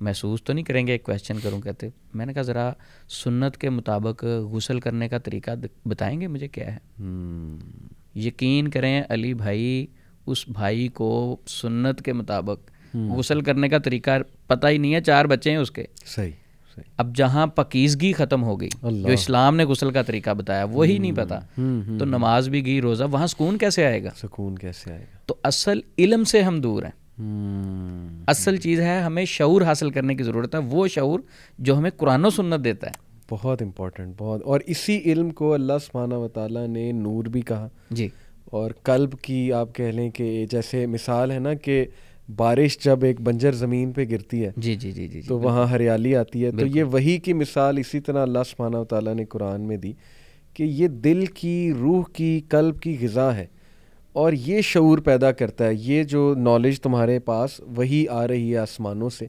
محسوس 0.00 0.44
تو 0.44 0.52
نہیں 0.52 0.64
کریں 0.64 0.86
گے 0.86 0.92
ایک 0.92 1.02
کویشچن 1.02 1.38
کروں 1.42 1.60
کہتے 1.60 1.88
میں 2.14 2.26
نے 2.26 2.32
کہا 2.34 2.42
ذرا 2.42 2.72
سنت 3.08 3.56
کے 3.56 3.70
مطابق 3.70 4.24
غسل 4.24 4.80
کرنے 4.80 5.08
کا 5.08 5.18
طریقہ 5.18 5.50
بتائیں 5.86 6.20
گے 6.20 6.26
مجھے 6.26 6.48
کیا 6.48 6.76
ہے؟ 6.76 6.78
یقین 8.14 8.68
کریں 8.68 9.02
علی 9.08 9.34
بھائی 9.34 9.86
اس 10.26 10.48
بھائی 10.48 10.88
کو 10.88 11.36
سنت 11.46 12.02
کے 12.02 12.12
مطابق 12.12 12.70
غسل 12.94 13.40
کرنے 13.40 13.68
کا 13.68 13.78
طریقہ 13.78 14.10
پتہ 14.46 14.66
ہی 14.66 14.78
نہیں 14.78 14.94
ہے 14.94 15.00
چار 15.00 15.24
بچے 15.24 15.50
ہیں 15.50 15.56
اس 15.56 15.70
کے۔ 15.70 15.84
صحیح 16.06 16.30
صحیح۔ 16.74 16.92
اب 16.96 17.16
جہاں 17.16 17.46
پکیزگی 17.46 18.12
ختم 18.12 18.42
ہو 18.42 18.60
گئی 18.60 18.68
جو 18.82 19.08
اسلام 19.08 19.56
نے 19.56 19.64
غسل 19.64 19.90
کا 19.90 20.02
طریقہ 20.02 20.30
بتایا 20.30 20.64
وہی 20.64 20.98
نہیں 20.98 21.12
پتا 21.12 21.38
تو 21.98 22.04
نماز 22.04 22.48
بھی 22.48 22.66
گئی 22.66 22.80
روزہ 22.80 23.04
وہاں 23.04 23.26
سکون 23.26 23.58
کیسے 23.58 23.86
آئے 23.86 24.04
گا؟ 24.04 24.08
سکون 24.16 24.58
کیسے 24.58 24.90
آئے 24.92 25.00
گا؟ 25.00 25.18
تو 25.26 25.34
اصل 25.42 25.80
علم 25.98 26.24
سے 26.24 26.42
ہم 26.42 26.60
دور 26.60 26.82
ہیں۔ 26.82 26.99
اصل 28.26 28.56
چیز 28.56 28.80
ہے 28.80 29.00
ہمیں 29.00 29.24
شعور 29.24 29.62
حاصل 29.62 29.90
کرنے 29.90 30.14
کی 30.14 30.22
ضرورت 30.22 30.54
ہے 30.54 30.60
وہ 30.60 30.86
شعور 30.88 31.20
جو 31.58 31.78
ہمیں 31.78 31.90
قرآن 31.96 32.24
و 32.24 32.30
سنت 32.30 32.64
دیتا 32.64 32.86
ہے۔ 32.86 32.92
بہت 33.30 33.62
امپورٹنٹ 33.62 34.14
بہت۔ 34.18 34.42
اور 34.42 34.60
اسی 34.66 35.00
علم 35.04 35.30
کو 35.30 35.52
اللہ 35.54 35.72
سبحانہ 35.82 36.14
و 36.14 36.28
تعالیٰ 36.28 36.66
نے 36.66 36.92
نور 36.92 37.24
بھی 37.24 37.40
کہا۔ 37.40 37.68
جی۔ 37.90 38.08
اور 38.44 38.70
قلب 38.82 39.14
کی 39.22 39.52
آپ 39.52 39.74
کہہ 39.74 39.84
لیں 39.84 40.10
کہ 40.10 40.46
جیسے 40.50 40.86
مثال 40.86 41.30
ہے 41.30 41.38
نا 41.38 41.54
کہ 41.54 41.84
بارش 42.36 42.78
جب 42.78 43.04
ایک 43.04 43.20
بنجر 43.20 43.52
زمین 43.52 43.92
پہ 43.92 44.04
گرتی 44.10 44.44
ہے 44.44 44.50
جی 44.56 44.74
جی 44.74 44.92
جی 44.92 45.08
جی 45.08 45.22
تو 45.22 45.38
وہاں 45.38 45.66
ہریالی 45.66 46.16
آتی 46.16 46.44
ہے۔ 46.44 46.50
تو 46.50 46.66
یہ 46.66 46.82
وہی 46.82 47.18
کی 47.18 47.32
مثال 47.32 47.78
اسی 47.78 48.00
طرح 48.00 48.22
اللہ 48.22 48.38
سبحانہ 48.50 48.76
و 48.76 48.84
تعالیٰ 48.84 49.14
نے 49.14 49.24
قرآن 49.24 49.60
میں 49.60 49.76
دی 49.76 49.92
کہ 50.54 50.62
یہ 50.62 50.88
دل 50.88 51.26
کی 51.26 51.72
روح 51.80 52.02
کی 52.12 52.40
قلب 52.48 52.80
کی 52.80 52.96
غذا 53.00 53.36
ہے۔ 53.36 53.46
اور 54.12 54.32
یہ 54.32 54.60
شعور 54.60 54.98
پیدا 54.98 55.32
کرتا 55.32 55.66
ہے 55.66 55.74
یہ 55.74 56.02
جو 56.02 56.34
نالج 56.38 56.80
تمہارے 56.80 57.18
پاس 57.18 57.60
وہی 57.60 58.08
آ 58.08 58.28
رہی 58.28 58.52
ہے 58.52 58.58
آسمانوں 58.58 59.10
سے۔ 59.10 59.26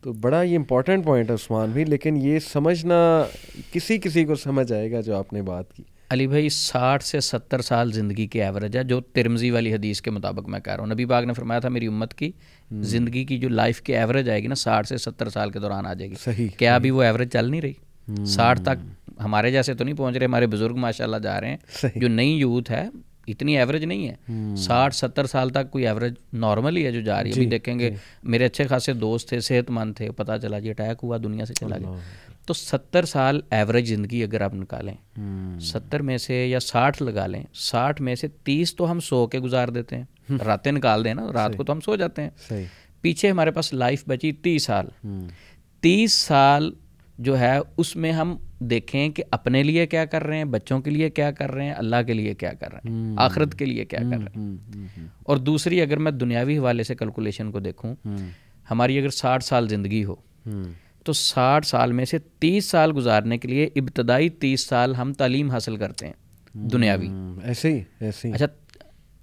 تو 0.00 0.12
بڑا 0.12 0.42
یہ 0.42 0.56
امپورٹنٹ 0.56 1.04
پوائنٹ 1.04 1.30
ہے 1.30 1.34
عثمان 1.34 1.70
بھی 1.70 1.84
لیکن 1.84 2.16
یہ 2.16 2.38
سمجھنا 2.38 3.24
کسی 3.72 3.98
کسی 3.98 4.24
کو 4.24 4.34
سمجھ 4.34 4.72
آئے 4.72 4.92
گا 4.92 5.00
جو 5.00 5.16
آپ 5.16 5.32
نے 5.32 5.42
بات 5.42 5.72
کی۔ 5.72 5.82
علی 6.10 6.26
بھائی 6.26 6.48
ساٹھ 6.48 7.04
سے 7.04 7.20
ستر 7.20 7.60
سال 7.60 7.92
زندگی 7.92 8.26
کی 8.26 8.42
ایوریج 8.42 8.76
ہے 8.76 8.84
جو 8.84 9.00
ترمزی 9.00 9.50
والی 9.50 9.74
حدیث 9.74 10.00
کے 10.00 10.10
مطابق 10.10 10.48
میں 10.48 10.60
کہہ 10.60 10.72
رہا 10.72 10.84
ہوں۔ 10.84 10.90
نبی 10.94 11.04
باغ 11.04 11.24
نے 11.24 11.32
فرمایا 11.32 11.60
تھا 11.60 11.68
میری 11.68 11.86
امت 11.86 12.14
کی 12.14 12.32
زندگی 12.80 13.24
کی 13.24 13.38
جو 13.38 13.48
لائف 13.48 13.82
کی 13.82 13.96
ایوریج 13.96 14.30
آئے 14.30 14.42
گی 14.42 14.46
نا 14.46 14.54
ساٹھ 14.54 14.86
سے 14.86 14.96
ستر 14.96 15.28
سال 15.28 15.50
کے 15.50 15.58
دوران 15.58 15.86
آ 15.86 15.94
جائے 15.94 16.10
گی۔ 16.10 16.16
صحیح۔ 16.24 16.48
کیا 16.56 16.74
ابھی 16.74 16.90
وہ 16.90 17.02
ایوریج 17.02 17.28
چل 17.32 17.50
نہیں 17.50 17.60
رہی؟ 17.60 18.24
ساٹھ 18.26 18.62
تک 18.62 19.10
ہمارے 19.20 19.50
جیسے 19.50 19.74
تو 19.74 19.84
نہیں 19.84 19.96
پہنچ 19.96 20.16
رہے 20.16 20.26
ہمارے 20.26 20.46
بزرگ 20.46 20.76
ماشاء 20.76 21.04
اللہ 21.04 21.16
جا 21.16 21.40
رہے 21.40 21.50
ہیں۔ 21.50 21.56
جو 21.96 22.08
نئی 22.08 22.30
یوتھ 22.30 22.70
ہے 22.70 22.88
اتنی 23.26 23.58
ایوریج 23.58 23.84
نہیں 23.84 24.08
ہے۔ 24.08 24.14
ساٹھ 24.56 24.94
ستر 24.94 25.26
سال 25.26 25.50
تک 25.50 25.70
کوئی 25.70 25.86
ایوریج 25.86 26.14
نارمل 26.32 26.76
ہی 26.76 26.86
ہے 26.86 26.92
جو 26.92 27.00
جا 27.00 27.22
رہی 27.22 27.30
ہے۔ 27.30 27.34
ابھی 27.34 27.46
دیکھیں 27.46 27.78
گے 27.78 27.90
میرے 28.22 28.44
اچھے 28.44 28.66
خاصے 28.66 28.92
دوست 28.92 29.28
تھے 29.28 29.40
صحت 29.40 29.70
مند 29.70 29.94
تھے 29.96 30.10
پتہ 30.10 30.32
چلا 30.42 30.58
جی 30.58 30.70
اٹیک 30.70 30.98
ہوا 31.02 31.16
دنیا 31.16 31.44
سے 31.44 31.54
چلا 31.54 31.78
گیا۔ 31.78 31.96
تو 32.46 32.54
ستر 32.54 33.04
سال 33.04 33.40
ایوریج 33.50 33.88
زندگی 33.88 34.22
اگر 34.22 34.40
آپ 34.40 34.54
نکالیں 34.54 35.20
ستر 35.60 36.02
میں 36.02 36.18
سے 36.18 36.46
یا 36.46 36.60
ساٹھ 36.60 37.02
لگا 37.02 37.26
لیں 37.26 37.42
ساٹھ 37.54 38.02
میں 38.02 38.14
سے 38.14 38.28
تیس 38.28 38.76
تو 38.76 38.90
ہم 38.90 39.00
سو 39.00 39.26
کے 39.26 39.38
گزار 39.38 39.68
دیتے 39.68 39.96
ہیں۔ 39.96 40.04
راتیں 40.44 40.72
نکال 40.72 41.04
دیں 41.04 41.14
نا 41.14 41.32
رات 41.32 41.56
کو 41.56 41.64
تو 41.64 41.72
ہم 41.72 41.80
سو 41.80 41.96
جاتے 41.96 42.22
ہیں۔ 42.22 42.30
پیچھے 43.00 43.30
ہمارے 43.30 43.50
پاس 43.50 43.72
لائف 43.72 44.04
بچی 44.06 44.32
تیس 44.32 44.64
سال۔ 44.64 44.86
تیس 45.80 46.12
سال 46.12 46.70
جو 47.18 47.38
ہے 47.38 47.58
اس 47.76 47.96
میں 47.96 48.12
ہم 48.12 48.36
دیکھیں 48.70 49.08
کہ 49.08 49.22
اپنے 49.30 49.62
لیے 49.62 49.86
کیا 49.86 50.04
کر 50.04 50.24
رہے 50.24 50.36
ہیں 50.36 50.44
بچوں 50.44 50.80
کے 50.80 50.90
لیے 50.90 51.10
کیا 51.10 51.30
کر 51.30 51.52
رہے 51.52 51.64
ہیں 51.64 51.74
اللہ 51.76 51.96
کے 52.06 52.12
لیے 52.14 52.34
کیا 52.34 52.52
کر 52.52 52.72
رہے 52.72 52.90
ہیں 52.90 53.14
آخرت 53.16 53.54
کے 53.54 53.64
لیے 53.64 53.84
کیا 53.84 53.98
کر 53.98 54.24
رہے 54.24 54.40
ہیں۔ 54.40 54.56
اور 55.22 55.36
دوسری 55.36 55.80
اگر 55.80 55.96
میں 55.96 56.12
دنیاوی 56.12 56.58
حوالے 56.58 56.82
سے 56.82 56.94
کیلکولیشن 56.94 57.50
کو 57.50 57.60
دیکھوں 57.60 57.94
ہماری 58.70 58.98
اگر 58.98 59.08
ساٹھ 59.08 59.44
سال 59.44 59.68
زندگی 59.68 60.04
ہو 60.04 60.14
تو 61.04 61.12
ساٹھ 61.12 61.66
سال 61.66 61.92
میں 61.92 62.04
سے 62.04 62.18
تیس 62.18 62.64
سال 62.64 62.92
گزارنے 62.96 63.38
کے 63.38 63.48
لیے 63.48 63.68
ابتدائی 63.76 64.28
تیس 64.28 64.66
سال 64.66 64.94
ہم 64.94 65.12
تعلیم 65.12 65.50
حاصل 65.50 65.76
کرتے 65.76 66.06
ہیں 66.06 66.12
دنیاوی۔ 66.52 67.08
ایسے 67.44 67.72
ہی 67.72 67.80
ایسے 68.00 68.28
ہی۔ 68.28 68.32
اچھا 68.32 68.46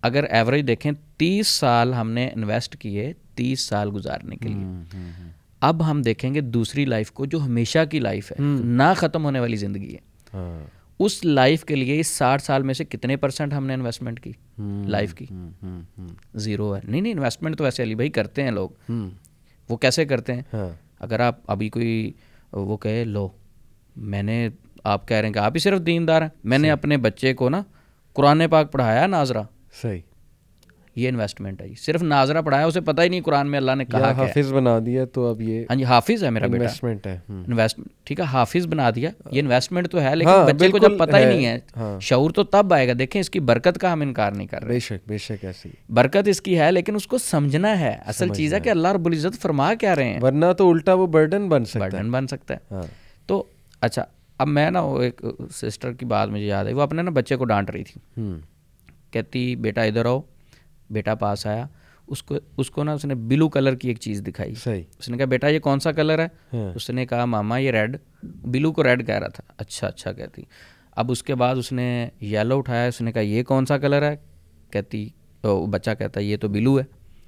اگر 0.01 0.23
ایوریج 0.23 0.67
دیکھیں 0.67 0.91
تیس 1.17 1.47
سال 1.47 1.93
ہم 1.93 2.11
نے 2.11 2.29
انویسٹ 2.35 2.77
کیے 2.77 3.13
تیس 3.35 3.61
سال 3.61 3.89
گزارنے 3.93 4.35
کے 4.35 4.49
لیے۔ 4.49 4.99
اب 5.59 5.91
ہم 5.91 6.01
دیکھیں 6.01 6.33
گے 6.33 6.41
دوسری 6.41 6.85
لائف 6.85 7.11
کو 7.11 7.25
جو 7.25 7.41
ہمیشہ 7.45 7.79
کی 7.91 7.99
لائف 7.99 8.31
ہے 8.31 8.35
نہ 8.65 8.93
ختم 8.95 9.25
ہونے 9.25 9.39
والی 9.39 9.55
زندگی 9.55 9.95
ہے۔ 9.95 9.99
اس 10.99 11.25
لائف 11.25 11.65
کے 11.65 11.75
لیے 11.75 11.99
اس 11.99 12.07
ساٹھ 12.07 12.41
سال 12.41 12.63
میں 12.63 12.73
سے 12.73 12.85
کتنے 12.85 13.17
پرسنٹ 13.17 13.53
ہم 13.53 13.67
نے 13.67 13.73
انویسٹمنٹ 13.73 14.19
کی؟ 14.19 14.31
لائف 14.85 15.13
کی۔ 15.13 15.25
زیرو 16.33 16.75
ہے۔ 16.75 16.81
نہیں 16.83 17.01
نہیں 17.01 17.13
انویسٹمنٹ 17.13 17.57
تو 17.57 17.63
ویسے 17.63 17.83
علی 17.83 17.95
بھائی 17.95 18.09
کرتے 18.09 18.43
ہیں 18.43 18.51
لوگ۔ 18.51 18.69
وہ 19.69 19.77
کیسے 19.77 20.05
کرتے 20.05 20.33
ہیں؟ 20.33 20.41
اگر 20.99 21.19
آپ 21.19 21.35
ابھی 21.47 21.69
کوئی 21.69 22.11
وہ 22.51 22.77
کہے 22.77 23.03
لو 23.03 23.29
میں 23.95 24.23
نے 24.23 24.49
آپ 24.83 25.07
کہہ 25.07 25.17
رہے 25.17 25.27
ہیں 25.27 25.33
کہ 25.33 25.39
آپ 25.39 25.51
ہی 25.55 25.59
صرف 25.59 25.79
دیندار 25.85 26.21
ہیں۔ 26.21 26.29
میں 26.43 26.57
نے 26.57 26.71
اپنے 26.71 26.97
بچے 26.97 27.33
کو 27.33 27.49
نا 27.49 27.63
قرآن 28.13 28.43
پاک 28.51 28.71
پڑھایا 28.71 29.07
ناظرہ۔ 29.07 29.43
صحیح۔ 29.81 29.99
یہ 30.99 31.09
انویسٹمنٹ 31.09 31.61
ہے۔ 31.61 31.67
جی 31.67 31.75
صرف 31.75 32.03
ناظرہ 32.03 32.41
پڑھایا 32.41 32.65
اسے 32.65 32.81
پتہ 32.81 33.01
ہی 33.01 33.09
نہیں 33.09 33.21
قرآن 33.21 33.49
میں 33.51 33.57
اللہ 33.57 33.71
نے 33.75 33.85
کہا 33.85 34.07
ہے۔ 34.09 34.13
حافظ 34.13 34.53
بنا 34.53 34.79
دیا 34.85 35.05
تو 35.05 35.25
اب 35.27 35.41
یہ 35.41 35.63
ہاں 35.69 35.75
جی 35.75 35.83
حافظ 35.83 36.23
ہے 36.23 36.29
میرا 36.29 36.47
بیٹا۔ 36.47 36.63
انویسٹمنٹ 36.63 37.07
ہے۔ 37.07 37.19
انویسٹمنٹ 37.29 37.89
ٹھیک 38.03 38.19
ہے 38.19 38.25
حافظ 38.25 38.67
بنا 38.67 38.89
دیا۔ 38.95 39.09
یہ 39.31 39.41
انویسٹمنٹ 39.41 39.89
تو 39.89 40.01
ہے 40.01 40.15
لیکن 40.15 40.31
ہاں، 40.31 40.47
بچے 40.47 40.67
کو 40.67 40.77
جب 40.77 40.97
پتہ 40.99 41.15
ہی 41.15 41.25
نہیں 41.25 41.45
ہے 41.45 41.59
ہاں۔ 41.77 41.99
شعور 41.99 42.31
تو 42.31 42.43
تب 42.43 42.73
آئے 42.73 42.87
گا۔ 42.87 42.93
دیکھیں 42.99 43.19
اس 43.21 43.29
کی 43.29 43.39
برکت 43.39 43.77
کا 43.77 43.93
ہم 43.93 44.01
انکار 44.01 44.31
نہیں 44.31 44.47
کر 44.47 44.61
رہے۔ 44.61 44.67
بے 44.67 44.79
شک 44.79 45.07
بے 45.07 45.17
شک 45.17 45.45
ایسی۔ 45.45 45.69
برکت 45.89 46.27
اس 46.27 46.41
کی 46.41 46.59
ہے 46.59 46.71
لیکن 46.71 46.95
اس 46.95 47.07
کو 47.07 47.17
سمجھنا 47.17 47.79
ہے۔ 47.79 47.97
اصل 48.05 48.29
چیز 48.33 48.53
ہے 48.53 48.59
کہ 48.59 48.69
اللہ 48.69 48.87
رب 48.87 49.05
العزت 49.05 49.41
فرما 49.41 49.73
کیا 49.73 49.95
رہے 49.95 50.03
ہیں۔ 50.03 50.19
ورنہ 50.21 50.45
تو 50.57 50.69
الٹا 50.69 50.93
وہ 50.93 51.07
برڈن 51.07 51.49
بن 51.49 51.65
سکتا 51.65 51.85
ہے۔ 51.85 51.89
برڈن 51.89 52.11
بن 52.11 52.27
سکتا 52.27 52.53
ہے۔ 52.53 52.59
ہاں۔ 52.71 52.83
تو 53.25 53.43
اچھا 53.81 54.05
اب 54.37 54.47
میں 54.47 54.71
نا 54.71 54.81
وہ 54.81 55.01
ایک 55.01 55.21
سسٹر 55.53 55.93
کی 55.93 56.05
بات 56.05 56.29
مجھے 56.29 56.45
یاد 56.45 56.65
ہے 56.65 56.73
وہ 56.73 56.81
اپنے 56.81 57.01
نا 57.01 57.11
بچے 57.11 57.35
کو 57.35 57.45
ڈانٹ 57.45 57.69
رہی 57.69 57.83
تھی۔ 57.83 58.21
کہتی 59.11 59.55
بیٹا 59.55 59.81
ادھر 59.81 60.05
آؤ۔ 60.05 60.19
بیٹا 60.89 61.15
پاس 61.15 61.47
آیا 61.47 61.67
اس 62.07 62.23
کو 62.23 62.35
اس 62.57 62.69
کو 62.69 62.83
نا 62.83 62.93
اس 62.93 63.05
نے 63.05 63.15
بلو 63.15 63.49
کلر 63.49 63.75
کی 63.75 63.87
ایک 63.87 63.99
چیز 63.99 64.21
دکھائی۔ 64.21 64.53
صحیح۔ 64.55 64.83
اس 64.99 65.09
نے 65.09 65.17
کہا 65.17 65.25
بیٹا 65.25 65.47
یہ 65.47 65.59
کون 65.59 65.79
سا 65.79 65.91
کلر 65.91 66.19
ہے؟ 66.19 66.27
ہاں۔ 66.53 66.71
اس 66.75 66.89
نے 66.89 67.05
کہا 67.05 67.25
ماما 67.25 67.57
یہ 67.57 67.71
ریڈ 67.71 67.97
بلو 68.23 68.71
کو 68.71 68.83
ریڈ 68.83 69.07
کہہ 69.07 69.15
رہا 69.15 69.27
تھا۔ 69.27 69.53
اچھا 69.57 69.87
اچھا 69.87 70.13
کہتی۔ 70.13 70.41
اب 70.91 71.11
اس 71.11 71.23
کے 71.23 71.35
بعد 71.35 71.55
اس 71.55 71.71
نے 71.71 72.09
یلو 72.21 72.57
اٹھایا 72.57 72.87
اس 72.87 73.01
نے 73.01 73.11
کہا 73.11 73.21
یہ 73.21 73.43
کون 73.43 73.65
سا 73.65 73.77
کلر 73.77 74.01
ہے؟ 74.01 74.15
کہتی 74.71 75.09
بچہ 75.43 75.91
کہتا 75.99 76.19
ہے 76.19 76.25
یہ 76.25 76.37
تو 76.37 76.47
بلو 76.47 76.79
ہے۔ 76.79 76.83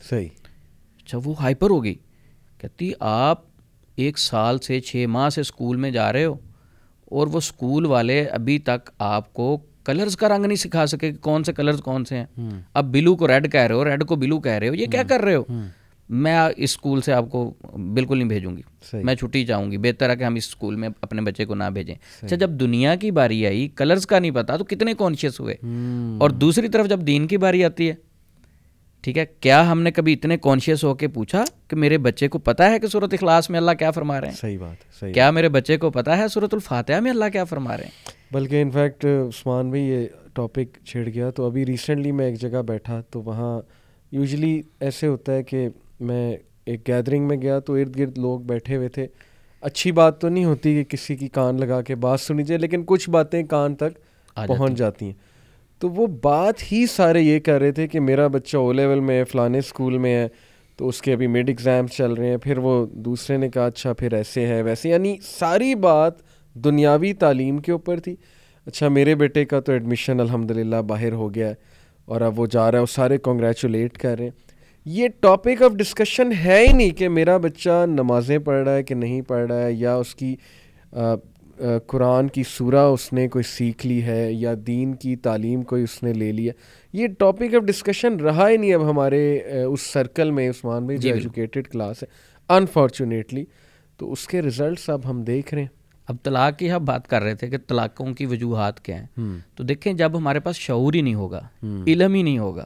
صحیح۔ 0.10 0.28
اچھا 1.06 1.18
وہ 1.24 1.34
ہائپر 1.40 1.70
ہو 1.70 1.84
گئی۔ 1.84 1.96
کہتی 2.58 2.92
آپ 3.00 3.42
ایک 3.96 4.20
سال 4.20 4.60
سے 4.60 4.80
چھ 4.80 5.06
ماہ 5.10 5.30
سے 5.30 5.42
اسکول 5.42 5.78
میں 5.78 5.92
جا 5.92 6.14
رہے 6.14 6.26
ہو 6.26 6.36
اور 7.06 7.28
وہ 7.28 7.38
اسکول 7.38 7.86
والے 7.86 8.26
ابھی 8.26 8.60
تک 8.60 8.90
آپ 9.00 9.34
کو 9.34 9.58
کلرز 9.84 10.18
کا 10.18 10.30
رنگ 10.30 10.46
نہیں 10.46 10.56
سکھا 10.56 10.86
سکے 10.86 11.12
کہ 11.12 11.18
کون 11.18 11.44
سے 11.44 11.54
کلرز 11.54 11.82
کون 11.82 12.06
سے 12.06 12.18
ہیں۔ 12.18 12.26
اب 12.74 12.86
بلو 12.86 13.16
کو 13.16 13.28
ریڈ 13.28 13.52
کہہ 13.52 13.60
رہے 13.60 13.76
ہو 13.76 13.86
ریڈ 13.86 14.06
کو 14.06 14.16
بلو 14.16 14.40
کہہ 14.40 14.52
رہے 14.52 14.70
ہو 14.70 14.74
یہ 14.74 14.86
کیا 14.86 15.04
کر 15.04 15.20
رہے 15.20 15.36
ہو؟ 15.36 15.44
میں 16.10 16.40
اس 16.40 16.52
اسکول 16.58 17.02
سے 17.02 17.14
آپ 17.14 17.30
کو 17.32 17.54
بالکل 17.94 18.18
نہیں 18.18 18.28
بھیجوں 18.28 18.58
گی۔ 18.58 18.62
میں 19.04 19.16
چھٹی 19.16 19.46
چاہوں 19.46 19.72
گی۔ 19.72 19.78
بہتر 19.78 20.10
ہے 20.10 20.16
کہ 20.16 20.24
ہم 20.24 20.36
اس 20.36 20.48
اسکول 20.48 20.76
میں 20.76 20.90
اپنے 21.02 21.22
بچے 21.22 21.46
کو 21.46 21.56
نہ 21.56 21.64
بھیجیں۔ 21.74 21.96
اچھا 22.22 22.36
جب 22.36 22.50
دنیا 22.50 22.96
کی 22.96 23.12
باری 23.12 23.48
آئی 23.48 23.68
کلرز 23.68 24.08
کا 24.08 24.20
نہیں 24.20 24.32
پتا 24.32 24.58
تو 24.58 24.64
کتنے 24.64 24.94
کانشیس 24.98 25.40
ہوئے۔ 25.40 25.56
اور 26.20 26.30
دوسری 26.30 26.68
طرف 26.68 26.88
جب 26.88 27.08
دین 27.08 27.28
کی 27.28 27.38
باری 27.38 27.66
آتی 27.66 27.90
ہے 27.90 27.94
ٹھیک 29.02 29.18
ہے 29.18 29.26
کیا 29.40 29.72
ہم 29.72 29.82
نے 29.82 29.92
کبھی 29.92 30.14
اتنے 30.14 30.38
کانشیس 30.38 30.84
ہو 30.84 30.94
کے 30.96 31.08
پوچھا 31.08 31.44
کہ 31.68 31.76
میرے 31.76 31.98
بچے 31.98 32.28
کو 32.28 32.40
پتا 32.40 32.72
ہے 32.72 32.80
کہ 32.80 32.88
صورت 32.88 33.14
اخلاص 33.14 33.50
میں 33.50 33.60
اللہ 33.60 33.72
کیا 33.72 33.92
فرما 33.92 34.22
رہے 34.22 34.28
ہیں؟ 34.28 34.36
صحیح 34.36 34.58
بات 34.60 34.86
ہے 34.86 34.92
صحیح 35.00 35.14
کیا 35.14 35.32
میرے 35.32 35.50
بچے 35.50 35.78
کو 35.78 35.90
پتا 35.90 36.18
ہے 36.18 36.28
صورت 36.28 36.54
الفاتحہ 36.54 37.00
میں 37.00 37.12
اللہ 37.12 37.26
کیا 37.34 37.44
فرما 37.44 37.78
رہے 37.78 37.84
ہیں؟ 37.84 37.92
بلکہ 38.32 38.62
انفیکٹ 38.62 39.06
عثمان 39.06 39.72
بھی 39.72 39.82
یہ 39.82 40.08
ٹاپک 40.34 40.86
چھیڑ 40.86 41.10
گیا۔ 41.14 41.30
تو 41.30 41.46
ابھی 41.46 41.66
ریسنٹلی 41.66 42.12
میں 42.12 42.26
ایک 42.26 42.42
جگہ 42.42 42.62
بیٹھا 42.62 43.02
تو 43.10 43.22
وہاں 43.22 43.62
یوزلی 44.12 44.62
ایسے 44.80 45.08
ہوتا 45.08 45.34
ہے 45.34 45.44
کہ 45.44 45.70
میں 46.00 46.38
ایک 46.66 46.88
گیدرنگ 46.88 47.28
میں 47.28 47.38
گیا 47.42 47.60
تو 47.60 47.74
ارد 47.74 48.00
گرد 48.00 48.18
لوگ 48.18 48.40
بیٹھے 48.40 48.76
ہوئے 48.76 48.90
تھے۔ 48.90 49.08
اچھی 49.62 49.92
بات 49.92 50.22
تو 50.22 50.30
نہیں 50.30 50.46
ہوتی 50.46 50.76
کہ 50.76 50.84
کسی 50.84 51.16
کی 51.16 51.28
کان 51.28 51.60
لگا 51.60 51.82
کے 51.82 51.96
بات 51.96 52.20
سنی 52.20 52.44
جائے 52.44 52.60
لیکن 52.60 52.84
کچھ 52.86 53.10
باتیں 53.10 53.44
کان 53.44 53.76
تک 53.76 54.00
پہنچ 54.48 54.74
جاتی 54.74 55.06
ہیں۔ 55.06 55.31
تو 55.82 55.90
وہ 55.90 56.08
بات 56.08 56.72
ہی 56.72 56.86
سارے 56.88 57.22
یہ 57.22 57.40
کر 57.40 57.60
رہے 57.62 57.72
تھے 57.72 57.88
کہ 57.88 58.00
میرا 58.00 58.28
بچہ 58.28 58.58
او 58.58 58.72
لیول 58.72 59.00
میں 59.00 59.20
ہے، 59.20 59.24
فلانے 59.24 59.58
اسکول 59.58 59.98
میں 59.98 60.16
ہے، 60.16 60.28
تو 60.78 60.88
اس 60.88 61.02
کے 61.02 61.14
ابھی 61.14 61.28
مڈ 61.28 61.50
ایگزامس 61.50 61.92
چل 61.92 62.14
رہے 62.14 62.30
ہیں، 62.30 62.38
پھر 62.38 62.58
وہ 62.58 62.86
دوسرے 62.86 63.38
نے 63.38 63.50
کہا 63.50 63.66
اچھا 63.66 63.94
پھر 63.94 64.14
ایسے 64.14 64.48
ہے، 64.48 64.62
ویسے 64.62 64.90
یعنی 64.90 65.16
ساری 65.24 65.76
بات 65.76 66.14
دنیاوی 66.56 67.14
تعلیم 67.14 67.58
کے 67.58 67.72
اوپر 67.72 68.00
تھی۔ 68.00 68.16
اچھا 68.66 68.88
میرے 68.88 69.16
بیٹے 69.16 69.46
کا 69.46 69.60
تو 69.60 69.72
ایڈمیشن 69.72 70.20
الحمد 70.20 70.52
للہ 70.52 70.76
باہر 70.76 71.12
ہو 71.12 71.34
گیا 71.34 71.50
ہے 71.50 71.54
اور 72.06 72.22
اب 72.22 72.40
وہ 72.40 72.46
جا 72.46 72.72
رہا 72.72 72.78
ہے، 72.78 72.82
وہ 72.82 72.88
سارے 72.88 73.18
کنگریچولیٹ 73.18 73.98
کر 73.98 74.18
رہے 74.18 74.24
ہیں۔ 74.24 74.32
یہ 74.86 75.08
ٹاپک 75.20 75.64
آف 75.64 75.72
ڈسکشن 75.72 76.32
ہے 76.46 76.66
ہی 76.68 76.74
نہیں 76.74 76.90
کہ 76.90 77.10
میرا 77.10 77.38
بچہ 77.38 77.86
نمازیں 77.88 78.38
پڑھ 78.38 78.64
رہا 78.64 78.76
ہے 78.76 78.84
کہ 78.84 78.96
نہیں 78.96 79.22
پڑھ 79.22 79.48
رہا 79.48 79.64
ہے 79.64 79.74
یا 79.74 79.96
اس 79.96 80.16
کی 80.16 80.36
قرآن 81.88 82.28
کی 82.28 82.44
سورہ 82.44 82.76
اس 82.76 83.14
نے 83.14 83.28
کوئی 83.28 83.44
سیکھ 83.44 83.88
لی 83.88 84.04
ہے 84.04 84.34
یا 84.34 84.54
دین 84.68 84.96
کی 84.96 85.16
تعلیم 85.16 85.62
کوئی 85.62 85.84
اس 85.84 86.04
نے 86.04 86.14
لے 86.14 86.32
لی 86.32 86.48
ہے؟ 86.48 86.54
یہ 86.94 87.08
ٹاپک 87.20 87.56
آف 87.56 87.66
ڈسکشن 87.66 88.16
رہا 88.16 88.50
ہی 88.50 88.58
نہیں 88.58 88.74
اب 88.74 88.90
ہمارے 88.90 89.40
اس 89.64 89.82
سرکل 89.82 90.32
میں 90.32 90.50
عثمان 90.50 90.86
بھائی 90.86 90.98
جو 90.98 91.02
جی،۔ 91.02 91.12
ایجوکیٹڈ 91.12 91.68
کلاس 91.68 92.04
ہے 92.04 92.08
انفارچونیٹلی 92.50 93.46
تو 93.98 94.12
اس 94.12 94.28
کے 94.28 94.42
ریزلٹس 94.42 94.90
اب 94.90 95.10
ہم 95.10 95.24
دیکھ 95.24 95.54
رہے 95.54 95.62
ہیں۔ 95.62 95.70
اب 96.08 96.16
طلاق 96.24 96.60
کی 96.60 96.72
ہم 96.72 96.86
بات 96.86 97.08
کر 97.08 97.22
رہے 97.22 97.36
تھے 97.36 97.48
کہ 97.48 97.58
طلاقوں 97.68 98.14
کی 98.14 98.26
وجوہات 98.26 98.86
کیا 98.86 99.02
ہیں۔ 99.02 99.40
تو 99.56 99.64
دیکھیں 99.64 99.94
جب 99.94 100.18
ہمارے 100.18 100.40
پاس 100.40 100.56
شعور 100.56 100.94
ہی 100.94 101.02
نہیں 101.02 101.16
ہوگا 101.16 101.42
علم 101.88 102.14
ہی 102.14 102.22
نہیں 102.24 102.38
ہوگا 102.38 102.66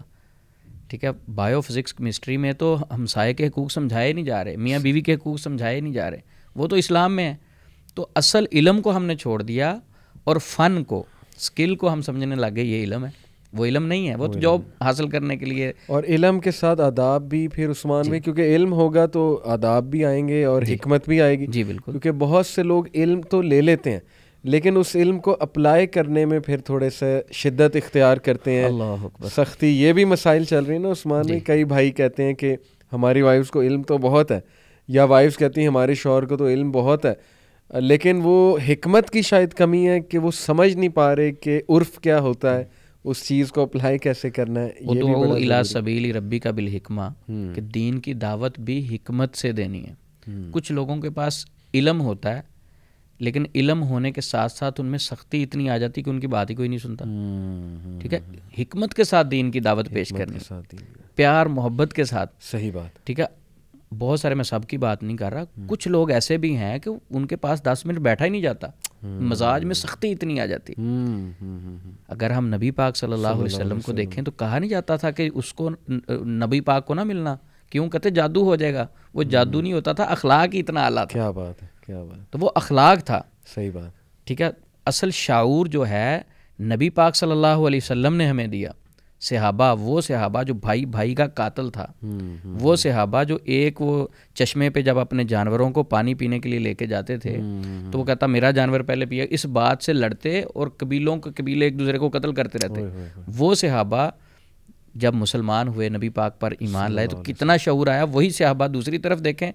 ٹھیک 0.87 1.03
ہے؟ 1.03 1.09
بایو 1.35 1.61
فزکس 1.61 1.93
کیمسٹری 1.93 2.37
میں 2.37 2.53
تو 2.53 2.83
ہمسائے 2.91 3.33
کے 3.33 3.47
حقوق 3.47 3.71
سمجھائے 3.71 4.13
نہیں 4.13 4.25
جا 4.25 4.43
رہے 4.43 4.57
میاں 4.57 4.79
بیوی 4.79 5.01
کے 5.01 5.13
حقوق 5.13 5.39
سمجھائے 5.39 5.79
نہیں 5.79 5.93
جا 5.93 6.11
رہے 6.11 6.19
وہ 6.55 6.67
تو 6.67 6.75
اسلام 6.75 7.15
میں 7.15 7.33
ہے 7.33 7.44
تو 7.95 8.07
اصل 8.15 8.45
علم 8.51 8.81
کو 8.81 8.95
ہم 8.95 9.05
نے 9.05 9.15
چھوڑ 9.15 9.41
دیا 9.41 9.77
اور 10.23 10.35
فن 10.43 10.83
کو 10.83 11.03
اسکل 11.37 11.75
کو 11.75 11.93
ہم 11.93 12.01
سمجھنے 12.01 12.35
لگے 12.35 12.61
یہ 12.61 12.83
علم 12.83 13.05
ہے۔ 13.05 13.09
وہ 13.53 13.65
علم 13.65 13.85
نہیں 13.85 14.09
ہے 14.09 14.15
وہ 14.15 14.27
تو 14.27 14.39
جاب 14.39 14.61
حاصل 14.81 15.09
کرنے 15.09 15.37
کے 15.37 15.45
لیے۔ 15.45 15.73
اور 15.87 16.03
علم 16.03 16.39
کے 16.39 16.51
ساتھ 16.51 16.81
آداب 16.81 17.29
بھی 17.29 17.47
پھر 17.47 17.71
عثمان 17.71 18.09
میں 18.09 18.19
کیونکہ 18.19 18.55
علم 18.55 18.73
ہوگا 18.73 19.05
تو 19.05 19.41
آداب 19.45 19.83
بھی 19.83 20.05
آئیں 20.05 20.27
گے 20.27 20.45
اور 20.45 20.61
حکمت 20.61 21.09
بھی 21.09 21.21
آئے 21.21 21.39
گی۔ 21.39 21.47
جی 21.47 21.63
بالکل۔ 21.63 21.91
کیونکہ 21.91 22.11
بہت 22.11 22.45
سے 22.45 22.63
لوگ 22.63 22.83
علم 22.93 23.21
تو 23.21 23.41
لے 23.41 23.61
لیتے 23.61 23.91
ہیں 23.91 23.99
لیکن 24.43 24.77
اس 24.77 24.95
علم 24.95 25.19
کو 25.19 25.37
اپلائی 25.39 25.87
کرنے 25.87 26.25
میں 26.25 26.39
پھر 26.39 26.57
تھوڑے 26.57 26.89
سے 26.89 27.21
شدت 27.31 27.75
اختیار 27.75 28.17
کرتے 28.17 28.51
ہیں۔ 28.51 28.69
سختی 29.35 29.81
یہ 29.83 29.93
بھی 29.93 30.05
مسائل 30.05 30.43
چل 30.43 30.63
رہی 30.63 30.75
ہیں 30.75 30.81
نا۔ 30.81 30.91
عثمان 30.91 31.23
میں 31.29 31.39
کئی 31.39 31.63
بھائی 31.63 31.91
کہتے 31.91 32.23
ہیں 32.23 32.33
کہ 32.33 32.55
ہماری 32.93 33.21
وائفس 33.21 33.51
کو 33.51 33.61
علم 33.61 33.83
تو 33.83 33.97
بہت 33.97 34.31
ہے 34.31 34.39
یا 34.87 35.03
وائفس 35.03 35.37
کہتی 35.37 35.61
ہیں 35.61 35.67
ہمارے 35.67 35.93
شوہر 35.95 36.25
کو 36.25 36.37
تو 36.37 36.47
علم 36.47 36.71
بہت 36.71 37.05
ہے۔ 37.05 37.34
لیکن 37.73 38.19
وہ 38.23 38.57
حکمت 38.69 39.09
کی 39.09 39.21
شاید 39.21 39.53
کمی 39.53 39.89
ہے 39.89 39.99
کہ 39.99 40.17
وہ 40.17 40.31
سمجھ 40.31 40.77
نہیں 40.77 40.89
پا 40.89 41.15
رہے 41.15 41.31
کہ 41.31 41.61
عرف 41.69 41.99
کیا 41.99 42.19
ہوتا 42.19 42.57
ہے 42.57 42.63
اس 43.03 43.23
چیز 43.27 43.51
کو 43.51 43.61
اپلائی 43.61 43.97
کیسے 43.97 44.29
کرنا 44.29 44.59
ہے 44.59 44.69
یہ 44.79 44.91
بھی 44.91 44.99
ادعو 44.99 45.21
بڑا 45.21 45.33
الی 45.33 45.47
ضروری 45.47 45.63
سبیل 45.63 46.15
ربی 46.15 46.39
کا 46.39 46.51
بالحکمہ۔ 46.51 47.01
کہ 47.55 47.61
دین 47.61 47.99
کی 47.99 48.13
دعوت 48.13 48.59
بھی 48.59 48.95
حکمت 48.95 49.35
سے 49.35 49.51
دینی 49.51 49.85
ہے۔ 49.85 49.93
کچھ 50.51 50.71
لوگوں 50.71 50.97
کے 50.97 51.09
پاس 51.09 51.45
علم 51.73 52.01
ہوتا 52.01 52.35
ہے 52.35 52.41
لیکن 53.19 53.43
علم 53.55 53.83
ہونے 53.83 54.11
کے 54.11 54.21
ساتھ 54.21 54.51
ساتھ 54.51 54.81
ان 54.81 54.87
میں 54.87 54.99
سختی 54.99 55.43
اتنی 55.43 55.69
آ 55.69 55.77
جاتی 55.77 56.03
کہ 56.03 56.09
ان 56.09 56.19
کی 56.19 56.27
بات 56.27 56.49
ہی 56.49 56.55
کوئی 56.55 56.69
نہیں 56.69 56.79
سنتا۔ 56.79 57.05
ٹھیک 58.01 58.13
ہے؟ 58.13 58.19
حکمت 58.61 58.93
کے 58.93 59.03
ساتھ 59.03 59.27
دین 59.27 59.51
کی 59.51 59.59
دعوت 59.59 59.89
پیش 59.89 60.09
کرنی۔ 60.17 60.39
پیار 61.15 61.45
محبت 61.45 61.93
کے 61.93 62.03
ساتھ۔ 62.03 62.35
صحیح 62.41 62.71
بات۔ 62.73 63.05
ٹھیک 63.05 63.19
ہے؟ 63.19 63.25
بہت 63.99 64.19
سارے 64.19 64.33
میں 64.35 64.43
سب 64.43 64.59
کی 64.67 64.77
بات 64.77 65.03
نہیں 65.03 65.17
کر 65.17 65.33
رہا۔ 65.33 65.43
کچھ 65.67 65.87
لوگ 65.87 66.11
ایسے 66.11 66.37
بھی 66.37 66.57
ہیں 66.57 66.79
کہ 66.79 66.89
ان 67.09 67.25
کے 67.25 67.35
پاس 67.35 67.63
دس 67.63 67.81
منٹ 67.85 67.97
بیٹھا 67.97 68.25
ہی 68.25 68.29
نہیں 68.29 68.41
جاتا۔ 68.41 68.67
مزاج 69.03 69.65
میں 69.65 69.75
سختی 69.75 70.11
اتنی 70.11 70.39
آ 70.39 70.45
جاتی۔ 70.45 70.73
اگر 72.07 72.31
ہم 72.31 72.47
نبی 72.55 72.71
پاک 72.71 72.95
صلی 72.97 73.13
اللہ 73.13 73.27
علیہ 73.27 73.43
وسلم 73.43 73.79
کو 73.81 73.91
دیکھیں 73.91 74.23
تو 74.23 74.31
کہا 74.31 74.59
نہیں 74.59 74.69
جاتا 74.69 74.95
تھا 74.95 75.11
کہ 75.11 75.29
اس 75.33 75.53
کو 75.53 75.69
نبی 76.25 76.61
پاک 76.61 76.85
کو 76.85 76.93
نہ 76.93 77.03
ملنا۔ 77.03 77.35
کیوں 77.69 77.89
کہتے 77.89 78.09
جادو 78.09 78.43
ہو 78.43 78.55
جائے 78.55 78.73
گا۔ 78.73 78.87
وہ 79.13 79.23
جادو 79.23 79.61
نہیں 79.61 79.73
ہوتا 79.73 79.93
تھا 79.93 80.03
اخلاق 80.03 80.53
ہی 80.53 80.59
اتنا 80.59 80.85
اعلیٰ 80.85 81.07
تھا۔ 81.07 81.19
کیا 81.19 81.31
بات 81.31 81.63
ہے 81.63 81.67
کیا 81.85 82.03
بات 82.03 82.31
تو 82.31 82.39
وہ 82.41 82.49
اخلاق 82.55 83.03
تھا۔ 83.03 83.21
صحیح 83.55 83.71
بات۔ 83.73 84.25
ٹھیک 84.27 84.41
ہے 84.41 84.49
اصل 84.85 85.11
شعور 85.11 85.65
جو 85.65 85.87
ہے 85.87 86.21
نبی 86.61 86.89
پاک 86.89 87.15
صلی 87.15 87.31
اللہ 87.31 87.47
علیہ 87.47 87.79
وسلم 87.83 88.15
نے 88.15 88.27
ہمیں 88.27 88.47
دیا۔ 88.47 88.71
صحابہ 89.21 89.75
وہ 89.79 90.01
صحابہ 90.01 90.43
جو 90.43 90.53
بھائی 90.53 90.85
بھائی 90.85 91.15
کا 91.15 91.27
قاتل 91.27 91.69
تھا۔ 91.69 91.85
وہ 92.61 92.75
صحابہ 92.75 93.23
جو 93.23 93.37
ایک 93.43 93.81
وہ 93.81 94.07
چشمے 94.33 94.69
پہ 94.69 94.81
جب 94.81 94.99
اپنے 94.99 95.23
جانوروں 95.23 95.69
کو 95.71 95.83
پانی 95.83 96.13
پینے 96.13 96.39
کے 96.39 96.49
لیے 96.49 96.59
لے 96.59 96.73
کے 96.73 96.85
جاتے 96.85 97.17
تھے 97.17 97.37
تو 97.91 97.99
وہ 97.99 98.03
کہتا 98.03 98.25
میرا 98.25 98.51
جانور 98.51 98.79
پہلے 98.79 99.05
پیا 99.05 99.25
اس 99.29 99.45
بات 99.45 99.83
سے 99.83 99.93
لڑتے 99.93 100.41
اور 100.41 100.67
قبیلوں 100.67 101.17
کے 101.17 101.29
قبیلے 101.35 101.65
ایک 101.65 101.79
دوسرے 101.79 101.97
کو 101.97 102.09
قتل 102.09 102.33
کرتے 102.33 102.59
رہتے۔ 102.63 102.81
وہ 103.37 103.55
صحابہ 103.55 104.09
جب 104.95 105.13
مسلمان 105.13 105.67
ہوئے 105.67 105.89
نبی 105.89 106.09
پاک 106.09 106.39
پر 106.39 106.53
ایمان 106.59 106.91
لائے 106.91 107.07
تو 107.07 107.17
کتنا 107.17 107.57
شعور 107.57 107.87
آیا۔ 107.87 108.03
وہی 108.03 108.29
صحابہ 108.29 108.67
دوسری 108.67 108.97
طرف 108.97 109.23
دیکھیں 109.23 109.51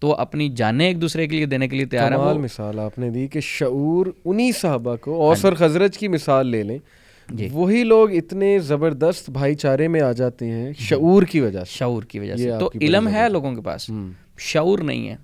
تو 0.00 0.14
اپنی 0.14 0.48
جانیں 0.48 0.86
ایک 0.86 1.00
دوسرے 1.00 1.26
کے 1.26 1.36
لیے 1.36 1.46
دینے 1.46 1.68
کے 1.68 1.76
لیے 1.76 1.86
تیار 1.86 2.12
ہیں۔ 2.12 2.38
مثال 2.38 2.78
آپ 2.78 2.98
نے 2.98 3.10
دی 3.10 3.28
کہ 3.28 3.40
شعور 3.40 4.06
انہی 4.24 4.52
صحابہ 4.52 4.96
کو 4.96 5.26
اوس 5.26 5.44
اور 5.44 5.52
خزرج 5.52 5.98
کی 5.98 6.08
مثال 6.08 6.46
لے 6.46 6.62
لیں۔ 6.62 6.78
جی 6.78 7.03
وہی 7.52 7.84
لوگ 7.84 8.12
اتنے 8.12 8.58
زبردست 8.58 9.30
بھائی 9.30 9.54
چارے 9.54 9.88
میں 9.88 10.00
آ 10.00 10.12
جاتے 10.12 10.50
ہیں 10.50 10.72
شعور 10.78 11.22
کی 11.22 11.40
وجہ 11.40 11.58
سے۔ 11.58 11.72
شعور 11.72 12.02
کی 12.02 12.18
وجہ 12.18 12.36
سے۔ 12.36 12.50
تو 12.58 12.70
علم 12.80 13.08
ہے 13.08 13.28
لوگوں 13.28 13.54
کے 13.54 13.60
پاس۔ 13.60 13.90
شعور 14.38 14.78
نہیں 14.78 15.08
ہے۔ 15.08 15.16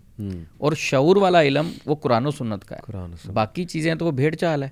اور 0.58 0.72
شعور 0.72 1.16
والا 1.16 1.42
علم 1.42 1.70
وہ 1.86 1.94
قرآن 1.94 2.26
و 2.26 2.30
سنت 2.30 2.64
کا 2.64 2.76
ہے۔ 2.76 2.92
باقی 3.32 3.64
چیزیں 3.64 3.94
تو 3.94 4.06
وہ 4.06 4.10
بھیڑ 4.10 4.34
چال 4.34 4.62
ہے۔ 4.62 4.68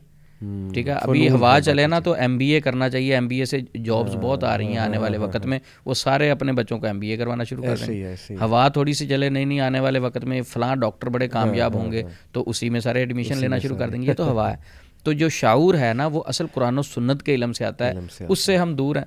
ٹھیک 0.74 0.88
ہے؟ 0.88 0.92
ابھی 0.92 1.28
ہوا 1.30 1.60
چلے 1.60 1.86
نا 1.86 1.98
تو 1.98 2.12
ایم 2.12 2.38
بی 2.38 2.50
اے 2.50 2.60
کرنا 2.60 2.90
چاہیے۔ 2.90 3.14
ایم 3.14 3.28
بی 3.28 3.38
اے 3.38 3.44
سے 3.44 3.58
جابس 3.84 4.14
بہت 4.22 4.44
آ 4.44 4.58
رہی 4.58 4.66
ہیں 4.66 4.78
آنے 4.78 4.98
والے 4.98 5.18
وقت 5.18 5.46
میں۔ 5.46 5.58
وہ 5.84 5.94
سارے 5.94 6.30
اپنے 6.30 6.52
بچوں 6.52 6.78
کو 6.78 6.86
ایم 6.86 6.98
بی 6.98 7.08
اے 7.08 7.16
کروانا 7.16 7.44
شروع 7.44 7.62
کر 7.62 7.68
ایسے 7.68 7.86
دیں 7.86 7.94
ہی 7.94 8.00
گے 8.00 8.06
ایسے 8.06 8.34
ہی 8.34 8.38
ہوا 8.40 8.68
تھوڑی 8.68 8.92
سی 8.92 9.08
چلے 9.08 9.28
نہیں 9.28 9.44
نہیں 9.44 9.60
آنے 9.60 9.80
والے 9.80 9.98
وقت 9.98 10.24
میں 10.24 10.42
فلاں 10.42 10.76
ڈاکٹر 10.76 11.06
بڑے 11.06 11.28
کامیاب 11.28 11.74
ہوں 11.74 11.92
گے 11.92 12.02
تو 12.32 12.44
اسی 12.46 12.70
میں 12.70 12.80
سارے 12.80 12.98
ایڈمیشن 12.98 13.38
لینا 13.38 13.58
شروع 13.58 13.76
کر 13.76 13.88
دیں 13.90 14.02
گے 14.02 14.06
یہ 14.06 14.12
تو 14.12 14.30
ہوا 14.30 14.50
ہے۔ 14.50 14.56
تو 15.02 15.12
جو 15.12 15.28
شعور 15.28 15.74
ہے 15.74 15.92
نا 15.94 16.06
وہ 16.06 16.22
اصل 16.26 16.46
قرآن 16.54 16.78
و 16.78 16.82
سنت 16.82 17.22
کے 17.22 17.34
علم 17.34 17.52
سے 17.52 17.64
آتا 17.64 17.86
ہے 17.86 17.92
سے 18.16 18.24
اس 18.28 18.38
سے 18.38 18.56
ہم 18.56 18.74
دور 18.74 18.96
ہیں۔ 18.96 19.04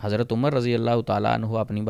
حضرت 0.00 0.32
عمر 0.32 0.54
رضی 0.54 0.74
اللہ 0.74 1.00
تعالیٰ 1.06 1.34
عنہ 1.34 1.46
اپنی 1.46 1.80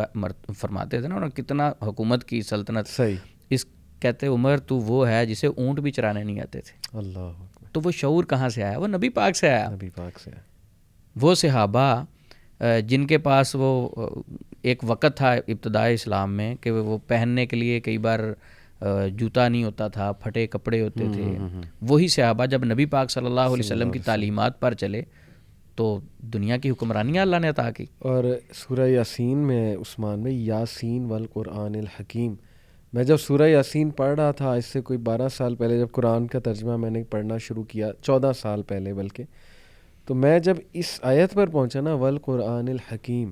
فرماتے 0.59 1.01
تھے 1.01 1.09
نا 1.09 1.15
انہوں 1.15 1.31
کتنا 1.31 1.73
حکومت 1.83 2.25
کی 2.25 2.43
سلطنت۔ 2.43 2.89
صحیح۔ 2.89 3.17
اس 3.51 3.67
کہتے 4.01 4.27
عمر 4.27 4.59
تو 4.59 4.77
وہ 4.77 5.09
ہے 5.09 5.27
جسے 5.27 5.47
اونٹ 5.47 5.81
بھی 5.81 5.91
چرانے 5.91 6.25
نہیں 6.25 6.41
آتے 6.41 6.61
تھے۔ 6.61 6.99
اللہ 6.99 7.33
تو 7.73 7.81
وہ 7.85 7.91
شعور 7.91 8.25
کہاں 8.25 8.49
سے 8.49 8.63
آیا؟ 8.63 8.79
وہ 8.79 8.87
نبی 8.87 9.09
پاک 9.09 9.37
سے 9.37 9.49
آیا۔ 9.49 9.71
نبی 9.71 9.89
پاک 9.91 10.21
سے 10.21 10.31
وہ 11.21 11.35
صحابہ 11.35 12.05
جن 12.87 13.07
کے 13.07 13.19
پاس 13.19 13.57
وہ 13.59 13.89
ایک 14.63 14.79
وقت 14.83 15.17
تھا 15.17 15.33
ابتدائی 15.33 15.95
اسلام 15.95 16.35
میں 16.35 16.55
کہ 16.61 16.71
وہ 16.71 16.99
پہننے 17.07 17.47
کے 17.47 17.57
لیے 17.57 17.81
کئی 17.81 17.99
بار 17.99 18.21
جوتا 19.13 19.49
نہیں 19.49 19.65
ہوتا 19.65 19.89
تھا 19.89 20.13
پھٹے 20.13 20.47
کپڑے 20.47 20.83
ہوتے 20.83 21.05
تھے۔ 21.15 21.39
وہی 21.83 22.09
صحابہ 22.09 22.47
جب 22.47 22.65
نبی 22.65 22.87
پاک 22.87 23.11
صلی 23.11 23.27
اللہ 23.27 23.41
علیہ 23.41 23.65
وسلم 23.65 23.91
کی 23.91 23.99
تعلیمات 23.99 24.61
پر 24.61 24.75
چلے 24.75 25.03
تو 25.77 26.01
دنیا 26.19 26.57
کی 26.57 26.71
حکمرانیاں 26.71 27.23
اللہ 27.23 27.37
نے 27.37 27.49
عطا 27.49 27.71
کی۔ 27.71 27.85
اور 27.99 28.25
سورہ 28.55 28.89
یاسین 28.89 29.39
میں 29.39 29.77
عثمان 29.77 30.19
میں 30.21 30.33
یاسین 30.33 31.05
والقرآن 31.05 31.75
الحکیم۔ 31.75 32.35
میں 32.93 33.05
جب 33.05 33.17
سورہ 33.17 33.43
یاسین 33.43 33.91
پڑھ 33.91 34.21
رہا 34.21 34.31
تھا 34.31 34.53
اس 34.53 34.65
سے 34.65 34.81
کوئی 34.81 34.99
بارہ 34.99 35.29
سال 35.29 35.55
پہلے 35.55 35.79
جب 35.79 35.87
قرآن 35.93 36.27
کا 36.27 36.39
ترجمہ 36.39 36.77
میں 36.77 36.91
نے 36.91 37.05
پڑھنا 37.05 37.39
شروع 37.39 37.63
کیا 37.63 37.91
چودہ 38.03 38.33
سال 38.41 38.63
پہلے 38.63 38.95
بلکہ 38.95 39.25
تو 40.07 40.15
میں 40.15 40.39
جب 40.39 40.55
اس 40.73 41.01
آیت 41.03 41.35
پر 41.35 41.47
پہنچا 41.47 41.81
نا 41.81 41.95
والقرآن 41.95 42.69
الحکیم 42.69 43.31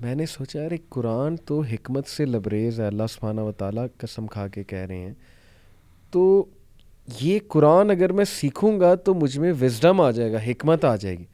میں 0.00 0.14
نے 0.14 0.26
سوچا 0.26 0.62
یار 0.62 0.70
قرآن 0.88 1.36
تو 1.36 1.60
حکمت 1.60 2.06
سے 2.06 2.24
لبریز 2.24 2.80
ہے 2.80 2.86
اللہ 2.86 3.02
سبحانہ 3.10 3.40
و 3.40 3.52
تعالیٰ 3.52 3.86
قسم 3.98 4.26
کھا 4.26 4.48
کے 4.48 4.64
کہہ 4.64 4.78
رہے 4.78 4.96
ہیں۔ 4.96 5.14
تو 6.10 6.44
یہ 7.20 7.38
قرآن 7.48 7.90
اگر 7.90 8.12
میں 8.12 8.24
سیکھوں 8.24 8.80
گا 8.80 8.94
تو 8.94 9.14
مجھ 9.14 9.38
میں 9.38 9.52
وزڈم 9.60 10.00
آ 10.00 10.10
جائے 10.10 10.32
گا 10.32 10.38
حکمت 10.46 10.84
آ 10.84 10.96
جائے 10.96 11.18
گی۔ 11.18 11.24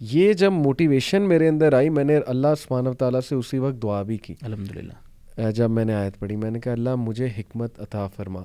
یہ 0.00 0.32
جب 0.32 0.52
موٹیویشن 0.52 1.22
میرے 1.22 1.48
اندر 1.48 1.72
آئی 1.72 1.88
میں 1.88 2.04
نے 2.04 2.16
اللہ 2.26 2.54
سبحانہ 2.62 2.88
و 2.88 2.92
تعالیٰ 2.92 3.20
سے 3.20 3.34
اسی 3.34 3.58
وقت 3.58 3.82
دعا 3.82 4.02
بھی 4.02 4.16
کی۔ 4.16 4.34
الحمد 4.42 4.76
للہ 4.76 5.50
جب 5.50 5.70
میں 5.70 5.84
نے 5.84 5.94
آیت 5.94 6.18
پڑھی 6.18 6.36
میں 6.36 6.50
نے 6.50 6.60
کہا 6.60 6.72
اللہ 6.72 6.94
مجھے 6.94 7.28
حکمت 7.38 7.80
عطا 7.80 8.06
فرما 8.06 8.42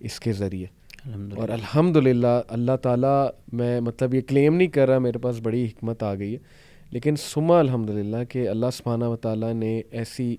اس 0.00 0.20
کے 0.20 0.32
ذریعے۔ 0.32 0.66
اور 1.36 1.48
الحمد 1.48 1.96
للہ 1.96 2.40
اللہ 2.48 2.76
تعالیٰ 2.82 3.28
میں 3.52 3.80
مطلب 3.80 4.14
یہ 4.14 4.20
کلیم 4.20 4.54
نہیں 4.54 4.68
کر 4.68 4.88
رہا 4.88 4.98
میرے 4.98 5.18
پاس 5.18 5.40
بڑی 5.42 5.64
حکمت 5.64 6.02
آ 6.02 6.14
گئی 6.14 6.32
ہے۔ 6.32 6.67
لیکن 6.90 7.14
سما 7.16 7.58
الحمد 7.58 7.90
للہ 7.90 8.24
کہ 8.28 8.48
اللہ 8.48 8.66
سبحانہ 8.72 9.04
و 9.04 9.16
تعالیٰ 9.16 9.54
نے 9.54 9.82
ایسی 9.90 10.36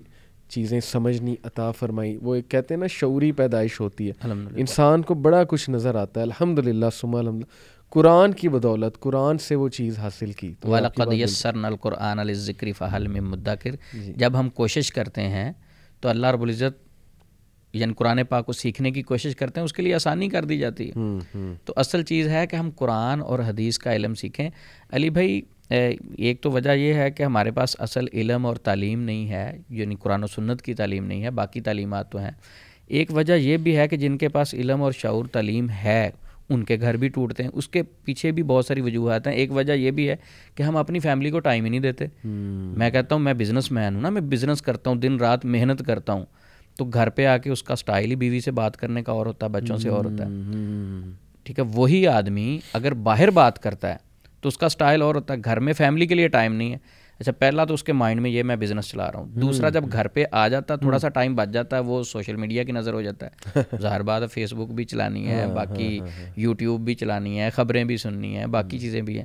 چیزیں 0.48 0.80
سمجھنی 0.80 1.34
عطا 1.44 1.70
فرمائی۔ 1.70 2.18
وہ 2.22 2.34
ایک 2.34 2.48
کہتے 2.48 2.74
ہیں 2.74 2.80
نا 2.80 2.86
شعوری 2.86 3.32
پیدائش 3.32 3.80
ہوتی 3.80 4.08
ہے۔ 4.08 4.12
انسان 4.56 5.02
کو 5.02 5.14
بڑا 5.14 5.44
کچھ 5.44 5.70
نظر 5.70 5.94
آتا 5.94 6.20
ہے۔ 6.20 6.22
الحمد 6.22 6.58
للہ 6.58 6.86
سما 6.92 7.18
الحمد 7.18 7.42
قرآن 7.88 8.32
کی 8.32 8.48
بدولت 8.48 9.00
قرآن 9.00 9.38
سے 9.38 9.54
وہ 9.54 9.68
چیز 9.68 9.98
حاصل 9.98 10.32
کی۔ 10.32 10.54
القرآن 11.64 12.32
ذکری 12.32 12.72
فہل 12.72 13.08
میں 13.08 13.20
مدعا 13.20 13.54
کر 13.54 13.70
جب 14.16 14.38
ہم 14.38 14.48
کوشش 14.48 14.92
کرتے 14.92 15.20
ہیں 15.20 15.52
تو 16.00 16.08
اللہ 16.08 16.26
رب 16.26 16.42
العزت 16.42 16.90
یعنی 17.72 17.92
قرآن 17.92 18.24
پاک 18.28 18.46
کو 18.46 18.52
سیکھنے 18.52 18.90
کی 18.90 19.02
کوشش 19.02 19.36
کرتے 19.36 19.60
ہیں 19.60 19.64
اس 19.64 19.72
کے 19.72 19.82
لیے 19.82 19.94
آسانی 19.94 20.28
کر 20.28 20.44
دی 20.44 20.58
جاتی 20.58 20.88
ہے۔ 20.88 20.92
تو 21.64 21.72
اصل 21.76 22.02
چیز 22.02 22.28
ہے 22.28 22.46
کہ 22.46 22.56
ہم 22.56 22.70
قرآن 22.76 23.20
اور 23.20 23.38
حدیث 23.38 23.78
کا 23.78 23.94
علم 23.94 24.14
سیکھیں۔ 24.14 24.50
علی 24.90 25.10
بھائی 25.10 25.42
ایک 25.70 26.40
تو 26.40 26.50
وجہ 26.50 26.70
یہ 26.70 26.94
ہے 26.94 27.10
کہ 27.10 27.22
ہمارے 27.22 27.50
پاس 27.50 27.76
اصل 27.78 28.04
علم 28.12 28.46
اور 28.46 28.56
تعلیم 28.56 29.02
نہیں 29.02 29.28
ہے 29.28 29.58
یعنی 29.70 29.94
قرآن 29.94 30.24
و 30.24 30.26
سنت 30.26 30.62
کی 30.62 30.74
تعلیم 30.74 31.04
نہیں 31.04 31.22
ہے 31.22 31.30
باقی 31.30 31.60
تعلیمات 31.60 32.12
تو 32.12 32.18
ہیں۔ 32.18 32.30
ایک 32.86 33.14
وجہ 33.14 33.32
یہ 33.32 33.56
بھی 33.56 33.76
ہے 33.76 33.88
کہ 33.88 33.96
جن 33.96 34.18
کے 34.18 34.28
پاس 34.28 34.54
علم 34.54 34.82
اور 34.82 34.92
شعور 34.92 35.24
تعلیم 35.24 35.70
ہے 35.70 36.10
ان 36.48 36.64
کے 36.64 36.76
گھر 36.80 36.96
بھی 36.96 37.08
ٹوٹتے 37.08 37.42
ہیں 37.42 37.50
اس 37.54 37.68
کے 37.68 37.82
پیچھے 37.82 38.32
بھی 38.32 38.42
بہت 38.42 38.66
ساری 38.66 38.80
وجوہات 38.80 39.26
ہیں۔ 39.26 39.34
ایک 39.34 39.52
وجہ 39.52 39.72
یہ 39.72 39.90
بھی 39.90 40.08
ہے 40.08 40.16
کہ 40.54 40.62
ہم 40.62 40.76
اپنی 40.76 40.98
فیملی 40.98 41.30
کو 41.30 41.40
ٹائم 41.40 41.64
ہی 41.64 41.70
نہیں 41.70 41.80
دیتے۔ 41.80 42.06
میں 42.78 42.90
کہتا 42.90 43.14
ہوں 43.14 43.22
میں 43.22 43.34
بزنس 43.34 43.72
مین 43.72 43.94
ہوں 43.94 44.02
نا 44.02 44.10
میں 44.10 44.20
بزنس 44.20 44.62
کرتا 44.62 44.90
ہوں 44.90 44.96
دن 44.96 45.16
رات 45.16 45.44
محنت 45.44 45.82
کرتا 45.86 46.12
ہوں۔ 46.12 46.24
تو 46.76 46.84
گھر 46.84 47.10
پہ 47.10 47.26
آ 47.26 47.36
کے 47.36 47.50
اس 47.50 47.62
کا 47.62 47.72
اسٹائل 47.72 48.10
ہی 48.10 48.16
بیوی 48.16 48.40
سے 48.40 48.50
بات 48.50 48.76
کرنے 48.76 49.02
کا 49.02 49.12
اور 49.12 49.26
ہوتا 49.26 49.46
ہے 49.46 49.50
بچوں 49.50 49.76
سے 49.76 49.88
اور 49.88 50.04
ہوتا 50.04 50.24
ہے۔ 50.24 50.30
ٹھیک 51.44 51.58
ہے 51.58 51.64
وہی 51.74 52.06
آدمی 52.06 52.58
اگر 52.72 52.94
باہر 52.94 53.30
بات 53.30 53.62
کرتا 53.62 53.88
ہے 53.88 54.09
تو 54.40 54.48
اس 54.48 54.58
کا 54.58 54.66
اسٹائل 54.66 55.02
اور 55.02 55.14
ہوتا 55.14 55.34
ہے۔ 55.34 55.38
گھر 55.44 55.60
میں 55.60 55.72
فیملی 55.72 56.06
کے 56.06 56.14
لیے 56.14 56.28
ٹائم 56.28 56.54
نہیں 56.54 56.72
ہے۔ 56.72 56.78
اچھا 57.18 57.32
پہلا 57.32 57.64
تو 57.64 57.74
اس 57.74 57.82
کے 57.84 57.92
مائنڈ 57.92 58.20
میں 58.20 58.30
یہ 58.30 58.42
میں 58.42 58.56
بزنس 58.56 58.88
چلا 58.88 59.12
رہا 59.12 59.18
ہوں۔ 59.18 59.26
دوسرا 59.26 59.68
جب 59.68 59.84
گھر 59.92 60.08
پہ 60.08 60.24
آ 60.32 60.48
جاتا 60.48 60.74
ہے 60.74 60.78
تھوڑا 60.78 60.98
سا 60.98 61.08
ٹائم 61.08 61.34
بچ 61.34 61.48
جاتا 61.48 61.76
ہے 61.76 61.82
وہ 61.82 62.02
سوشل 62.02 62.36
میڈیا 62.36 62.64
کی 62.64 62.72
نظر 62.72 62.92
ہو 62.92 63.02
جاتا 63.02 63.26
ہے۔ 63.26 63.60
ظاہر 63.80 64.02
بات 64.02 64.22
ہے 64.22 64.26
فیس 64.26 64.52
بک 64.52 64.72
بھی 64.72 64.84
چلانی 64.84 65.28
ہے 65.28 65.40
ہاں، 65.40 65.54
باقی 65.54 66.00
یوٹیوب 66.36 66.72
ہاں، 66.72 66.78
ہاں، 66.78 66.84
بھی 66.84 66.94
چلانی 66.94 67.40
ہے 67.40 67.50
خبریں 67.50 67.84
بھی 67.84 67.96
سننی 67.96 68.36
ہیں 68.36 68.46
باقی 68.46 68.78
چیزیں 68.78 69.02
بھی 69.02 69.18
ہیں۔ 69.18 69.24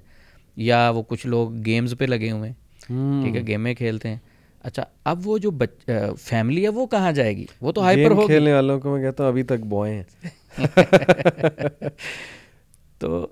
یا 0.56 0.90
وہ 0.90 1.04
کچھ 1.04 1.28
لوگ 1.28 1.66
گیمز 1.66 1.96
پہ 2.00 2.06
لگے 2.06 2.32
ہوئے 2.32 2.50
ہیں۔ 2.50 3.24
ٹھیک 3.24 3.36
ہے 3.36 3.48
گیمیں 3.48 3.74
کھیلتے 3.74 4.10
ہیں۔ 4.10 4.18
اچھا 4.64 4.84
اب 5.04 5.28
وہ 5.28 5.38
جو 5.38 5.52
فیملی 6.20 6.64
ہے 6.64 6.70
وہ 6.70 6.86
کہاں 6.86 7.12
جائے 7.12 7.38
گی؟ 7.38 7.46
وہ 7.62 7.72
تو 7.72 7.82
ہائپر 7.84 8.12
ہو 8.12 8.26
کھیلنے 8.28 8.54
والوں 8.54 8.80
کو 8.80 8.94
میں 8.94 9.02
کہتا 9.02 9.24
ہوں 9.24 9.32
ابھی 9.32 9.44
تک 9.44 9.60
بوئے 9.60 9.94
ہیں۔ 9.94 10.04
تو 13.00 13.28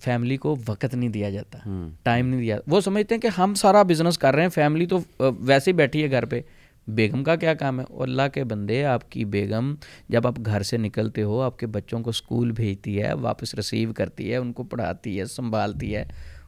فیملی 0.00 0.36
کو 0.36 0.56
وقت 0.68 0.94
نہیں 0.94 1.10
دیا 1.10 1.30
جاتا 1.30 1.58
ٹائم 2.02 2.28
نہیں 2.28 2.40
دیا۔ 2.40 2.58
وہ 2.66 2.80
سمجھتے 2.80 3.14
ہیں 3.14 3.22
کہ 3.22 3.28
ہم 3.38 3.54
سارا 3.54 3.82
بزنس 3.82 4.18
کر 4.18 4.34
رہے 4.34 4.42
ہیں 4.42 4.48
فیملی 4.48 4.86
تو 4.86 4.98
ویسے 5.40 5.70
ہی 5.70 5.76
بیٹھی 5.76 6.02
ہے 6.02 6.10
گھر 6.10 6.24
پہ۔ 6.24 6.40
بیگم 6.88 7.24
کا 7.24 7.36
کیا 7.36 7.54
کام 7.54 7.80
ہے؟ 7.80 7.84
اور 7.88 8.08
اللہ 8.08 8.22
کے 8.34 8.44
بندے 8.44 8.84
آپ 8.84 9.10
کی 9.12 9.24
بیگم 9.24 9.74
جب 10.08 10.26
آپ 10.26 10.34
گھر 10.46 10.62
سے 10.62 10.76
نکلتے 10.76 11.22
ہو 11.22 11.40
آپ 11.40 11.58
کے 11.58 11.66
بچوں 11.66 12.00
کو 12.00 12.10
اسکول 12.10 12.52
بھیجتی 12.52 13.02
ہے 13.02 13.12
واپس 13.12 13.54
ریسیو 13.54 13.92
کرتی 13.92 14.30
ہے 14.32 14.36
ان 14.36 14.52
کو 14.52 14.62
پڑھاتی 14.62 15.20
ہے 15.20 15.24
سنبھالتی 15.24 15.96
ہے 15.96 16.04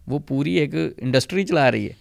وہ 0.07 0.18
پوری 0.18 0.53
ایک 0.55 0.74
انڈسٹری 0.96 1.46
چلا 1.46 1.70
رہی 1.70 1.87
ہے۔ 1.87 1.92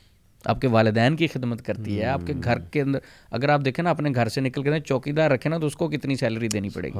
آپ 0.46 0.62
کے 0.62 0.68
والدین 0.68 1.16
کی 1.16 1.28
خدمت 1.28 1.62
کرتی 1.62 2.00
ہے 2.00 2.06
آپ 2.06 2.22
کے 2.28 2.34
گھر 2.44 2.60
کے 2.60 2.82
اندر۔ 2.82 3.00
اگر 3.32 3.50
آپ 3.50 3.62
دیکھیں 3.66 3.84
نا 3.84 3.90
اپنے 3.90 4.10
گھر 4.16 4.30
سے 4.30 4.42
نکل 4.42 4.64
کے 4.64 4.80
چوکی 4.80 5.12
دار 5.12 5.32
رکھیں 5.32 5.50
نا 5.50 5.58
تو 5.58 5.66
اس 5.66 5.76
کو 5.76 5.88
کتنی 5.88 6.16
سیلری 6.16 6.48
دینی 6.48 6.70
پڑے 6.70 6.90
گی؟ 6.90 6.98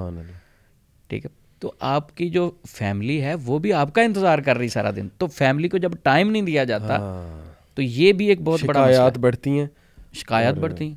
ٹھیک 1.08 1.26
ہے۔ 1.26 1.49
تو 1.60 1.72
آپ 1.80 2.18
کی 2.18 2.30
جو 2.30 2.52
فیملی 2.68 3.22
ہے 3.22 3.34
وہ 3.46 3.60
بھی 3.60 3.74
آپ 3.74 3.94
کا 3.94 4.02
انتظار 4.02 4.40
کر 4.40 4.58
رہی 4.58 4.68
سارا 4.68 4.92
دن۔ 4.92 5.08
تو 5.18 5.28
فیملی 5.28 5.70
کو 5.70 5.78
جب 5.78 5.92
ٹائم 6.04 6.32
نہیں 6.32 6.42
دیا 6.42 6.64
جاتا 6.64 6.98
ہاں۔ 6.98 7.50
تو 7.76 7.82
یہ 7.82 8.14
بھی 8.14 8.26
ایک 8.26 8.42
بہت 8.42 8.64
بڑا 8.64 8.80
شکایات 8.80 9.18
بڑھتی 9.18 9.60
ہیں۔ 9.60 9.68
شکایات 10.14 10.56
بڑھتی 10.56 10.88
ہیں۔ 10.88 10.96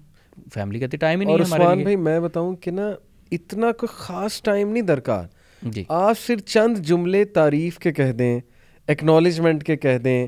فیملی 0.55 0.79
کہتی 0.79 0.96
ٹائم 0.96 1.20
ہی 1.20 1.27
نہیں 1.27 1.38
ہے 1.38 1.42
ہمارے 1.42 1.83
بھائی 1.83 1.96
میں 1.96 2.20
بتاؤں 2.20 2.57
کہ 2.57 2.70
نا 2.70 2.90
اتنا 3.33 3.72
کوئی 3.72 3.88
خاص 3.92 4.42
ٹائم 4.42 4.68
نہیں 4.68 4.83
درکار۔ 4.83 5.25
جی۔ 5.62 5.85
آپ 5.88 6.18
صرف 6.27 6.40
چند 6.44 6.79
جملے 6.79 7.25
تعریف 7.25 7.79
کے 7.79 7.92
کہہ 7.92 8.12
دیں 8.12 8.40
ایکنالجمنٹ 8.87 9.64
کے 9.64 9.77
کہہ 9.77 9.98
دیں 9.98 10.27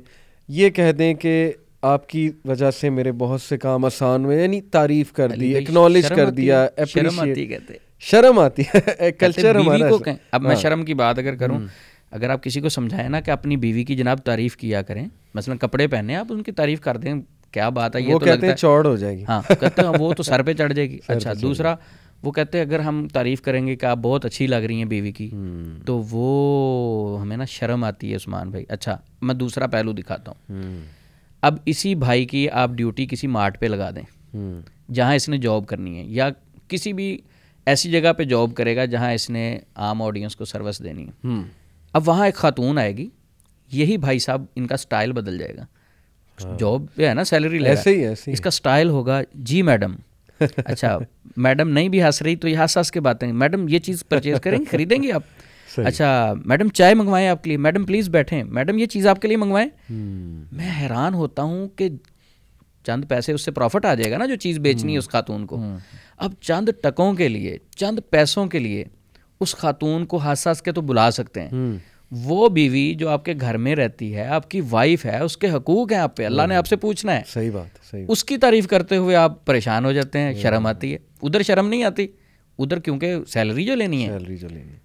یہ 0.49 0.71
کہہ 0.71 0.93
دیں 0.93 1.15
کہ 1.15 1.53
آپ 1.83 2.09
کی 2.09 2.31
وجہ 2.45 2.71
سے 2.71 2.91
میرے 2.91 3.13
بہت 3.13 3.41
سے 3.41 3.59
کام 3.59 3.85
آسان 3.85 4.25
ہوئے 4.25 4.43
یعنی 4.43 4.61
تعریف 4.61 5.13
کر 5.13 5.29
دی 5.29 5.55
ایکنالج 5.55 6.09
کر 6.09 6.31
دیا 6.31 6.67
شرم 8.03 8.39
آتی 8.39 8.63
ہے 8.63 9.13
کلچر 9.13 9.57
ہمارا 9.57 9.89
اب 10.33 10.43
میں 10.43 10.51
ہاں۔ 10.51 10.61
شرم 10.63 10.85
کی 10.85 10.95
بات 10.95 11.19
اگر 11.19 11.37
کروں 11.37 11.61
اگر 12.11 12.31
آپ 12.31 12.43
کسی 12.43 12.61
کو 12.61 12.69
سمجھائیں 12.69 13.09
نا 13.09 13.21
کہ 13.21 13.31
اپنی 13.31 13.57
بیوی 13.57 13.85
کی 13.85 13.97
جناب 13.97 14.19
تعریف 14.19 14.57
کیا 14.57 14.83
کریں 14.83 15.09
مثلا 15.35 15.55
کپڑے 15.61 15.87
پہنے 15.87 16.17
آپ 16.17 16.27
ان 16.31 16.43
کی 16.43 16.53
تعریف 16.53 16.81
کر 16.81 16.97
دیں 16.97 17.15
کیا 17.53 17.69
بات 17.69 17.97
ہے 17.97 18.01
یہ 18.01 18.13
تو 18.13 18.19
کہتے 18.19 18.49
ہیں 18.49 18.55
چوڑ 18.55 18.87
ہو 18.87 18.97
جائے 18.97 19.19
گی۔ 19.19 19.25
ہاں 19.29 19.43
کہتے 19.61 19.83
ہیں 19.83 19.89
وہ 19.99 20.13
تو 20.13 20.23
سر 20.23 20.43
پہ 20.43 20.53
چڑھ 20.53 20.73
جائے 20.73 20.91
گی۔ 20.91 20.99
اچھا 21.09 21.33
دوسرا 21.43 21.75
وہ 22.23 22.33
کہتے 22.33 22.59
ہیں 22.59 22.65
اگر 22.65 22.81
ہم 22.81 23.07
تعریف 23.13 23.43
کریں 23.43 23.67
گے 23.67 23.77
کہ 23.77 23.87
آپ 23.87 23.99
بہت 24.03 24.25
اچھی 24.25 24.47
لگ 24.47 24.65
رہی 24.67 24.75
ہیں 24.75 24.85
بیوی 24.85 25.13
کی 25.13 25.31
تو 25.87 26.03
وہ 26.11 27.21
ہمیں 27.21 27.37
نا 27.37 27.45
شرم 27.45 27.85
آتی 27.85 28.11
ہے 28.11 28.17
عثمان 28.17 28.51
بھائی۔ 28.51 28.65
اچھا 28.69 28.97
میں 29.23 29.35
دوسرا 29.35 29.67
پہلو 29.67 29.93
دکھاتا 29.93 30.31
ہوں۔ 30.31 30.81
اب 31.43 31.57
اسی 31.67 31.95
بھائی 31.95 32.25
کی 32.25 32.49
آپ 32.51 32.71
ڈیوٹی 32.71 33.07
کسی 33.07 33.27
مارٹ 33.27 33.61
پہ 33.61 33.67
لگا 33.67 33.91
دیں۔ 33.91 34.37
جہاں 34.93 35.15
اس 35.15 35.29
نے 35.29 35.39
جاب 35.39 35.67
کرنی 35.67 35.99
ہے 35.99 36.05
یا 36.05 36.29
کسی 36.69 36.93
بھی 36.93 37.19
ایسی 37.67 37.91
جگہ 37.91 38.13
پہ 38.13 38.25
جاب 38.25 38.55
کرے 38.55 38.77
گا 38.77 38.85
جہاں 38.85 39.13
اس 39.13 39.31
نے 39.31 39.59
عام 39.75 40.03
آڈینس 40.03 40.37
کو 40.37 40.45
سروس 40.45 40.83
دینی 40.85 41.07
ہے۔ 41.07 41.43
اب 41.93 42.09
وہاں 42.09 42.25
ایک 42.25 42.35
خاتون 42.35 42.79
آئے 42.79 42.97
گی 42.97 43.09
یہی 43.73 43.97
بھائی 43.97 44.19
صاحب 44.19 44.45
ان 44.57 44.67
کا 44.67 44.77
سٹائل 44.77 45.13
بدل 45.13 45.39
جائے 45.39 45.57
گا۔ 45.57 45.65
جاب 46.59 46.81
ہاں۔ 46.81 46.97
پہ 46.97 47.09
ہے 47.09 47.15
نا 47.15 47.25
سیلری 47.25 47.59
لے 47.59 47.69
ایسے 47.69 47.91
ہی 47.91 48.33
اس 48.33 48.41
کا 48.41 48.51
سٹائل 48.51 48.89
ہوگا 48.89 49.21
جی 49.35 49.63
میڈم 49.63 49.95
اچھا 50.57 50.99
میڈم 51.37 51.69
نہیں 51.69 51.89
بھی 51.89 52.03
ہنس 52.03 52.23
رہی 52.23 52.37
تو 52.37 52.49
یہ 52.49 52.57
ہنس 52.57 52.77
ہنس 52.77 52.91
کے 52.91 53.01
باتیں۔ 53.01 53.33
میڈم 53.33 53.69
یہ 53.69 53.79
چیز 53.79 54.05
پرچیز 54.09 54.41
کریں 54.41 54.59
گے 54.59 54.65
خریدیں 54.65 55.03
گے 55.03 55.13
آپ؟ 55.13 55.23
اچھا 55.77 56.33
میڈم 56.45 56.69
چائے 56.69 56.95
منگوائیں 56.95 57.29
آپ 57.29 57.45
کے 57.45 57.49
لیے۔ 57.49 57.57
میڈم 57.57 57.85
پلیز 57.85 58.09
بیٹھیں۔ 58.09 58.45
میڈم 58.45 58.79
یہ 58.79 58.87
چیز 58.87 59.07
آپ 59.07 59.21
کے 59.23 59.29
لیے 59.29 59.37
منگوائیں۔ 59.37 59.69
میں 60.53 60.71
حیران 60.81 61.15
ہوتا 61.15 61.43
ہوں 61.43 61.69
کہ 61.69 61.89
چند 62.85 63.05
پیسے 63.09 63.33
اس 63.33 63.43
سے 63.43 63.51
پروفٹ 63.51 63.85
آ 63.85 63.95
جائے 63.95 64.11
گا 64.13 64.19
نا 64.19 64.27
جو 64.27 64.37
چیز 64.37 64.59
بیچنی 64.59 64.93
ہے 64.93 64.99
اس 64.99 65.09
خاتون 65.09 65.47
کو۔ 65.47 65.65
اب 66.17 66.33
چند 66.41 66.69
ٹکوں 66.83 67.15
کے 67.15 67.29
لیے 67.29 67.59
چند 67.77 67.99
پیسوں 68.11 68.47
کے 68.47 68.59
لیے 68.59 68.85
اس 69.41 69.55
خاتون 69.55 70.05
کو 70.07 70.17
ہنس 70.17 70.47
ہنس 70.47 70.63
کے 70.63 70.73
تو 70.73 70.81
بلا 70.81 71.11
سکتے 71.11 71.43
ہیں۔ 71.43 71.73
وہ 72.11 72.49
بیوی 72.49 72.95
جو 72.95 73.09
آپ 73.09 73.25
کے 73.25 73.35
گھر 73.41 73.57
میں 73.57 73.75
رہتی 73.77 74.15
ہے 74.15 74.27
آپ 74.27 74.51
کی 74.51 74.61
وائف 74.71 75.07
ہے 75.07 75.19
اس 75.19 75.37
کے 75.37 75.51
حقوق 75.51 75.93
ہیں 75.93 75.99
آپ 75.99 76.17
پہ۔ 76.17 76.27
اللہ 76.27 76.43
نے 76.47 76.57
آپ 76.57 76.67
سے 76.67 76.77
پوچھنا 76.77 77.17
ہے۔ 77.17 77.23
صحیح 77.27 77.51
بات 77.51 77.91
صحیح 77.91 78.05
اس 78.09 78.25
کی 78.25 78.37
تعریف 78.37 78.69
کرتے 78.69 78.97
ہوئے 78.97 79.17
آپ 79.17 79.45
پریشان 79.45 79.85
ہو 79.85 79.93
جاتے 79.93 80.19
ہیں 80.19 80.35
شرم 80.35 80.67
آتی 80.67 80.93
ہے۔ 80.93 80.99
ادھر 81.23 81.43
شرم 81.43 81.69
نہیں 81.69 81.85
آتی 81.85 82.07
ادھر 82.59 82.79
کیونکہ 82.79 83.15
سیلری 83.29 83.65
جو 83.65 83.75
لینی 83.75 84.09
ہے۔ 84.09 84.19
سیلری 84.19 84.37
جو 84.37 84.49
لینی 84.49 84.73
ہے۔ 84.73 84.84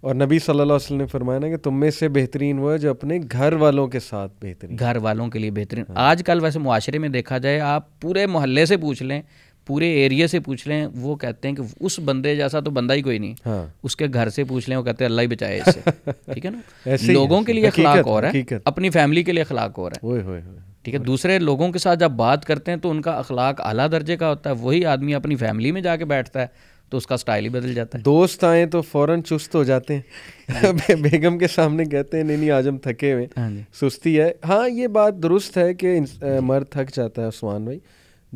اور 0.00 0.14
نبی 0.14 0.38
صلی 0.38 0.52
اللہ 0.52 0.62
علیہ 0.62 0.72
وسلم 0.72 0.98
نے 0.98 1.06
فرمایا 1.06 1.38
نا 1.38 1.48
کہ 1.48 1.56
تم 1.56 1.80
میں 1.80 1.90
سے 1.90 2.08
بہترین 2.08 2.58
وہ 2.58 2.72
ہے 2.72 2.78
جو 2.78 2.90
اپنے 2.90 3.18
گھر 3.32 3.52
والوں 3.52 3.86
کے 3.86 4.00
ساتھ 4.00 4.32
بہترین 4.42 4.76
گھر 4.78 4.96
والوں 4.96 5.28
کے 5.28 5.38
لیے 5.38 5.50
بہترین۔ 5.50 5.84
آج 5.94 6.22
کل 6.26 6.42
ویسے 6.42 6.58
معاشرے 6.58 6.98
میں 6.98 7.08
دیکھا 7.08 7.38
جائے 7.38 7.60
آپ 7.60 8.00
پورے 8.00 8.26
محلے 8.26 8.66
سے 8.66 8.76
پوچھ 8.76 9.02
لیں 9.02 9.22
پورے 9.66 9.90
ایریا 9.92 10.28
سے 10.28 10.40
پوچھ 10.40 10.68
لیں 10.68 10.86
وہ 10.94 11.16
کہتے 11.16 11.48
ہیں 11.48 11.54
کہ 11.54 11.62
اس 11.80 11.98
بندے 11.98 12.36
جیسا 12.36 12.60
تو 12.60 12.70
بندہ 12.70 12.94
ہی 12.94 13.02
کوئی 13.02 13.18
نہیں۔ 13.18 13.34
ہاں۔ 13.46 13.66
اس 13.82 13.96
کے 13.96 14.06
گھر 14.14 14.28
سے 14.28 14.44
پوچھ 14.44 14.68
لیں 14.68 14.76
وہ 14.76 14.82
کہتے 14.82 15.04
ہیں 15.04 15.10
اللہ 15.10 15.20
ہی 15.20 15.26
بچائے 15.26 15.60
اس 15.60 15.74
سے۔ 15.74 15.80
ٹھیک 16.32 16.46
ہے 16.46 16.50
نا؟ 16.50 16.96
لوگوں 17.12 17.42
کے 17.42 17.52
لیے 17.52 17.66
اخلاق 17.66 18.06
اور 18.06 18.22
ہے 18.22 18.42
اپنی 18.64 18.90
فیملی 18.90 19.22
کے 19.22 19.32
لیے 19.32 19.42
اخلاق 19.42 19.78
اور 19.78 19.92
ہے۔ 19.92 20.40
ٹھیک 20.82 20.94
ہے 20.94 21.00
دوسرے 21.00 21.38
لوگوں 21.38 21.72
کے 21.72 21.78
ساتھ 21.78 21.98
جب 21.98 22.10
بات 22.10 22.44
کرتے 22.44 22.70
ہیں 22.70 22.78
تو 22.78 22.90
ان 22.90 23.02
کا 23.02 23.10
اخلاق 23.10 23.60
اعلیٰ 23.60 23.90
درجے 23.92 24.16
کا 24.16 24.28
ہوتا 24.28 24.50
ہے 24.50 24.54
وہی 24.60 24.84
آدمی 24.84 25.14
اپنی 25.14 25.36
فیملی 25.36 25.72
میں 25.72 25.80
جا 25.80 25.96
کے 25.96 26.04
بیٹھتا 26.04 26.40
ہے۔ 26.40 26.46
تو 26.90 26.96
اس 26.96 27.06
کا 27.06 27.16
سٹائل 27.16 27.44
ہی 27.44 27.48
بدل 27.48 27.74
جاتا 27.74 27.98
ہے۔ 27.98 28.02
دوست 28.02 28.44
آئیں 28.44 28.66
تو 28.66 28.82
فوراً 28.82 29.22
چست 29.22 29.54
ہو 29.54 29.64
جاتے 29.64 29.94
ہیں۔ 29.94 30.02
بیگم 31.02 31.38
کے 31.38 31.46
سامنے 31.48 31.84
کہتے 31.84 32.16
ہیں 32.16 32.24
نہیں 32.24 32.36
نہیں 32.36 32.50
آج 32.50 32.68
ہم 32.68 32.78
تھکے 32.78 33.12
ہوئے 33.12 33.26
ہاں 33.36 33.50
جی۔ 33.50 33.62
سستی 33.72 34.20
ہے۔ 34.20 34.32
ہاں 34.48 34.68
یہ 34.68 34.86
بات 34.86 35.14
درست 35.22 35.58
ہے 35.58 35.74
کہ 35.74 36.00
مرد 36.42 36.64
تھک 36.70 36.96
جاتا 36.96 37.22
ہے 37.22 37.26
عثمان 37.26 37.64
بھائی۔ 37.64 37.78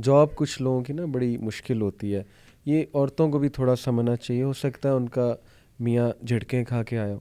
جاب 0.03 0.35
کچھ 0.35 0.63
لوگوں 0.63 0.81
کی 0.81 0.93
نا 0.93 1.05
بڑی 1.05 1.37
مشکل 1.39 1.81
ہوتی 1.81 2.15
ہے۔ 2.15 2.23
یہ 2.67 2.85
عورتوں 2.95 3.31
کو 3.31 3.39
بھی 3.39 3.49
تھوڑا 3.49 3.77
سمجھنا 3.77 4.17
چاہیے۔ 4.17 4.43
ہو 4.43 4.53
سکتا 4.53 4.89
ہے 4.89 4.95
ان 4.95 5.09
کا 5.09 5.35
میاں 5.81 6.11
جھڑکیں 6.27 6.65
کھا 6.65 6.83
کے 6.83 6.99
آیا 6.99 7.13
ہو 7.13 7.19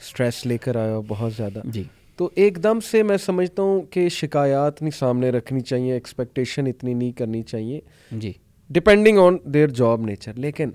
اسٹریس 0.00 0.46
لے 0.46 0.58
کر 0.58 0.76
آیا 0.76 0.96
ہو 0.96 1.02
بہت 1.08 1.32
زیادہ۔ 1.32 1.60
جی۔ 1.64 1.82
تو 2.16 2.30
ایک 2.34 2.62
دم 2.62 2.80
سے 2.80 3.02
میں 3.02 3.16
سمجھتا 3.16 3.62
ہوں 3.62 3.82
کہ 3.82 4.08
شکایات 4.08 4.82
نہیں 4.82 4.98
سامنے 4.98 5.30
رکھنی 5.30 5.60
چاہیے 5.60 5.92
ایکسپیکٹیشن 5.92 6.66
اتنی 6.66 6.94
نہیں 6.94 7.12
کرنی 7.12 7.42
چاہیے۔ 7.42 7.80
جی۔ 8.10 8.32
Depending 8.70 9.18
on 9.18 9.36
their 9.44 9.68
job 9.68 10.00
nature 10.00 10.32
لیکن 10.34 10.70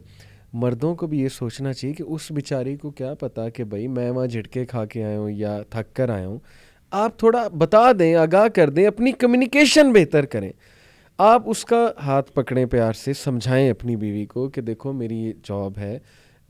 مردوں 0.54 0.96
کو 0.96 1.08
بھی 1.08 1.20
یہ 1.20 1.28
سوچنا 1.28 1.74
چاہیے 1.74 1.94
کہ 1.94 2.04
اس 2.04 2.32
بیچاری 2.32 2.76
کو 2.76 2.92
کیا 2.92 3.14
پتا 3.14 3.50
کہ 3.50 3.64
بھائی 3.64 3.88
میں 3.88 4.10
وہاں 4.12 4.28
جھٹکے 4.28 4.66
کھا 4.66 4.86
کے 4.86 5.04
آیا 5.04 5.20
ہوں 5.20 5.30
یا 5.30 5.62
تھک 5.70 5.96
کر 5.96 6.10
آیا 6.10 6.28
ہوں 6.28 6.40
آپ 6.92 7.20
تھوڑا 7.20 7.48
بتا 7.48 7.92
دیں 8.00 8.16
آگاہ 8.16 8.48
کر 8.48 8.70
دیں 8.70 8.88
اپنی 8.88 9.12
کمیونیکیشن 9.12 9.94
بہتر 9.94 10.26
کریں 10.26 10.52
آپ 11.18 11.50
اس 11.50 11.66
کا 11.66 11.88
ہاتھ 12.04 12.32
پکڑیں 12.32 12.66
پیار 12.66 12.94
سے 12.94 13.14
سمجھائیں 13.14 13.70
اپنی 13.70 13.96
بیوی 13.96 14.26
کو 14.26 14.50
کہ 14.50 14.62
دیکھو 14.62 14.94
میری 14.94 15.18
یہ 15.18 15.34
جاب 15.44 15.78
ہے 15.78 16.00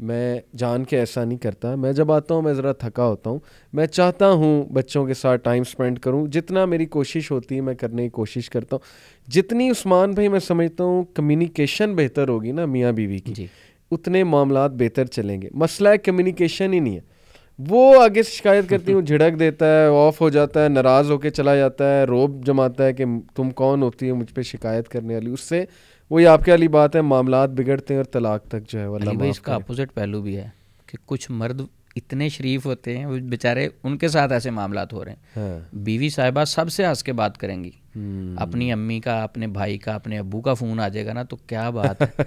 میں 0.02 0.40
جان 0.58 0.84
کے 0.84 1.00
ایسا 1.00 1.24
نہیں 1.24 1.38
کرتا۔ 1.38 1.76
میں 1.76 1.94
جب 1.94 2.12
آتا 2.12 2.36
ہوں 2.36 2.42
میں 2.42 2.54
ذرا 2.54 2.72
تھکا 2.72 3.06
ہوتا 3.06 3.30
ہوں۔ 3.30 3.40
میں 3.74 3.88
چاہتا 3.88 4.32
ہوں 4.32 4.64
بچوں 4.64 5.06
کے 5.06 5.14
ساتھ 5.14 5.42
ٹائم 5.44 5.62
اسپینڈ 5.62 6.00
کروں۔ 6.00 6.28
جتنا 6.28 6.66
میری 6.66 6.86
کوشش 6.86 7.32
ہوتی 7.32 7.56
ہے 7.56 7.62
میں 7.62 7.74
کرنے 7.74 8.04
کی 8.04 8.10
کوشش 8.10 8.50
کرتا 8.50 8.76
ہوں۔ 8.76 9.32
جتنی 9.32 9.70
عثمان 9.70 10.12
بھائی 10.12 10.28
میں 10.28 10.40
سمجھتا 10.40 10.84
ہوں 10.84 11.04
کمیونیکیشن 11.14 11.96
بہتر 11.96 12.30
ہوگی 12.30 12.52
نا 12.52 12.66
میاں 12.66 12.92
بیوی 12.92 13.20
کی۔ 13.20 13.34
جی۔ 13.34 13.48
اتنے 13.92 14.24
معاملات 14.24 14.72
بہتر 14.72 15.06
چلیں 15.06 15.42
گے۔ 15.42 15.50
مسئلہ 15.54 15.90
ہے 15.90 15.98
کمیونیکیشن 15.98 16.74
ہی 16.74 16.80
نہیں 16.80 16.96
ہے۔ 16.96 17.22
وہ 17.70 18.04
آگے 18.04 18.24
سے 18.24 18.32
شکایت 18.32 18.70
کرتی 18.70 18.94
ہوں 18.94 19.02
جھڑک 19.02 19.40
دیتا 19.40 19.66
ہے 19.66 20.08
آف 20.08 20.22
ہو 20.22 20.30
جاتا 20.30 20.64
ہے 20.64 20.70
ناراض 20.70 21.12
ہو 21.12 21.18
کے 21.18 21.30
چلا 21.30 21.56
جاتا 21.56 22.00
ہے 22.00 22.04
روب 22.04 22.46
جماتا 22.46 22.86
ہے 22.86 22.94
کہ 22.94 23.06
تم 23.36 23.50
کون 23.50 23.82
ہوتی 23.82 24.08
ہے 24.08 24.14
مجھ 24.14 24.34
پہ 24.34 24.42
شکایت 24.42 24.90
کرنے 24.90 25.14
والی۔ 25.14 25.32
اس 25.32 25.40
سے 25.40 25.66
وہی 26.12 26.28
آپ 26.28 26.46
کے 26.46 26.52
والی 26.52 26.68
بات 26.68 26.96
ہے 26.96 27.02
معاملات 27.02 27.50
بگڑتے 27.50 27.94
ہیں 27.94 28.00
اور 28.00 28.06
طلاق 28.06 28.48
تک 28.48 28.70
جو 28.70 28.80
ہے 28.80 28.86
علی 28.86 29.16
بھائی 29.18 29.30
اس 29.30 29.40
کا 29.40 29.56
اپوزٹ 29.56 29.94
پہلو 29.94 30.22
بھی 30.22 30.38
ہے 30.38 30.50
کہ 30.88 30.98
کچھ 31.06 31.32
مرد 31.32 31.62
اتنے 31.96 32.30
شریف 32.30 32.66
ہوتے 32.66 32.98
ہیں 32.98 33.06
وہ 33.06 33.18
بیچارے 33.18 33.68
ان 33.84 33.98
کے 33.98 34.08
ساتھ 34.08 34.34
ایسے 34.34 34.50
معاملات 34.50 34.94
ہو 34.94 35.06
رہے 35.06 35.12
ہیں۔ 35.12 35.20
ہاں۔ 35.38 35.76
بیوی 35.76 36.10
صاحبہ 36.10 36.44
سب 36.44 36.70
سے 36.72 36.86
ہنس 36.86 37.04
کے 37.04 37.14
بات 37.14 37.38
کریں 37.38 37.64
گی۔ 37.64 37.72
اپنی 38.38 38.72
امی 38.72 39.00
کا 39.00 39.24
اپنے 39.24 39.48
بھائی 39.48 39.78
کا 39.78 39.94
اپنے 39.94 40.20
ابو 40.20 40.42
کا 40.42 40.54
فون 40.54 40.80
آ 40.80 40.88
جائے 40.88 41.06
گا 41.06 41.14
نا 41.14 41.24
تو 41.24 41.36
کیا 41.36 41.70
بات 41.76 42.02
ہے؟ 42.02 42.24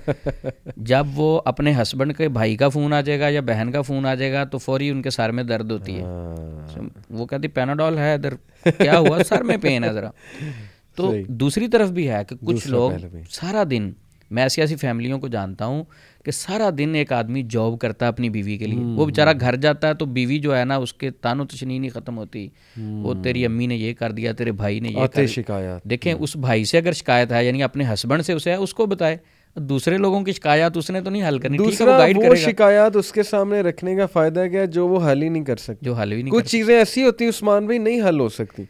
جب 0.76 1.06
وہ 1.14 1.40
اپنے 1.44 1.72
ہسبینڈ 1.82 2.16
کے 2.16 2.28
بھائی 2.28 2.56
کا 2.56 2.68
فون 2.68 2.92
آ 2.92 3.00
جائے 3.00 3.20
گا 3.20 3.28
یا 3.28 3.40
بہن 3.40 3.72
کا 3.72 3.82
فون 3.82 4.06
آ 4.06 4.14
جائے 4.14 4.32
گا 4.32 4.44
تو 4.44 4.58
فوری 4.58 4.90
ان 4.90 5.02
کے 5.02 5.10
سر 5.10 5.30
میں 5.30 5.44
درد 5.44 5.70
ہوتی 5.70 5.96
ہے۔ 5.96 6.02
ہاں۔ 6.02 6.88
وہ 7.10 7.26
کہتی 7.26 7.48
پیناڈول 7.48 7.98
ہے 7.98 8.14
ادھر 8.14 8.34
کیا 8.64 8.98
ہوا؟ 8.98 9.18
سر 9.24 9.42
میں 9.42 9.56
پین 9.56 9.84
ہے 9.84 9.92
ذرا۔ 9.92 10.10
تو 10.96 11.12
دوسری 11.28 11.68
طرف 11.68 11.90
بھی 11.90 12.08
ہے 12.08 12.22
کہ 12.28 12.36
کچھ 12.46 12.68
لوگ 12.68 12.90
سارا 13.30 13.62
دن 13.70 13.92
میں 14.30 14.42
ایسی 14.42 14.60
ایسی 14.60 14.76
فیملیوں 14.76 15.18
کو 15.18 15.28
جانتا 15.28 15.66
ہوں 15.66 15.84
کہ 16.24 16.30
سارا 16.30 16.70
دن 16.78 16.94
ایک 16.94 17.12
آدمی 17.12 17.42
جاب 17.50 17.78
کرتا 17.78 18.04
ہے 18.04 18.08
اپنی 18.08 18.28
بیوی 18.30 18.56
کے 18.56 18.66
لیے۔ 18.66 18.78
وہ 18.78 19.06
بیچارہ 19.06 19.32
گھر 19.40 19.56
جاتا 19.56 19.88
ہے 19.88 19.94
تو 19.94 20.06
بیوی 20.06 20.38
جو 20.38 20.56
ہے 20.58 20.64
نا 20.64 20.76
اس 20.76 20.92
کے 20.92 21.10
تان 21.10 21.40
و 21.40 21.44
تشنی 21.44 21.78
نہیں 21.78 21.90
ختم 21.90 22.18
ہوتی۔ 22.18 22.48
وہ 22.76 23.14
تیری 23.24 23.44
امی 23.46 23.66
نے 23.66 23.76
یہ 23.76 23.94
کر 23.94 24.12
دیا 24.12 24.32
تیرے 24.32 24.52
بھائی 24.52 24.80
نے 24.80 24.88
یہ 24.88 25.06
کر 25.06 25.26
شکایات۔ 25.26 25.84
دیکھیں 25.84 26.12
اس 26.12 26.36
بھائی 26.36 26.64
سے 26.64 26.78
اگر 26.78 26.92
شکایت 26.92 27.32
ہے 27.32 27.44
یعنی 27.44 27.62
اپنے 27.62 27.84
ہسبینڈ 27.84 28.22
سے 28.22 28.32
اسے 28.32 28.50
ہے 28.50 28.56
اس 28.56 28.74
کو 28.74 28.86
بتائے۔ 28.86 29.16
دوسرے 29.56 29.98
لوگوں 29.98 30.20
کی 30.20 30.32
شکایات 30.32 30.76
اس 30.76 30.90
نے 30.90 31.00
تو 31.00 31.10
نہیں 31.10 31.28
حل 31.28 31.38
کرنی 31.38 31.58
دوسرا 31.58 32.06
وہ 32.16 32.34
شکایات 32.34 32.96
اس 32.96 33.12
کے 33.12 33.22
سامنے 33.22 33.60
رکھنے 33.60 33.96
کا 33.96 34.06
فائدہ 34.06 34.44
کیا 34.50 34.64
جو 34.64 34.86
وہ 34.88 35.10
حل 35.10 35.22
ہی 35.22 35.28
نہیں 35.28 35.44
کر 35.44 35.56
سکتے 35.56 35.86
جو 35.86 35.94
حل 35.94 36.12
ہی 36.12 36.22
نہیں 36.22 36.32
کچھ 36.32 36.48
چیزیں 36.48 36.78
ایسی 36.78 37.04
ہوتی 37.04 37.24
ہیں 37.24 37.30
عثمان 37.30 37.66
بھائی 37.66 37.78
نہیں 37.78 38.00
حل 38.08 38.20
ہو 38.20 38.28
سکتی۔ 38.28 38.62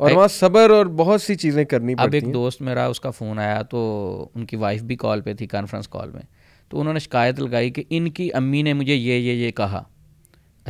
اور 0.00 0.10
وہاں 0.10 0.28
صبر 0.28 0.70
اور 0.70 0.86
بہت 0.86 1.22
سی 1.22 1.34
چیزیں 1.34 1.64
کرنی 1.64 1.94
اب 1.98 2.12
ایک 2.12 2.34
دوست 2.34 2.62
میرا 2.62 2.86
اس 2.86 3.00
کا 3.00 3.10
فون 3.10 3.38
آیا 3.38 3.62
تو 3.62 3.80
ان 4.34 4.46
کی 4.46 4.56
وائف 4.56 4.82
بھی 4.82 4.96
کال 4.96 5.20
پہ 5.20 5.34
تھی 5.34 5.46
کانفرنس 5.46 5.88
کال 5.88 6.10
میں 6.10 6.22
تو 6.68 6.80
انہوں 6.80 6.92
نے 6.92 6.98
شکایت 6.98 7.40
لگائی 7.40 7.70
کہ 7.70 7.82
ان 7.90 8.10
کی 8.10 8.32
امی 8.34 8.62
نے 8.62 8.72
مجھے 8.72 8.94
یہ 8.94 9.14
یہ 9.14 9.32
یہ 9.32 9.50
کہا۔ 9.50 9.82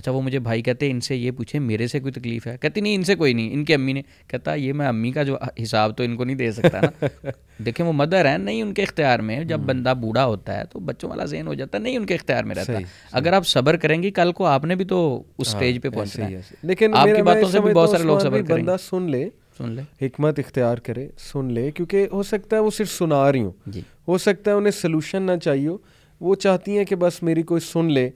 اچھا 0.00 0.12
وہ 0.12 0.22
مجھے 0.22 0.38
بھائی 0.38 0.62
کہتے 0.62 0.90
ان 0.90 1.00
سے 1.00 1.16
یہ 1.16 1.30
پوچھے 1.30 1.58
میرے 1.58 1.86
سے 1.86 2.00
کوئی 2.00 2.12
تکلیف 2.12 2.46
ہے؟ 2.46 2.56
کہتی 2.60 2.80
نہیں 2.80 2.94
ان 2.94 3.02
سے 3.02 3.14
کوئی 3.14 3.32
نہیں 3.32 3.52
ان 3.52 3.64
کی 3.64 3.74
امی 3.74 3.92
نے 3.92 4.02
کہتا 4.26 4.54
یہ 4.54 4.72
میں 4.72 4.86
امی 4.86 5.10
کا 5.12 5.22
جو 5.22 5.36
حساب 5.62 5.96
تو 5.96 6.02
ان 6.02 6.16
کو 6.16 6.24
نہیں 6.24 6.36
دے 6.36 6.52
سکتا 6.52 6.80
نا۔ 6.80 7.06
دیکھیں 7.58 7.86
وہ 7.86 7.92
مدر 7.92 8.26
ہیں 8.26 8.38
نہیں 8.38 8.62
ان 8.62 8.74
کے 8.74 8.82
اختیار 8.82 9.18
میں 9.18 9.44
جب 9.44 9.58
بندہ 9.58 9.94
بوڑھا 10.00 10.24
ہوتا 10.24 10.58
ہے 10.58 10.64
تو 10.64 10.78
بچوں 10.78 11.10
والا 11.10 11.24
ذہن 11.24 11.46
ہو 11.46 11.54
جاتا 11.54 11.78
ہے 11.78 11.82
نہیں 11.82 11.96
ان 11.96 12.06
کے 12.06 12.14
اختیار 12.14 12.44
میں 12.44 12.54
رہتا۔ 12.54 12.72
اگر 13.12 13.32
آپ 13.32 13.46
صبر 13.46 13.76
کریں 13.76 14.02
گی 14.02 14.10
کل 14.10 14.32
کو 14.32 14.44
آپ 14.44 14.64
نے 14.64 14.74
بھی 14.74 14.84
تو 14.84 15.22
اس 15.38 15.54
اسٹیج 15.54 15.82
پہ 15.82 15.88
پہنچنا 15.88 16.28
ہے۔ 16.28 16.40
لیکن 16.62 16.94
آپ 16.94 17.08
کی 17.16 17.22
باتوں 17.22 17.48
سے 17.48 17.60
بھی 17.60 17.74
بہت 17.74 17.90
سارے 17.90 18.02
لوگ 18.02 18.18
صبر 18.18 18.42
کریں 18.42 18.62
بندہ 18.62 18.76
سن 18.90 19.10
لے 19.10 19.28
سن 19.58 19.70
لے۔ 19.70 20.06
حکمت 20.06 20.38
اختیار 20.38 20.76
کرے 20.76 21.08
سن 21.32 21.52
لے 21.52 21.70
کیونکہ 21.70 22.08
ہو 22.12 22.22
سکتا 22.22 22.56
ہے 22.56 22.60
وہ 22.60 22.70
صرف 22.70 22.90
سنا 22.90 23.32
رہی 23.32 23.40
ہوں۔ 23.40 23.52
جی۔ 23.66 23.80
ہو 24.08 24.18
سکتا 24.18 24.50
ہے 24.50 24.56
انہیں 24.56 24.70
سلوشن 24.70 25.22
نہ 25.22 25.32
چاہیے 25.42 25.68
وہ 26.20 26.34
چاہتی 26.34 26.78
ہیں 26.78 26.84
کہ 26.84 26.96
بس 26.96 27.22
میری 27.22 27.42
کوئی 27.42 27.60
سن 27.60 27.92
لے۔ 27.92 28.10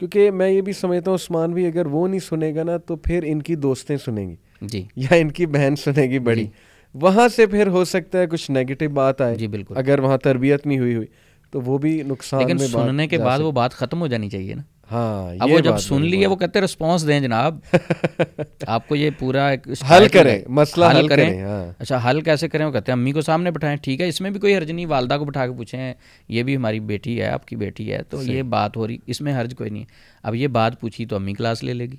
کیونکہ 0.00 0.30
میں 0.30 0.50
یہ 0.50 0.60
بھی 0.60 0.72
سمجھتا 0.72 1.10
ہوں 1.10 1.14
عثمان 1.14 1.52
بھی 1.52 1.66
اگر 1.66 1.86
وہ 1.86 2.08
نہیں 2.08 2.20
سنے 2.20 2.54
گا 2.54 2.62
نا 2.62 2.76
تو 2.76 2.96
پھر 2.96 3.24
ان 3.26 3.42
کی 3.42 3.54
دوستیں 3.54 3.96
سنیں 3.96 4.30
گی۔ 4.30 4.34
جی۔ 4.62 4.84
یا 4.96 5.14
ان 5.14 5.30
کی 5.30 5.46
بہن 5.46 5.76
سنے 5.76 6.02
گی 6.02 6.18
بڑی۔ 6.18 6.46
وہاں 6.94 7.28
سے 7.28 7.46
پھر 7.46 7.66
ہو 7.66 7.84
سکتا 7.84 8.18
ہے 8.18 8.26
کچھ 8.26 8.50
نیگیٹو 8.50 8.88
بات 8.88 9.20
آئے۔ 9.20 9.34
جی 9.34 9.46
بالکل۔ 9.46 9.76
اگر 9.76 9.98
وہاں 9.98 10.18
تربیت 10.18 10.66
نہیں 10.66 10.78
ہوئی 10.78 10.94
ہوئی 10.94 11.06
تو 11.50 11.60
وہ 11.60 11.78
بھی 11.78 12.02
نقصان 12.06 12.40
لیکن 12.40 12.56
میں 12.58 12.66
سننے 12.66 13.08
کے 13.08 13.18
بعد 13.18 13.38
وہ 13.38 13.52
بات 13.52 13.72
ختم 13.72 14.00
ہو 14.00 14.06
جانی 14.06 14.30
چاہیے 14.30 14.54
نا۔ 14.54 14.62
ہاں 14.90 15.34
اب 15.38 15.50
وہ 15.50 15.58
جب 15.58 15.76
سن 15.78 16.02
لیے 16.02 16.26
وہ 16.26 16.36
کہتے 16.36 16.60
رسپانس 16.60 17.06
دیں 17.06 17.20
جناب۔ 17.20 17.58
آپ 18.66 18.88
کو 18.88 18.96
یہ 18.96 19.10
پورا 19.18 19.50
حل 19.90 20.08
کریں 20.08 20.40
مسئلہ 20.48 20.84
حل 20.90 21.08
کریں 21.08 21.42
ہاں۔ 21.42 21.72
اچھا 21.78 22.10
حل 22.10 22.20
کیسے 22.20 22.48
کریں؟ 22.48 22.66
وہ 22.66 22.70
کہتے 22.70 22.92
ہیں 22.92 22.98
امی 22.98 23.12
کو 23.12 23.20
سامنے 23.20 23.50
بٹھائیں۔ 23.50 23.76
ٹھیک 23.76 24.00
ہے 24.00 24.08
اس 24.08 24.20
میں 24.20 24.30
بھی 24.30 24.40
کوئی 24.40 24.56
حرج 24.56 24.70
نہیں 24.70 24.86
والدہ 24.86 25.16
کو 25.18 25.24
بٹھا 25.24 25.46
کے 25.46 25.52
پوچھیں 25.52 25.94
یہ 26.28 26.42
بھی 26.42 26.56
ہماری 26.56 26.80
بیٹی 26.80 27.20
ہے 27.20 27.26
آپ 27.26 27.46
کی 27.46 27.56
بیٹی 27.56 27.92
ہے 27.92 28.02
تو 28.02 28.22
یہ 28.22 28.42
بات 28.42 28.76
ہو 28.76 28.86
رہی 28.86 28.98
اس 29.06 29.20
میں 29.20 29.40
حرج 29.40 29.54
کوئی 29.56 29.70
نہیں۔ 29.70 29.84
اب 30.22 30.34
یہ 30.34 30.46
بات 30.46 30.80
پوچھی 30.80 31.06
تو 31.06 31.16
امی 31.16 31.32
کلاس 31.32 31.64
لے 31.64 31.74
لے 31.74 31.86
گی۔ 31.86 31.96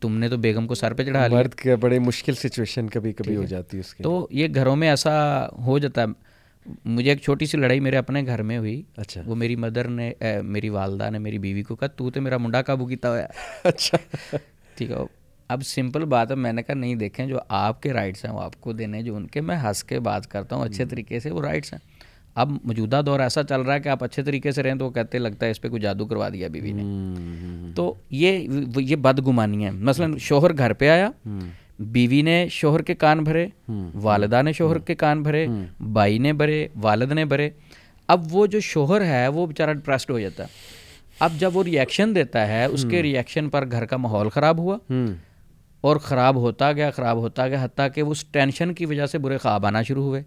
تم 0.00 0.18
نے 0.18 0.28
تو 0.28 0.36
بیگم 0.36 0.66
کو 0.66 0.74
سر 0.74 0.94
پہ 0.94 1.04
چڑھا 1.04 1.26
لیا۔ 1.26 1.76
بڑے 1.80 1.98
مشکل 1.98 2.34
سچویشن 2.34 2.88
کبھی 2.88 3.12
کبھی 3.12 3.36
ہو 3.36 3.44
جاتی 3.44 3.78
ہے 3.78 4.02
تو 4.02 4.28
یہ 4.30 4.48
گھروں 4.54 4.76
میں 4.76 4.88
ایسا 4.88 5.46
ہو 5.66 5.78
جاتا 5.78 6.02
ہے۔ 6.02 6.06
مجھے 6.84 7.10
ایک 7.10 7.20
چھوٹی 7.20 7.46
سی 7.46 7.58
لڑائی 7.58 7.80
میرے 7.80 7.96
اپنے 7.96 8.26
گھر 8.26 8.42
میں 8.42 8.58
ہوئی۔ 8.58 8.82
اچھا۔ 8.96 9.22
وہ 9.26 9.34
میری 9.34 9.56
مدر 9.56 9.88
نے 9.88 10.12
میری 10.42 10.68
والدہ 10.68 11.10
نے 11.10 11.18
میری 11.18 11.38
بیوی 11.38 11.62
کو 11.62 11.76
کہا 11.76 11.86
تو 11.86 12.10
تے 12.10 12.20
میرا 12.20 12.36
منڈا 12.36 12.62
قابو 12.62 12.86
کیتا 12.86 13.08
ہوا 13.10 13.18
اچھا۔ 13.64 13.98
ٹھیک 14.74 14.90
ہے۔ 14.90 14.96
اب 15.48 15.62
سمپل 15.62 16.04
بات 16.04 16.30
ہے 16.30 16.36
میں 16.36 16.52
نے 16.52 16.62
کہا 16.62 16.74
نہیں 16.74 16.94
دیکھیں 16.94 17.26
جو 17.26 17.38
آپ 17.48 17.82
کے 17.82 17.92
رائٹس 17.92 18.24
ہیں 18.24 18.32
وہ 18.32 18.40
آپ 18.40 18.60
کو 18.60 18.72
دینے 18.72 19.02
جو 19.02 19.16
ان 19.16 19.26
کے 19.26 19.40
میں 19.40 19.56
ہنس 19.56 19.84
کے 19.84 20.00
بات 20.00 20.26
کرتا 20.26 20.56
ہوں 20.56 20.64
اچھے 20.64 20.84
طریقے 20.84 21.20
سے 21.20 21.30
وہ 21.30 21.40
رائٹس 21.42 21.72
ہیں۔ 21.72 21.80
اب 22.34 22.50
موجودہ 22.64 23.02
دور 23.06 23.20
ایسا 23.20 23.42
چل 23.42 23.60
رہا 23.60 23.74
ہے 23.74 23.80
کہ 23.80 23.88
آپ 23.88 24.04
اچھے 24.04 24.22
طریقے 24.22 24.52
سے 24.52 24.62
رہیں 24.62 24.74
تو 24.74 24.84
وہ 24.84 24.90
کہتے 24.90 25.18
لگتا 25.18 25.46
ہے 25.46 25.50
اس 25.50 25.60
پہ 25.60 25.68
کوئی 25.68 25.82
جادو 25.82 26.06
کروا 26.06 26.28
دیا 26.28 26.48
بیوی 26.48 26.72
نے۔ 26.72 26.82
تو 27.74 27.94
یہ 28.10 28.48
یہ 28.76 28.96
بدگمانی 28.96 29.64
ہے۔ 29.64 29.70
مثلا 29.70 30.06
شوہر 30.20 30.58
گھر 30.58 30.72
پہ 30.72 30.88
آیا۔ 30.88 31.10
بیوی 31.78 32.22
نے 32.22 32.46
شوہر 32.50 32.82
کے 32.82 32.94
کان 32.94 33.24
بھرے 33.24 33.46
والدہ 33.94 34.42
نے 34.42 34.52
شوہر 34.52 34.78
کے 34.78 34.94
کان 34.94 35.22
بھرے 35.22 35.46
بھائی 35.80 36.18
نے 36.18 36.32
بھرے 36.32 36.68
والد 36.82 37.12
نے 37.12 37.24
بھرے۔ 37.24 37.50
اب 38.08 38.26
وہ 38.30 38.46
جو 38.46 38.60
شوہر 38.60 39.04
ہے 39.04 39.28
وہ 39.28 39.46
بیچارہ 39.46 39.72
ڈپریسڈ 39.72 40.10
ہو 40.10 40.18
جاتا 40.18 40.42
ہے۔ 40.42 40.48
اب 41.20 41.32
جب 41.38 41.56
وہ 41.56 41.62
ریئیکشن 41.62 42.14
دیتا 42.14 42.48
ہے 42.48 42.64
اس 42.64 42.86
کے 42.90 43.02
ریئیکشن 43.02 43.48
پر 43.48 43.70
گھر 43.70 43.86
کا 43.86 43.96
ماحول 43.96 44.28
خراب 44.28 44.58
ہوا۔ 44.58 44.78
اور 45.80 45.96
خراب 45.96 46.36
ہوتا 46.36 46.72
گیا 46.72 46.90
خراب 46.90 47.16
ہوتا 47.16 47.48
گیا 47.48 47.64
حتیٰ 47.64 47.88
کہ 47.94 48.00
اس 48.00 48.24
ٹینشن 48.24 48.74
کی 48.74 48.86
وجہ 48.86 49.06
سے 49.06 49.18
برے 49.18 49.38
خواب 49.38 49.66
آنا 49.66 49.82
شروع 49.82 50.04
ہوئے۔ 50.04 50.22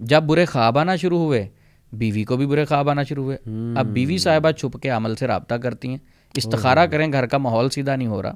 جب 0.00 0.22
برے 0.22 0.44
خواب 0.44 0.78
آنا 0.78 0.96
شروع 0.96 1.18
ہوئے 1.18 1.48
بیوی 1.92 2.24
کو 2.24 2.36
بھی 2.36 2.46
برے 2.46 2.64
خواب 2.64 2.90
آنا 2.90 3.02
شروع 3.02 3.24
ہوئے۔ 3.24 3.36
اب 3.76 3.86
بیوی 3.86 4.18
صاحبہ 4.18 4.50
چھپ 4.50 4.82
کے 4.82 4.88
عمل 4.88 5.14
سے 5.14 5.26
رابطہ 5.26 5.54
کرتی 5.54 5.88
ہیں۔ 5.88 5.98
استخارہ 6.36 6.86
کریں 6.86 7.12
گھر 7.12 7.26
کا 7.26 7.38
ماحول 7.38 7.70
سیدھا 7.70 7.96
نہیں 7.96 8.08
ہو 8.08 8.22
رہا۔ 8.22 8.34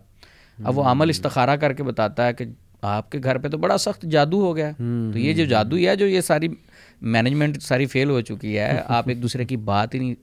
اب 0.65 0.79
وہ 0.79 0.85
عمل 0.85 1.11
استخارہ 1.11 1.57
کر 1.57 1.73
کے 1.73 1.83
بتاتا 1.83 2.27
ہے 2.27 2.33
کہ 2.33 2.45
آپ 2.83 3.13
کے 3.13 3.19
گھر 3.25 3.39
پہ 3.39 3.49
تو 3.49 3.59
بڑا 3.59 3.79
سخت 3.79 4.03
جادو 4.03 4.41
ہو 4.41 4.57
گیا 4.57 4.71
تو 5.13 5.19
یہ 5.19 5.33
جو 5.33 5.45
جادو 5.45 5.77
ہے 5.77 5.97
جو 5.97 6.07
یہ 6.07 6.21
ساری 6.21 6.49
مینجمنٹ 7.01 7.63
ساری 7.63 7.87
فیل 7.87 8.11
ہو 8.11 8.21
چکی 8.21 8.59
ہے 8.59 8.81
آپ 8.87 9.09
ایک 9.09 9.23
دوسرے 9.23 9.45
کی 9.45 9.57
بات 9.57 9.95
ہی 9.95 9.99
نہیں 9.99 10.15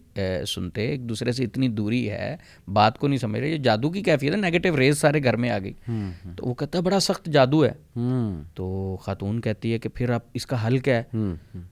سنتے 0.45 0.81
ایک 0.81 1.09
دوسرے 1.09 1.31
سے 1.31 1.43
اتنی 1.43 1.67
دوری 1.67 2.09
ہے 2.11 2.35
بات 2.73 2.97
کو 2.97 3.07
نہیں 3.07 3.19
سمجھ 3.19 3.41
رہے 3.41 3.49
یہ 3.49 3.57
جادو 3.57 3.89
کی 3.89 4.01
کیفیت 4.01 4.31
ہے 4.31 4.37
نیگیٹو 4.37 4.77
ریز 4.77 4.97
سارے 4.97 5.23
گھر 5.23 5.35
میں 5.35 5.49
آ 5.49 5.57
گئی۔ 5.59 5.73
تو 6.37 6.45
وہ 6.45 6.53
کہتا 6.53 6.77
ہے 6.77 6.83
بڑا 6.83 6.99
سخت 6.99 7.25
جادو 7.25 7.65
ہے۔ 7.65 7.71
تو 8.55 8.97
خاتون 9.01 9.41
کہتی 9.41 9.73
ہے 9.73 9.79
کہ 9.79 9.89
پھر 9.89 10.09
آپ 10.09 10.21
اس 10.33 10.45
کا 10.45 10.67
حل 10.67 10.77
کیا 10.77 11.01
ہے؟ 11.01 11.03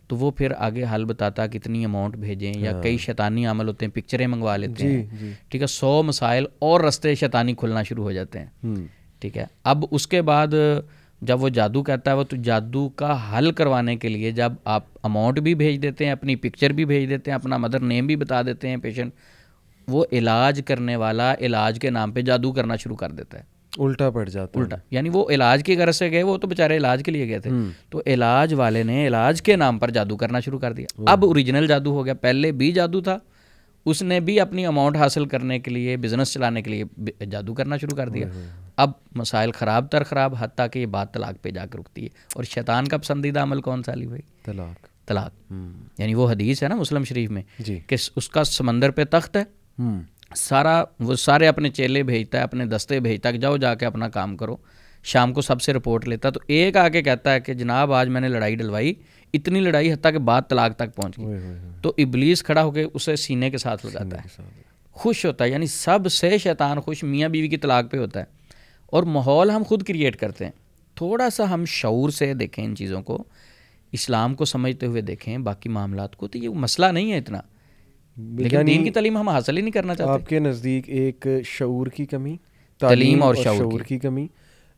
تو 0.07 0.15
وہ 0.15 0.31
پھر 0.31 0.51
آگے 0.57 0.83
حل 0.95 1.05
بتاتا 1.05 1.47
کتنی 1.47 1.85
اماؤنٹ 1.85 2.15
بھیجیں 2.15 2.53
یا 2.57 2.71
ہاں۔ 2.71 2.81
کئی 2.81 2.97
شیطانی 2.97 3.45
عمل 3.45 3.67
ہوتے 3.67 3.85
ہیں 3.85 3.93
پکچریں 3.93 4.27
منگوا 4.27 4.57
لیتے 4.57 4.73
جی، 4.73 4.87
ہیں۔ 4.87 5.33
ٹھیک 5.49 5.61
ہے 5.61 5.67
سو 5.67 6.03
مسائل 6.03 6.45
اور 6.59 6.81
رستے 6.81 7.15
شیطانی 7.15 7.53
کھلنا 7.53 7.83
شروع 7.83 8.03
ہو 8.03 8.11
جاتے 8.11 8.39
ہیں۔ 8.39 8.73
ٹھیک 9.23 9.37
ہے۔ 9.37 9.45
اب 9.63 9.85
اس 9.91 10.07
کے 10.07 10.21
بعد 10.21 10.47
جب 11.21 11.43
وہ 11.43 11.49
جادو 11.49 11.83
کہتا 11.83 12.11
ہے 12.11 12.15
وہ 12.15 12.23
تو 12.23 12.35
جادو 12.35 12.89
کا 12.89 13.17
حل 13.31 13.51
کروانے 13.51 13.95
کے 13.95 14.09
لیے 14.09 14.31
جب 14.31 14.53
آپ 14.65 14.83
اماؤنٹ 15.03 15.39
بھی 15.39 15.55
بھیج 15.55 15.81
دیتے 15.81 16.05
ہیں 16.05 16.11
اپنی 16.11 16.35
پکچر 16.35 16.69
بھی 16.69 16.85
بھیج 16.85 17.09
دیتے 17.09 17.31
ہیں 17.31 17.35
اپنا 17.35 17.57
مدر 17.57 17.79
نیم 17.79 18.07
بھی 18.07 18.15
بتا 18.15 18.41
دیتے 18.41 18.69
ہیں 18.69 18.77
پیشنٹ 18.77 19.11
وہ 19.87 20.05
علاج 20.11 20.61
کرنے 20.65 20.95
والا 20.95 21.35
علاج 21.39 21.79
کے 21.79 21.89
نام 21.89 22.11
پہ 22.11 22.21
جادو 22.21 22.51
کرنا 22.51 22.75
شروع 22.75 22.95
کر 22.95 23.11
دیتا 23.11 23.37
ہے۔ 23.37 23.43
الٹا 23.77 24.09
پڑ 24.09 24.29
جاتا 24.29 24.59
الٹا 24.59 24.75
یعنی 24.91 25.09
وہ 25.09 25.29
علاج 25.29 25.63
کی 25.63 25.77
غرض 25.77 25.95
سے 25.95 26.11
گئے 26.11 26.23
وہ 26.23 26.37
تو 26.37 26.47
بیچارے 26.47 26.77
علاج 26.77 27.03
کے 27.05 27.11
لیے 27.11 27.27
گئے 27.29 27.39
تھے۔ 27.39 27.49
تو 27.89 28.01
علاج 28.05 28.53
والے 28.53 28.83
نے 28.83 29.07
علاج 29.07 29.41
کے 29.41 29.55
نام 29.55 29.79
پر 29.79 29.89
جادو 29.89 30.17
کرنا 30.17 30.39
شروع 30.39 30.59
کر 30.59 30.73
دیا۔ 30.73 31.01
اب 31.07 31.25
اوریجنل 31.25 31.67
جادو 31.67 31.91
ہو 31.91 32.05
گیا۔ 32.05 32.13
پہلے 32.13 32.51
بھی 32.51 32.71
جادو 32.71 33.01
تھا۔ 33.01 33.17
اس 33.85 34.01
نے 34.01 34.19
بھی 34.19 34.39
اپنی 34.39 34.65
اماؤنٹ 34.65 34.97
حاصل 34.97 35.25
کرنے 35.25 35.59
کے 35.59 35.71
لیے 35.71 35.97
بزنس 35.97 36.33
چلانے 36.33 36.61
کے 36.61 36.71
لیے 36.71 36.83
جادو 37.25 37.53
کرنا 37.53 37.77
شروع 37.77 37.97
کر 37.97 38.09
دیا۔ 38.09 38.27
اب 38.77 38.91
مسائل 39.15 39.51
خراب 39.51 39.91
تر 39.91 40.03
خراب 40.03 40.33
حتیٰ 40.39 40.67
کہ 40.71 40.79
یہ 40.79 40.85
بات 40.85 41.13
طلاق 41.13 41.43
پہ 41.43 41.49
جا 41.49 41.65
کے 41.65 41.77
رکتی 41.77 42.03
ہے۔ 42.03 42.09
اور 42.35 42.43
شیطان 42.43 42.87
کا 42.87 42.97
پسندیدہ 42.97 43.39
عمل 43.39 43.61
کون 43.61 43.83
سا 43.83 43.93
علی 43.93 44.07
بھائی؟ 44.07 44.21
طلاق۔ 44.45 45.07
طلاق۔ 45.07 45.53
یعنی 45.97 46.13
وہ 46.13 46.29
حدیث 46.29 46.63
ہے 46.63 46.67
نا 46.67 46.75
مسلم 46.75 47.03
شریف 47.03 47.29
میں 47.29 47.41
جی۔ 47.59 47.79
کہ 47.87 47.95
اس 48.15 48.29
کا 48.29 48.43
سمندر 48.43 48.91
پہ 48.91 49.03
تخت 49.09 49.37
ہے۔ 49.37 49.43
سارا 50.35 50.83
وہ 50.99 51.15
سارے 51.15 51.47
اپنے 51.47 51.69
چیلے 51.69 52.03
بھیجتا 52.03 52.37
ہے 52.37 52.43
اپنے 52.43 52.65
دستے 52.65 52.99
بھیجتا 52.99 53.29
ہے 53.29 53.33
کہ 53.33 53.39
جاؤ 53.39 53.57
جا 53.57 53.75
کے 53.75 53.85
اپنا 53.85 54.09
کام 54.09 54.37
کرو۔ 54.37 54.55
شام 55.03 55.33
کو 55.33 55.41
سب 55.41 55.61
سے 55.61 55.73
رپورٹ 55.73 56.07
لیتا 56.07 56.29
تو 56.29 56.39
ایک 56.47 56.77
آ 56.77 56.89
کے 56.89 57.01
کہتا 57.01 57.33
ہے 57.33 57.39
کہ 57.39 57.53
جناب 57.53 57.93
آج 57.93 58.07
میں 58.07 58.21
نے 58.21 58.27
لڑائی 58.27 58.55
ڈلوائی 58.55 58.93
اتنی 59.33 59.59
لڑائی 59.59 59.93
حتیٰ 59.93 60.11
کہ 60.11 60.17
بات 60.17 60.49
طلاق 60.49 60.75
تک 60.75 60.95
پہنچ 60.95 61.17
گئی۔ 61.17 61.25
تو 61.81 61.93
ابلیس 61.97 62.43
کھڑا 62.43 62.63
ہو 62.63 62.71
کے 62.71 62.85
اسے 62.93 63.15
سینے 63.15 63.49
کے 63.49 63.57
ساتھ 63.57 63.85
لگاتا 63.85 64.17
ہے۔ 64.17 64.41
خوش 64.91 65.25
ہوتا 65.25 65.43
ہے 65.45 65.49
یعنی 65.49 65.67
سب 65.67 65.99
سے 66.11 66.37
شیطان 66.37 66.79
خوش 66.79 67.03
میاں 67.03 67.29
بیوی 67.29 67.47
کی 67.47 67.57
طلاق 67.57 67.91
پہ 67.91 67.97
ہوتا 67.97 68.19
ہے۔ 68.19 68.42
اور 68.85 69.03
ماحول 69.03 69.49
ہم 69.49 69.63
خود 69.65 69.83
کریٹ 69.83 70.15
کرتے 70.15 70.45
ہیں۔ 70.45 70.51
تھوڑا 70.95 71.29
سا 71.29 71.53
ہم 71.53 71.65
شعور 71.65 72.09
سے 72.09 72.33
دیکھیں 72.33 72.65
ان 72.65 72.75
چیزوں 72.75 73.01
کو 73.01 73.23
اسلام 73.91 74.33
کو 74.35 74.45
سمجھتے 74.45 74.85
ہوئے 74.85 75.01
دیکھیں 75.01 75.37
باقی 75.37 75.69
معاملات 75.69 76.15
کو 76.15 76.27
تو 76.27 76.37
یہ 76.37 76.49
مسئلہ 76.49 76.85
نہیں 76.85 77.11
ہے 77.11 77.17
اتنا۔ 77.17 77.41
لیکن 78.17 78.67
دین 78.67 78.83
کی 78.83 78.91
تعلیم 78.91 79.17
ہم 79.17 79.29
حاصل 79.29 79.57
ہی 79.57 79.61
نہیں 79.61 79.71
کرنا 79.71 79.95
چاہتے۔ 79.95 80.11
آپ 80.11 80.29
کے 80.29 80.39
نزدیک 80.39 80.89
ایک 80.89 81.27
شعور 81.45 81.87
کی 81.87 82.05
کمی 82.05 82.37
تعلیم 82.79 83.23
اور 83.23 83.35
شعور 83.35 83.79
کی۔ 83.79 83.99
کمی۔ 83.99 84.27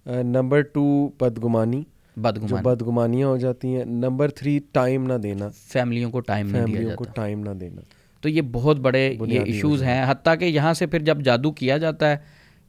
نمبر 0.06 0.62
ٹو 0.62 1.10
بدگمانی۔ 1.20 1.84
جو 2.18 2.56
بدگمانیاں 2.56 3.28
ہو 3.28 3.38
جاتی 3.38 3.76
ہیں۔ 3.76 3.86
نمبر 3.86 4.30
تھری 4.30 4.60
ٹائم 4.72 5.03
نہ 5.08 5.14
دینا۔ 5.14 5.49
فیملیوں 5.49 6.12
کو 6.12 6.20
ٹائم 6.20 6.47
فیملیوں 6.47 6.91
کو 6.95 7.03
ٹائم 7.03 7.39
نہ 7.39 7.49
دینا۔ 7.49 7.82
تو 8.22 8.30
یہ 8.30 8.41
بہت 8.51 8.78
بڑے 8.78 9.16
یہ 9.28 9.39
ایشوز 9.39 9.84
ہیں۔ 9.84 10.12
حتیٰ 10.12 10.39
کہ 10.39 10.45
یہاں 10.45 10.74
سے 10.74 10.88
پھر 10.88 10.99
جب 10.99 11.22
جادو 11.22 11.51
کیا 11.51 11.78
جاتا 11.78 12.12
ہے 12.12 12.18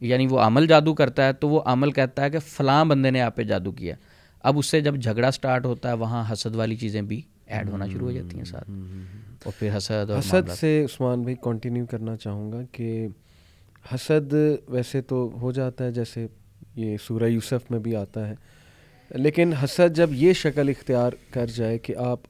یعنی 0.01 0.27
وہ 0.27 0.41
عمل 0.41 0.67
جادو 0.67 0.95
کرتا 0.95 1.27
ہے 1.27 1.33
تو 1.33 1.49
وہ 1.49 1.61
عمل 1.65 1.93
کہتا 1.93 2.25
ہے 2.25 2.31
کہ 2.31 2.39
فلاں 2.39 2.85
بندے 2.85 3.11
نے 3.11 3.21
آپ 3.21 3.37
پہ 3.37 3.43
جادو 3.43 3.73
کیا۔ 3.73 3.95
اب 4.43 4.59
اس 4.59 4.67
سے 4.67 4.81
جب 4.81 4.97
جھگڑا 4.97 5.31
سٹارٹ 5.31 5.67
ہوتا 5.67 5.89
ہے 5.89 5.95
وہاں 5.95 6.33
حسد 6.33 6.57
والی 6.57 6.77
چیزیں 6.77 7.03
بھی 7.03 7.23
ایڈ 7.47 7.69
ہونا 7.71 7.87
شروع 7.87 8.07
ہو 8.07 8.13
جاتی 8.13 8.37
ہیں 8.37 8.45
ساتھ۔ 8.45 8.71
اور 9.45 9.53
پھر 9.59 9.77
حسد 9.77 10.11
اور 10.11 10.19
حسد 10.19 10.51
سے 10.61 10.85
عثمان 10.85 11.23
بھائی 11.23 11.37
کنٹینیو 11.43 11.87
کرنا 11.87 12.17
چاہوں 12.17 12.53
گا 12.53 12.61
کہ 12.73 13.09
حسد 13.95 14.35
ویسے 14.69 15.01
تو 15.01 15.39
ہو 15.41 15.53
جاتا 15.53 15.85
ہے 15.85 15.93
جیسے 15.93 16.27
یہ 16.77 16.97
سورہ 17.07 17.25
یوسف 17.25 17.71
میں 17.71 17.79
بھی 17.79 17.97
آتا 17.97 18.29
ہے۔ 18.29 18.35
لیکن 19.11 19.53
حسد 19.53 19.97
جب 19.97 20.11
یہ 20.13 20.33
شکل 20.33 20.69
اختیار 20.69 21.13
کر 21.31 21.47
جائے 21.47 21.79
کہ 21.79 21.97
آپ 21.97 22.21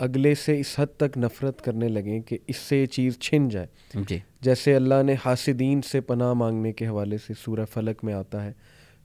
اگلے 0.00 0.34
سے 0.34 0.60
اس 0.60 0.74
حد 0.78 0.86
تک 0.96 1.18
نفرت 1.18 1.62
کرنے 1.62 1.88
لگیں 1.88 2.20
کہ 2.20 2.38
اس 2.46 2.56
سے 2.56 2.80
یہ 2.80 2.86
چیز 2.86 3.18
چھن 3.18 3.48
جائے۔ 3.48 3.66
جی۔ 4.08 4.18
جیسے 4.40 4.74
اللہ 4.74 5.02
نے 5.02 5.14
حاسدین 5.24 5.82
سے 5.82 6.00
پناہ 6.00 6.32
مانگنے 6.32 6.72
کے 6.72 6.86
حوالے 6.86 7.18
سے 7.18 7.34
سورہ 7.44 7.64
فلک 7.64 8.04
میں 8.04 8.14
آتا 8.14 8.44
ہے۔ 8.44 8.52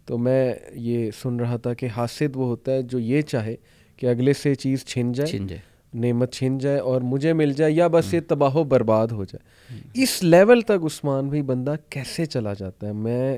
تو 0.06 0.18
میں 0.18 0.54
یہ 0.72 1.12
سن 1.22 1.40
رہا 1.40 1.58
تھا 1.58 1.74
کہ 1.74 1.88
حاسد 1.98 2.36
وہ 2.36 2.46
ہوتا 2.46 2.72
ہے 2.72 2.82
جو 2.82 3.00
یہ 3.00 3.22
چاہے 3.22 3.56
کہ 3.98 4.06
اگلے 4.06 4.34
سے 4.34 4.50
یہ 4.50 4.56
چیز 4.56 4.86
چھن 4.86 5.12
جائے 5.12 5.28
چھن 5.28 5.48
جائے۔ 5.48 5.62
نعمت 5.94 6.34
چھن 6.34 6.58
جائے 6.58 6.78
اور 6.78 7.02
مجھے 7.02 7.34
مل 7.34 7.54
جائے 7.54 7.72
یا 7.72 7.88
بس 7.88 8.14
یہ 8.14 8.20
تباہ 8.28 8.56
و 8.56 8.64
برباد 8.64 9.08
ہو 9.08 9.24
جائے۔ 9.24 9.80
اس 9.94 10.24
لیول 10.24 10.62
تک 10.62 10.86
عثمان 10.86 11.28
بھائی 11.28 11.42
بندہ 11.42 11.74
کیسے 11.90 12.26
چلا 12.26 12.54
جاتا 12.54 12.88
ہے؟ 12.88 12.92
میں 12.92 13.38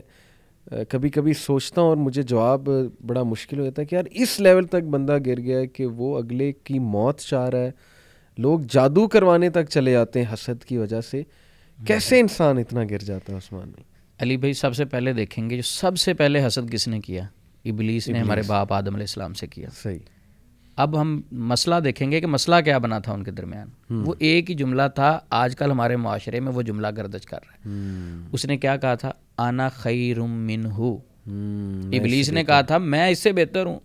کبھی 0.90 1.10
کبھی 1.10 1.34
سوچتا 1.34 1.82
ہوں 1.82 1.88
اور 1.88 1.98
مجھے 1.98 2.24
جواب 2.24 2.70
بڑا 3.06 3.24
مشکل 3.24 3.60
ہو 3.60 3.64
جاتا 3.64 3.82
ہے 3.82 3.86
کہ 3.86 3.96
یار 3.96 4.04
اس 4.12 4.40
لیول 4.40 4.64
تک 4.64 4.84
بندہ 4.84 5.18
گر 5.26 5.40
گیا 5.40 5.60
ہے 5.60 5.68
کہ 5.68 5.86
وہ 5.86 6.18
اگلے 6.18 6.52
کی 6.52 6.80
موت 6.80 7.20
چاہ 7.20 7.50
رہا 7.50 7.60
ہے 7.60 7.72
لوگ 8.38 8.60
جادو 8.70 9.08
کروانے 9.08 9.50
تک 9.50 9.70
چلے 9.70 9.92
جاتے 9.92 10.24
ہیں 10.24 10.34
حسد 10.34 10.64
کی 10.64 10.78
وجہ 10.78 11.02
سے۔ 11.02 11.24
کیسے 11.86 12.20
انسان 12.20 12.58
اتنا 12.58 12.84
گر 12.90 12.98
جاتا 12.98 13.34
ہے 13.34 13.38
عثمان 13.38 13.70
بھائی؟ 13.70 13.84
علی 14.20 14.38
بھائی 14.38 14.54
سب 14.54 14.76
سے 14.76 14.86
پہلے 14.86 15.14
دیکھیں 15.14 15.50
گے 15.50 15.56
جو 15.56 15.62
سب 15.62 15.98
سے 15.98 16.14
پہلے 16.14 16.48
حسد 16.48 16.72
کس 16.72 16.88
نے 16.88 17.00
کیا؟ 17.00 17.24
ابلیس 17.66 18.08
نے 18.08 18.20
ہمارے 18.20 18.42
باپ 18.48 18.74
آدم 18.74 18.88
علیہ 18.88 19.04
السلام 19.04 19.34
سے 19.34 19.48
کیا۔ 19.48 19.70
صحیح۔ 19.84 20.17
اب 20.78 21.02
ہم 21.02 21.22
مسئلہ 21.32 21.76
دیکھیں 21.84 22.12
گے 22.12 22.22
کہ 22.22 22.28
مسئلہ 22.28 22.56
کیا 22.66 22.78
بنا 22.78 23.00
تھا 23.00 23.14
ان 23.14 23.24
کے 23.24 23.32
درمیان۔ 23.32 23.68
وہ 24.06 24.14
ایک 24.20 24.50
ہی 24.50 24.56
جملہ 24.56 24.82
تھا 24.96 25.20
آج 25.30 25.56
کل 25.56 25.72
ہمارے 25.72 25.96
معاشرے 25.96 26.40
میں 26.40 26.52
وہ 26.52 26.62
جملہ 26.62 26.88
گردش 26.98 27.26
کر 27.26 27.38
رہا 27.38 27.54
ہے۔ 27.54 27.70
اس 28.32 28.46
نے 28.46 28.58
کیا 28.58 28.78
کہا 28.78 28.96
تھا؟ 28.96 29.12
آنا 29.38 29.70
خیرم 29.70 30.32
من 30.48 30.66
ہو 30.66 30.98
ابلیس 31.98 32.30
نے 32.30 32.44
کہا 32.44 32.62
تھا 32.62 32.78
میں 32.78 33.10
اس 33.10 33.20
سے 33.20 33.32
بہتر 33.32 33.66
ہوں۔ 33.66 33.80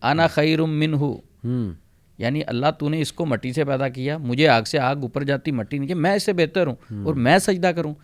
آنا 0.00 0.26
خیرم 0.26 0.78
من 0.78 0.94
ہو 0.94 1.20
یعنی 2.18 2.40
اللہ 2.46 2.66
تو 2.78 2.88
نے 2.88 3.00
اس 3.00 3.12
کو 3.12 3.26
مٹی 3.26 3.52
سے 3.52 3.64
پیدا 3.64 3.88
کیا 3.88 4.18
مجھے 4.18 4.48
آگ 4.48 4.62
سے 4.62 4.78
آگ 4.78 4.96
اوپر 4.96 5.24
جاتی 5.24 5.50
مٹی 5.50 5.78
نیچے 5.78 5.94
میں 5.94 6.14
اس 6.14 6.22
سے 6.22 6.32
بہتر 6.32 6.66
ہوں۔ 6.66 7.04
اور 7.04 7.14
میں 7.14 7.38
سجدہ 7.38 7.66
کروں۔ 7.66 7.94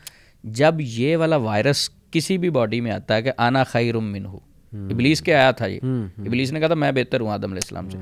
جب 0.44 0.74
یہ 0.78 1.16
والا 1.16 1.36
وائرس 1.36 1.90
کسی 2.10 2.38
بھی 2.38 2.50
باڈی 2.50 2.80
میں 2.80 2.90
آتا 2.90 3.14
ہے 3.14 3.22
کہ 3.22 3.32
آنا 3.36 3.64
خیرم 3.64 4.12
من 4.12 4.26
ہو 4.26 4.38
ابلیس 4.72 5.22
کے 5.22 5.34
آیا 5.34 5.50
تھا 5.50 5.66
یہ۔ 5.66 5.80
ابلیس 6.18 6.52
نے 6.52 6.58
کہا 6.58 6.66
تھا 6.66 6.74
میں 6.74 6.92
بہتر 6.92 7.20
ہوں 7.20 7.30
آدم 7.30 7.44
علیہ 7.44 7.54
السلام 7.54 7.90
سے۔ 7.90 7.98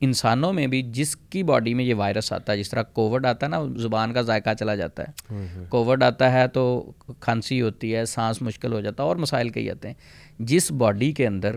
انسانوں 0.00 0.52
میں 0.52 0.66
بھی 0.66 0.82
جس 0.82 1.16
کی 1.16 1.42
باڈی 1.42 1.74
میں 1.74 1.84
یہ 1.84 1.94
وائرس 1.94 2.32
آتا 2.32 2.52
ہے 2.52 2.58
جس 2.58 2.70
طرح 2.70 2.82
کووڈ 2.82 3.26
آتا 3.26 3.46
ہے 3.46 3.50
نا 3.50 3.60
زبان 3.76 4.12
کا 4.12 4.22
ذائقہ 4.22 4.50
چلا 4.58 4.74
جاتا 4.74 5.02
ہے۔ 5.02 5.34
کووڈ 5.68 6.02
آتا 6.02 6.32
ہے 6.32 6.48
تو 6.48 6.92
کھانسی 7.20 7.62
ہوتی 7.62 7.94
ہے 7.94 8.04
سانس 8.04 8.42
مشکل 8.42 8.72
ہو 8.72 8.80
جاتا 8.80 9.02
ہے 9.02 9.08
اور 9.08 9.16
مسائل 9.16 9.48
کئی 9.48 9.70
آتے 9.70 9.88
ہیں۔ 9.88 9.94
جس 10.38 10.72
باڈی 10.72 11.12
کے 11.12 11.26
اندر 11.26 11.56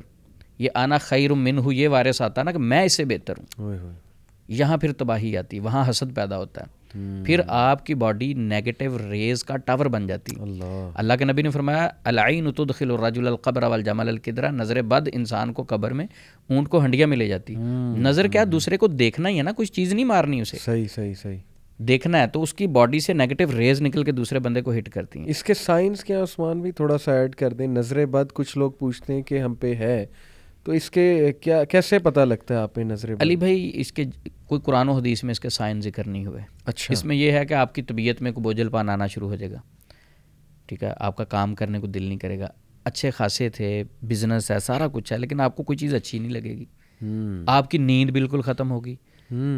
یہ 0.59 0.69
آنا 0.73 0.97
خیر 0.97 1.33
من 1.33 1.57
ہو 1.57 1.71
یہ 1.71 1.87
وائرس 1.87 2.21
آتا 2.21 2.41
ہے 2.41 2.45
نا 2.45 2.51
کہ 2.51 2.59
میں 2.59 2.83
اس 2.83 2.93
سے 2.93 3.05
بہتر 3.05 3.33
ہوں۔ 3.37 3.73
یہاں 4.47 4.77
پھر 4.77 4.93
تباہی 4.93 5.37
آتی 5.37 5.57
ہے 5.57 5.61
وہاں 5.61 5.89
حسد 5.89 6.15
پیدا 6.15 6.37
ہوتا 6.37 6.61
ہے۔ 6.61 6.74
پھر 7.25 7.41
آپ 7.47 7.85
کی 7.85 7.93
باڈی 7.93 8.33
نیگیٹو 8.33 9.11
ریز 9.11 9.43
کا 9.43 9.57
ٹاور 9.57 9.85
بن 9.85 10.07
جاتی 10.07 10.35
ہے۔ 10.35 10.41
اللہ۔ 10.41 11.15
کے 11.15 11.25
نبی 11.25 11.41
نے 11.41 11.49
فرمایا 11.49 11.89
العین 12.03 12.51
تدخل 12.51 12.91
الرجل 12.91 13.27
القبر 13.27 13.63
والجمل 13.63 14.07
القدرہ 14.07 14.51
نظر 14.51 14.81
بد 14.81 15.09
انسان 15.13 15.53
کو 15.53 15.65
قبر 15.67 15.91
میں 15.91 16.05
اونٹ 16.49 16.69
کو 16.69 16.83
ہنڈیا 16.83 17.05
میں 17.05 17.17
لے 17.17 17.27
جاتی 17.27 17.55
نظر 17.97 18.27
کیا 18.27 18.43
دوسرے 18.51 18.77
کو 18.77 18.87
دیکھنا 18.87 19.29
ہی 19.29 19.37
ہے 19.37 19.43
نا 19.43 19.51
کچھ 19.55 19.71
چیز 19.71 19.93
نہیں 19.93 20.05
مارنی 20.05 20.41
اسے۔ 20.41 20.57
صحیح 20.57 20.85
صحیح 20.95 21.13
صحیح۔ 21.13 21.37
دیکھنا 21.77 22.21
ہے 22.21 22.27
تو 22.27 22.41
اس 22.41 22.53
کی 22.53 22.67
باڈی 22.67 22.99
سے 22.99 23.13
نیگیٹو 23.13 23.57
ریز 23.57 23.81
نکل 23.81 24.03
کے 24.03 24.11
دوسرے 24.11 24.39
بندے 24.39 24.61
کو 24.61 24.77
ہٹ 24.77 24.89
کرتی 24.89 25.19
ہیں۔ 25.19 25.25
اس 25.27 25.43
کے 25.43 25.53
سائنس 25.53 26.03
کیا 26.03 26.23
عثمان 26.23 26.61
بھی 26.61 26.71
تھوڑا 26.71 26.97
سا 26.97 27.13
ایڈ 27.13 27.35
کر 27.35 27.53
دیں۔ 27.53 27.67
نظر 27.67 28.05
بد 28.05 28.31
کچھ 28.33 28.57
لوگ 28.57 28.71
پوچھتے 28.71 29.13
ہیں 29.13 29.21
کہ 29.21 29.39
ہم 29.39 29.53
پہ 29.53 29.75
ہے۔ 29.75 30.05
تو 30.65 30.71
اس 30.71 30.91
کے 30.91 31.33
کیا 31.41 31.63
کیسے 31.63 31.99
پتہ 31.99 32.19
لگتا 32.19 32.53
ہے 32.53 32.59
آپ 32.59 32.77
نظر 32.77 33.13
علی 33.19 33.35
بھائی 33.35 33.71
اس 33.73 33.91
کے 33.91 34.03
کوئی 34.45 34.61
قرآن 34.61 34.89
و 34.89 34.91
حدیث 34.91 35.23
میں 35.23 35.31
اس 35.31 35.39
کے 35.39 35.49
سائن 35.49 35.81
ذکر 35.81 36.07
نہیں 36.07 36.25
ہوئے۔ 36.25 36.41
اچھا۔ 36.65 36.91
اس 36.91 37.05
میں 37.05 37.15
یہ 37.15 37.31
ہے 37.31 37.45
کہ 37.45 37.53
آپ 37.53 37.75
کی 37.75 37.81
طبیعت 37.81 38.21
میں 38.21 38.31
کوئی 38.31 38.41
بوجھل 38.43 38.69
پان 38.69 38.89
آنا 38.89 39.07
شروع 39.07 39.29
ہو 39.29 39.35
جائے 39.35 39.51
گا۔ 39.51 39.57
ٹھیک 40.65 40.83
ہے؟ 40.83 40.93
آپ 40.97 41.17
کا 41.17 41.23
کام 41.23 41.55
کرنے 41.55 41.79
کو 41.79 41.87
دل 41.87 42.03
نہیں 42.03 42.17
کرے 42.17 42.39
گا۔ 42.39 42.47
اچھے 42.83 43.11
خاصے 43.11 43.49
تھے 43.49 43.83
بزنس 44.01 44.51
ہے 44.51 44.59
سارا 44.59 44.87
کچھ 44.87 45.13
ہے 45.13 45.17
لیکن 45.17 45.39
آپ 45.39 45.55
کو 45.55 45.63
کوئی 45.63 45.77
چیز 45.77 45.95
اچھی 45.95 46.19
نہیں 46.19 46.31
لگے 46.31 46.57
گی۔ 46.57 46.65
آپ 47.47 47.71
کی 47.71 47.77
نیند 47.77 48.09
بالکل 48.09 48.41
ختم 48.41 48.71
ہوگی۔ 48.71 48.95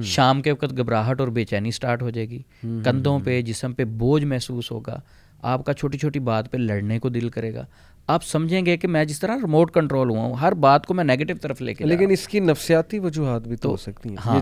شام 0.04 0.42
کے 0.42 0.52
وقت 0.52 0.78
گھبراہٹ 0.78 1.20
اور 1.20 1.28
بے 1.28 1.46
چینی 1.46 1.72
سٹارٹ 1.72 2.02
ہو 2.02 2.10
جائے 2.10 2.30
گی۔ 2.30 2.42
کندھوں 2.62 3.20
پہ 3.20 3.42
جسم 3.42 3.74
پہ 3.74 3.84
بوجھ 3.84 4.26
محسوس 4.26 4.72
ہوگا۔ 4.72 5.00
آپ 5.42 5.66
کا 5.66 5.74
چھوٹی 5.74 5.98
چھوٹی 5.98 6.20
بات 6.20 6.52
پہ 6.52 6.58
لڑنے 6.58 7.00
کو 7.00 7.10
دل 7.10 7.30
کرے 7.30 7.54
گا۔ 7.54 7.66
آپ 8.08 8.24
سمجھیں 8.24 8.66
گے 8.66 8.78
کہ 8.78 8.88
میں 8.88 9.06
جس 9.06 9.20
طرح 9.20 9.36
ریموٹ 9.36 9.72
کنٹرول 9.72 10.10
ہوا 10.10 10.20
ہوں 10.20 10.34
ہر 10.34 10.52
بات 10.52 10.86
کو 10.86 10.94
میں 10.94 11.04
نیگیٹو 11.04 11.34
طرف 11.42 11.62
لے 11.62 11.74
کے 11.74 11.86
لیکن 11.86 12.12
اس 12.12 12.28
کی 12.28 12.40
نفسیاتی 12.40 13.00
وجوہات 13.00 13.48
بھی 13.48 13.56
تو 13.56 13.70
ہو 13.70 13.76
سکتی 13.78 14.10
ہیں۔ 14.10 14.18
ہاں 14.26 14.40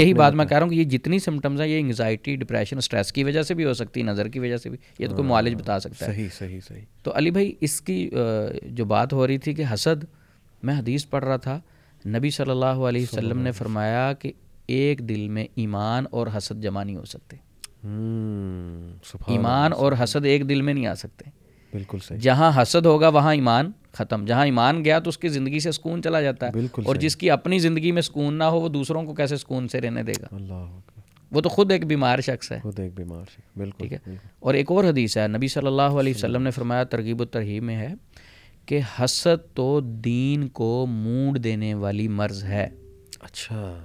یہی 0.00 0.14
بات 0.14 0.34
میں 0.34 0.44
کہہ 0.44 0.56
رہا 0.56 0.64
ہوں 0.64 0.70
کہ 0.70 0.74
یہ 0.74 0.84
جتنی 0.84 1.18
سمٹمز 1.18 1.60
ہیں 1.60 1.68
یہ 1.68 1.80
انگزائٹی 1.80 2.36
ڈپریشن 2.36 2.76
اسٹریس 2.76 3.12
کی 3.12 3.24
وجہ 3.24 3.42
سے 3.42 3.54
بھی 3.54 3.64
ہو 3.64 3.72
سکتی 3.74 4.00
ہے 4.00 4.04
نظر 4.06 4.28
کی 4.28 4.38
وجہ 4.38 4.56
سے 4.56 4.70
بھی۔ 4.70 4.78
یہ 4.98 5.08
تو 5.08 5.16
کوئی 5.16 5.28
معالج 5.28 5.54
بتا 5.54 5.80
سکتا 5.80 6.06
ہے۔ 6.06 6.12
صحیح 6.12 6.28
صحیح 6.38 6.60
صحیح۔ 6.68 6.80
تو 7.02 7.10
علی 7.14 7.30
بھائی 7.30 7.54
اس 7.60 7.80
کی 7.80 8.10
جو 8.62 8.84
بات 8.84 9.12
ہو 9.12 9.26
رہی 9.26 9.38
تھی 9.38 9.54
کہ 9.54 9.64
حسد 9.74 10.04
میں 10.62 10.74
حدیث 10.74 11.06
پڑھ 11.10 11.24
رہا 11.24 11.36
تھا۔ 11.36 11.60
نبی 12.06 12.30
صلی 12.30 12.50
اللہ 12.50 12.66
علیہ 12.66 13.02
وسلم 13.02 13.38
نے 13.38 13.52
فرمایا 13.52 14.12
کہ 14.12 14.32
ایک 14.66 15.08
دل 15.08 15.28
میں 15.28 15.46
ایمان 15.54 16.04
اور 16.10 16.26
حسد 16.36 16.62
جمع 16.62 16.84
نہیں 16.84 16.96
ہو 16.96 17.04
سکتے۔ 17.04 17.36
ایمان 19.26 19.72
اور 19.72 19.92
حسد 20.04 20.24
ایک 20.24 20.48
دل 20.48 20.62
میں 20.62 20.74
نہیں 20.74 20.86
آ 20.86 20.94
سکتے۔ 20.94 21.39
بالکل 21.72 21.98
صحیح۔ 21.98 22.18
جہاں 22.18 22.62
حسد 22.62 22.86
ہوگا 22.86 23.08
وہاں 23.08 23.34
ایمان 23.34 23.70
ختم۔ 23.92 24.24
جہاں 24.24 24.44
ایمان 24.44 24.84
گیا 24.84 24.98
تو 24.98 25.08
اس 25.08 25.18
کی 25.18 25.28
زندگی 25.28 25.60
سے 25.60 25.72
سکون 25.72 26.02
چلا 26.02 26.20
جاتا 26.20 26.46
ہے۔ 26.46 26.52
بالکل 26.52 26.82
اور 26.86 26.96
جس 26.96 27.16
کی 27.16 27.30
اپنی 27.30 27.58
زندگی 27.58 27.92
میں 27.92 28.02
سکون 28.02 28.34
نہ 28.34 28.44
ہو 28.44 28.60
وہ 28.60 28.68
دوسروں 28.68 29.02
کو 29.02 29.14
کیسے 29.14 29.36
سکون 29.36 29.68
سے 29.68 29.80
رہنے 29.80 30.02
دے 30.02 30.12
گا؟ 30.22 30.26
اللہ 30.32 30.78
وہ 31.32 31.40
تو 31.40 31.48
خود 31.48 31.72
ایک 31.72 31.86
بیمار 31.86 32.18
شخص 32.18 32.52
ہے۔ 32.52 32.60
خود 32.62 32.80
ایک 32.80 32.92
بیمار 32.94 33.24
شخص۔ 33.30 33.58
بالکل۔ 33.58 33.88
ٹھیک 33.88 33.92
ہے۔ 33.92 34.14
اور 34.40 34.54
ایک 34.54 34.72
اور 34.72 34.84
حدیث 34.84 35.16
ہے۔ 35.16 35.28
نبی 35.28 35.48
صلی 35.48 35.66
اللہ 35.66 35.82
علیہ 35.82 36.14
وسلم 36.16 36.42
نے 36.42 36.50
فرمایا 36.50 36.84
ترغیب 36.84 37.20
و 37.20 37.24
ترہیب 37.24 37.62
میں 37.62 37.76
ہے 37.76 37.94
کہ 38.66 38.80
حسد 39.00 39.56
تو 39.56 39.80
دین 39.80 40.48
کو 40.48 40.86
مونڈ 40.88 41.44
دینے 41.44 41.74
والی 41.74 42.08
مرض 42.08 42.44
ہے۔ 42.44 42.68
اچھا۔ 43.20 43.78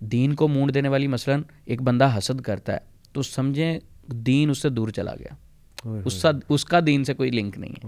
دین 0.00 0.34
کو 0.34 0.48
مونڈ 0.48 0.74
دینے 0.74 0.88
والی 0.88 1.06
مثلا 1.06 1.36
ایک 1.64 1.82
بندہ 1.82 2.14
حسد 2.18 2.40
کرتا 2.40 2.72
ہے 2.72 2.78
تو 3.12 3.22
سمجھیں 3.22 3.78
دین 4.08 4.50
اس 4.50 4.58
سے 4.62 4.68
دور 4.68 4.88
چلا 4.88 5.14
گیا۔ 5.18 5.34
اس 6.04 6.22
کا 6.22 6.30
اس 6.48 6.64
کا 6.64 6.80
دین 6.86 7.04
سے 7.04 7.14
کوئی 7.14 7.30
لنک 7.30 7.58
نہیں 7.58 7.70
ہے۔ 7.70 7.80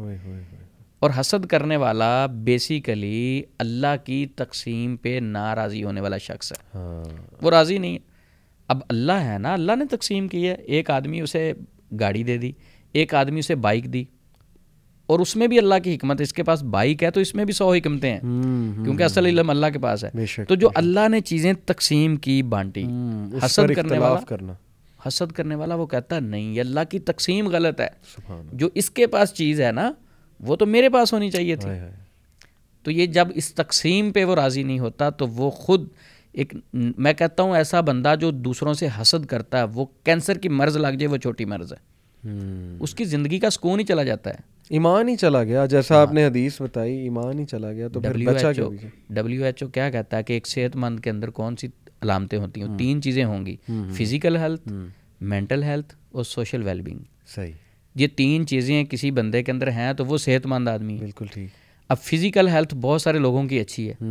اور 0.98 1.10
حسد 1.20 1.46
کرنے 1.46 1.76
والا 1.76 2.26
بیسیکلی 2.26 3.42
اللہ 3.58 4.04
کی 4.04 4.26
تقسیم 4.36 4.96
پہ 4.96 5.18
ناراضی 5.22 5.84
ہونے 5.84 6.00
والا 6.00 6.18
شخص 6.18 6.52
ہے۔ 6.52 6.66
ہاں۔ 6.74 7.22
وہ 7.42 7.50
راضی 7.50 7.78
نہیں 7.78 7.92
ہے۔ 7.92 7.98
اب 8.68 8.78
اللہ 8.88 9.12
ہے 9.12 9.38
نا 9.38 9.52
اللہ 9.52 9.72
نے 9.76 9.84
تقسیم 9.96 10.28
کی 10.28 10.48
ہے۔ 10.48 10.52
ایک 10.52 10.90
آدمی 10.90 11.20
اسے 11.20 11.52
گاڑی 12.00 12.22
دے 12.22 12.38
دی 12.38 12.52
ایک 12.92 13.14
آدمی 13.14 13.38
اسے 13.38 13.54
بائک 13.54 13.92
دی۔ 13.92 14.04
اور 15.06 15.20
اس 15.20 15.36
میں 15.36 15.46
بھی 15.46 15.58
اللہ 15.58 15.74
کی 15.84 15.94
حکمت 15.96 16.20
ہے۔ 16.20 16.22
اس 16.22 16.32
کے 16.32 16.42
پاس 16.42 16.62
بائک 16.62 17.02
ہے 17.02 17.10
تو 17.10 17.20
اس 17.20 17.34
میں 17.34 17.44
بھی 17.44 17.52
سو 17.52 17.72
حکمتیں 17.72 18.12
ہیں۔ 18.12 18.20
کیونکہ 18.84 19.02
اصل 19.02 19.26
علم 19.26 19.50
اللہ 19.50 19.66
کے 19.72 19.78
پاس 19.78 20.04
ہے۔ 20.04 20.10
تو 20.44 20.54
جو 20.54 20.68
اللہ 20.74 21.08
نے 21.08 21.20
چیزیں 21.20 21.52
تقسیم 21.66 22.16
کی 22.16 22.42
بانٹی 22.42 22.84
حسد 23.44 23.62
کرنے 23.76 23.98
والا 23.98 24.14
کرنا۔ 24.28 24.52
حسد 25.06 25.32
کرنے 25.32 25.54
والا 25.54 25.74
وہ 25.74 25.86
کہتا 25.86 26.18
نہیں 26.20 26.54
یہ 26.54 26.60
اللہ 26.60 26.80
کی 26.90 26.98
تقسیم 26.98 27.48
غلط 27.48 27.80
ہے۔ 27.80 27.88
جو 28.52 28.68
اس 28.74 28.90
کے 28.90 29.06
پاس 29.06 29.32
چیز 29.32 29.60
ہے 29.60 29.72
نا 29.72 29.92
وہ 30.40 30.56
تو 30.56 30.66
میرے 30.66 30.88
پاس 30.88 31.12
ہونی 31.12 31.30
چاہیے 31.30 31.56
تھی۔ 31.56 31.70
تو 32.82 32.90
یہ 32.90 33.06
جب 33.06 33.28
اس 33.34 33.54
تقسیم 33.54 34.12
پہ 34.12 34.24
وہ 34.24 34.34
راضی 34.34 34.62
نہیں 34.62 34.78
ہوتا 34.78 35.10
تو 35.10 35.26
وہ 35.26 35.50
خود 35.50 35.88
ایک 36.32 36.54
میں 36.72 37.12
کہتا 37.12 37.42
ہوں 37.42 37.56
ایسا 37.56 37.80
بندہ 37.80 38.14
جو 38.20 38.30
دوسروں 38.30 38.74
سے 38.74 38.88
حسد 39.02 39.26
کرتا 39.26 39.58
ہے 39.58 39.64
وہ 39.64 39.86
کینسر 40.04 40.38
کی 40.38 40.48
مرض 40.48 40.76
لگ 40.76 40.88
جائے 40.88 41.06
وہ 41.06 41.16
چھوٹی 41.16 41.44
مرض 41.44 41.72
ہے۔ 41.72 41.94
اس 42.80 42.94
کی 42.94 43.04
زندگی 43.04 43.38
کا 43.38 43.50
سکون 43.50 43.80
ہی 43.80 43.84
چلا 43.84 44.02
جاتا 44.02 44.30
ہے۔ 44.30 44.54
ایمان 44.68 45.08
ہی 45.08 45.16
چلا 45.16 45.44
گیا 45.44 45.66
جیسا 45.66 46.02
آپ 46.02 46.12
نے 46.12 46.26
حدیث 46.26 46.62
بتائی 46.62 46.96
ایمان 46.96 47.38
ہی 47.38 47.44
چلا 47.44 47.72
گیا 47.72 47.88
تو 47.88 48.00
ڈبلیو 49.08 49.44
ایچ 49.44 49.62
او 49.62 49.68
کیا 49.68 49.90
کہتا 49.90 50.16
ہے 50.16 50.22
کہ 50.22 50.32
ایک 50.32 50.46
صحت 50.46 50.76
مند 50.76 51.00
کے 51.00 51.10
اندر 51.10 51.30
کون 51.30 51.56
سی 51.56 51.68
علامتیں 52.04 52.38
ہوتی 52.38 52.60
ہیں 52.62 52.78
تین 52.78 53.02
چیزیں 53.02 53.24
ہوں 53.24 53.46
گی 53.46 53.56
فزیکل 53.92 54.36
ہیلتھ 54.36 54.68
مینٹل 55.20 55.62
ہیلتھ 55.62 55.94
اور 56.12 56.24
سوشل 56.24 56.62
ویل 56.62 56.80
بینگ 56.80 56.98
صحیح۔ 57.26 57.52
یہ 57.94 58.06
تین 58.06 58.46
چیزیں 58.46 58.84
کسی 58.84 59.10
بندے 59.10 59.42
کے 59.42 59.52
اندر 59.52 59.68
ہیں 59.70 59.92
تو 59.92 60.04
وہ 60.06 60.18
صحت 60.18 60.46
مند 60.46 60.68
آدمی 60.68 60.96
بالکل 60.98 61.26
ٹھیک۔ 61.32 61.48
اب 61.88 61.98
فزیکل 61.98 62.48
ہیلتھ 62.48 62.74
بہت 62.74 63.02
سارے 63.02 63.18
لوگوں 63.18 63.44
کی 63.44 63.60
اچھی 63.60 63.90
ہے۔ 63.90 64.04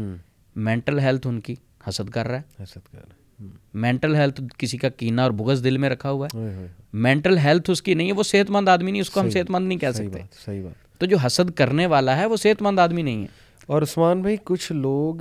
مینٹل 0.55 0.99
ہیلتھ 0.99 1.27
ان 1.27 1.41
کی 1.41 1.55
حسد 1.89 2.09
کر 2.09 2.27
رہا 2.27 2.37
ہے۔ 2.37 2.63
حسد 2.63 2.91
کر 2.91 2.97
رہا 2.97 3.01
ہے۔ 3.01 3.47
مینٹل 3.73 4.15
ہیلتھ 4.15 4.41
کسی 4.57 4.77
کا 4.77 4.89
کینا 4.89 5.23
اور 5.23 5.31
بغض 5.31 5.63
دل 5.63 5.77
میں 5.77 5.89
رکھا 5.89 6.09
ہوا 6.11 6.27
ہے۔ 6.33 6.67
مینٹل 6.93 7.37
ہیلتھ 7.37 7.69
اس 7.69 7.81
کی 7.81 7.93
نہیں 7.93 8.07
ہے 8.07 8.13
وہ 8.13 8.23
صحت 8.23 8.49
مند 8.49 8.67
آدمی 8.67 8.91
نہیں 8.91 9.01
اس 9.01 9.09
کو 9.09 9.19
ہم 9.19 9.29
صحت 9.29 9.49
مند 9.49 9.67
نہیں 9.67 9.79
کہہ 9.79 9.91
سکتے۔ 9.91 10.19
صحیح 10.45 10.63
بات۔ 10.63 10.99
تو 10.99 11.05
جو 11.05 11.17
حسد 11.17 11.51
کرنے 11.51 11.85
والا 11.85 12.17
ہے 12.17 12.25
وہ 12.25 12.35
صحت 12.35 12.61
مند 12.61 12.79
آدمی 12.79 13.01
نہیں 13.01 13.21
ہے۔ 13.21 13.27
اور 13.65 13.81
عثمان 13.81 14.21
بھائی 14.21 14.35
کچھ 14.43 14.71
لوگ 14.71 15.15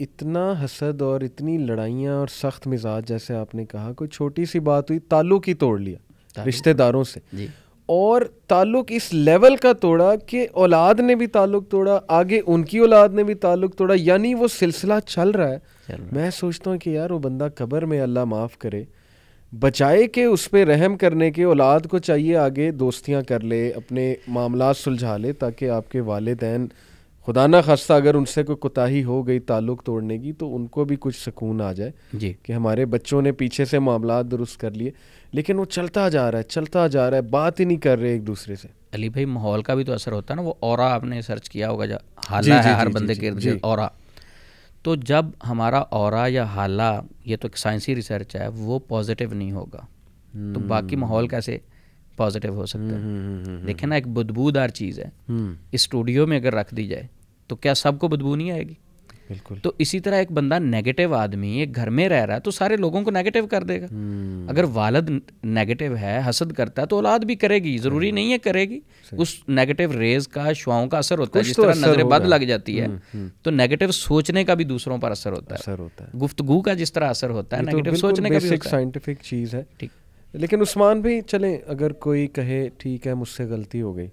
اتنا 0.00 0.54
حسد 0.64 1.02
اور 1.02 1.20
اتنی 1.20 1.58
لڑائیاں 1.58 2.14
اور 2.14 2.28
سخت 2.28 2.66
مزاج 2.66 3.08
جیسے 3.08 3.34
آپ 3.34 3.54
نے 3.54 3.64
کہا 3.64 3.92
کوئی 3.92 4.08
چھوٹی 4.08 4.44
سی 4.44 4.60
بات 4.60 4.90
ہوئی 4.90 5.00
تعلق 5.00 5.48
ہی 5.48 5.54
توڑ 5.54 5.78
لیا 5.78 5.98
رشتہ 6.48 6.70
داروں 6.70 7.04
سے۔ 7.04 7.20
جی۔ 7.32 7.46
اور 7.86 8.22
تعلق 8.48 8.84
اس 8.88 9.12
لیول 9.12 9.56
کا 9.56 9.72
توڑا 9.72 10.16
کہ 10.26 10.46
اولاد 10.52 10.94
نے 11.00 11.14
بھی 11.14 11.26
تعلق 11.26 11.68
توڑا 11.68 12.00
آگے 12.08 12.40
ان 12.46 12.64
کی 12.64 12.78
اولاد 12.78 13.08
نے 13.08 13.24
بھی 13.24 13.34
تعلق 13.34 13.74
توڑا 13.74 13.94
یعنی 13.98 14.34
وہ 14.34 14.48
سلسلہ 14.48 14.94
چل 15.06 15.30
رہا 15.30 15.48
ہے۔ 15.48 15.58
میں 16.12 16.30
سوچتا 16.30 16.70
ہوں 16.70 16.78
کہ 16.78 16.90
یار 16.90 17.10
وہ 17.10 17.18
بندہ 17.18 17.48
قبر 17.54 17.84
میں 17.84 18.00
اللہ 18.00 18.24
معاف 18.24 18.58
کرے 18.58 18.84
بچائے 19.58 20.06
کہ 20.06 20.24
اس 20.24 20.50
پہ 20.50 20.64
رحم 20.64 20.96
کرنے 20.96 21.30
کے 21.30 21.44
اولاد 21.44 21.80
کو 21.90 21.98
چاہیے 21.98 22.36
آگے 22.36 22.70
دوستیاں 22.70 23.22
کر 23.22 23.40
لے 23.40 23.70
اپنے 23.70 24.14
معاملات 24.28 24.76
سلجھا 24.76 25.16
لے 25.16 25.32
تاکہ 25.32 25.70
آپ 25.70 25.90
کے 25.90 26.00
والدین 26.00 26.66
خدا 27.26 27.46
نہ 27.46 27.56
خواستہ 27.64 27.92
اگر 27.92 28.14
ان 28.14 28.24
سے 28.24 28.42
کوئی 28.42 28.56
کوتاہی 28.56 29.04
ہو 29.04 29.26
گئی 29.26 29.40
تعلق 29.40 29.82
توڑنے 29.82 30.18
کی 30.18 30.32
تو 30.32 30.56
ان 30.56 30.66
کو 30.66 30.84
بھی 30.84 30.96
کچھ 31.00 31.16
سکون 31.16 31.60
آ 31.60 31.72
جائے 31.72 31.90
جی۔ 32.12 32.32
کہ 32.42 32.52
ہمارے 32.52 32.86
بچوں 32.86 33.22
نے 33.22 33.32
پیچھے 33.32 33.64
سے 33.64 33.78
معاملات 33.78 34.30
درست 34.30 34.60
کر 34.60 34.70
لیے۔ 34.70 34.90
لیکن 35.32 35.58
وہ 35.58 35.64
چلتا 35.64 36.08
جا 36.08 36.30
رہا 36.30 36.38
ہے 36.38 36.42
چلتا 36.42 36.86
جا 36.86 37.10
رہا 37.10 37.16
ہے 37.16 37.22
بات 37.22 37.60
ہی 37.60 37.64
نہیں 37.64 37.78
کر 37.78 37.98
رہے 37.98 38.08
ایک 38.08 38.26
دوسرے 38.26 38.56
سے۔ 38.56 38.68
علی 38.92 39.08
بھائی 39.08 39.24
ماحول 39.26 39.62
کا 39.62 39.74
بھی 39.74 39.84
تو 39.84 39.92
اثر 39.92 40.12
ہوتا 40.12 40.34
ہے 40.34 40.36
نا 40.36 40.42
وہ 40.42 40.54
اورا 40.60 40.94
آپ 40.94 41.04
نے 41.04 41.20
سرچ 41.20 41.50
کیا 41.50 41.70
ہوگا 41.70 41.86
جب 41.86 41.96
حالہ 42.30 42.54
ہے 42.54 42.72
ہر 42.72 42.86
بندے 42.88 43.14
کے 43.14 43.28
ارد 43.28 43.46
اورا 43.62 43.88
تو 44.82 44.94
جب 44.96 45.24
ہمارا 45.48 45.78
اورا 45.78 46.26
یا 46.26 46.44
حالہ 46.44 47.00
یہ 47.24 47.36
تو 47.36 47.48
ایک 47.48 47.58
سائنسی 47.58 47.94
ریسرچ 47.94 48.36
ہے 48.36 48.48
وہ 48.48 48.78
پازیٹیو 48.78 49.28
نہیں 49.32 49.52
ہوگا۔ 49.52 49.80
تو 50.54 50.60
باقی 50.60 50.96
ماحول 50.96 51.28
کیسے؟ 51.28 51.58
پازیٹیو 52.16 52.54
ہو 52.54 52.66
سکتا 52.66 52.96
ہے۔ 52.96 53.56
دیکھیں 53.66 53.88
نا 53.88 53.94
ایک 53.94 54.08
بدبودار 54.08 54.68
چیز 54.68 55.00
ہے۔ 55.00 55.32
اسٹوڈیو 55.72 56.26
میں 56.26 56.36
اگر 56.36 56.54
رکھ 56.54 56.74
دی 56.74 56.86
جائے 56.86 57.06
تو 57.46 57.56
کیا 57.56 57.74
سب 57.74 57.98
کو 57.98 58.08
بدبو 58.08 58.36
نہیں 58.36 58.50
آئے 58.50 58.62
گی؟ 58.62 58.74
بالکل۔ 59.28 59.54
تو 59.62 59.72
اسی 59.78 60.00
طرح 60.00 60.14
ایک 60.14 60.32
بندہ 60.32 60.58
نیگیٹو 60.58 61.14
آدمی 61.14 61.58
ایک 61.58 61.76
گھر 61.76 61.90
میں 61.90 62.08
رہ 62.08 62.24
رہا 62.24 62.34
ہے 62.34 62.40
تو 62.40 62.50
سارے 62.50 62.76
لوگوں 62.76 63.02
کو 63.02 63.10
نیگیٹو 63.10 63.46
کر 63.46 63.62
دے 63.62 63.80
گا۔ 63.80 63.86
اگر 64.48 64.64
والد 64.72 65.10
نیگیٹو 65.44 65.96
ہے 65.96 66.20
حسد 66.30 66.52
کرتا 66.52 66.82
ہے 66.82 66.86
تو 66.86 66.96
اولاد 66.96 67.18
بھی 67.18 67.34
کرے 67.34 67.58
گی 67.58 67.78
ضروری 67.78 68.10
نہیں 68.10 68.32
ہے 68.32 68.38
کرے 68.38 68.68
گی۔ 68.68 68.80
اس 69.12 69.48
نیگیٹو 69.48 70.00
ریز 70.00 70.28
کا 70.28 70.52
شعاؤں 70.52 70.86
کا 70.86 70.98
اثر 70.98 71.18
ہوتا 71.18 71.38
ہے 71.38 71.44
جس 71.44 71.56
طرح 71.56 71.74
نظر 71.74 72.04
بد 72.04 72.26
لگ 72.26 72.44
جاتی 72.44 72.80
ہے 72.80 72.86
تو 73.42 73.50
نیگیٹو 73.50 73.92
سوچنے 73.92 74.44
کا 74.44 74.54
بھی 74.54 74.64
دوسروں 74.64 74.98
پر 74.98 75.10
اثر 75.10 75.32
ہوتا 75.32 75.54
ہے۔ 75.54 75.60
گفتگو 76.18 76.60
کا 76.60 76.74
جس 76.74 76.92
طرح 76.92 77.08
اثر 77.08 77.30
ہوتا 77.30 77.56
ہے 77.56 77.62
نیگیٹو 77.62 77.96
سوچنے 77.96 78.28
کا 78.28 78.38
بھی 78.38 78.48
سائنٹیفک 78.70 79.22
چیز 79.22 79.54
ہے۔ 79.54 79.62
ٹھیک۔ 79.76 79.90
لیکن 80.32 80.60
عثمان 80.60 81.00
بھی 81.00 81.20
چلیں 81.20 81.58
اگر 81.66 81.92
کوئی 81.92 82.26
کہے 82.26 82.68
ٹھیک 82.78 83.06
ہے 83.06 83.14
مجھ 83.14 83.28
سے 83.28 83.44
غلطی 83.44 83.82
ہو 83.82 83.96
گئی 83.96 84.06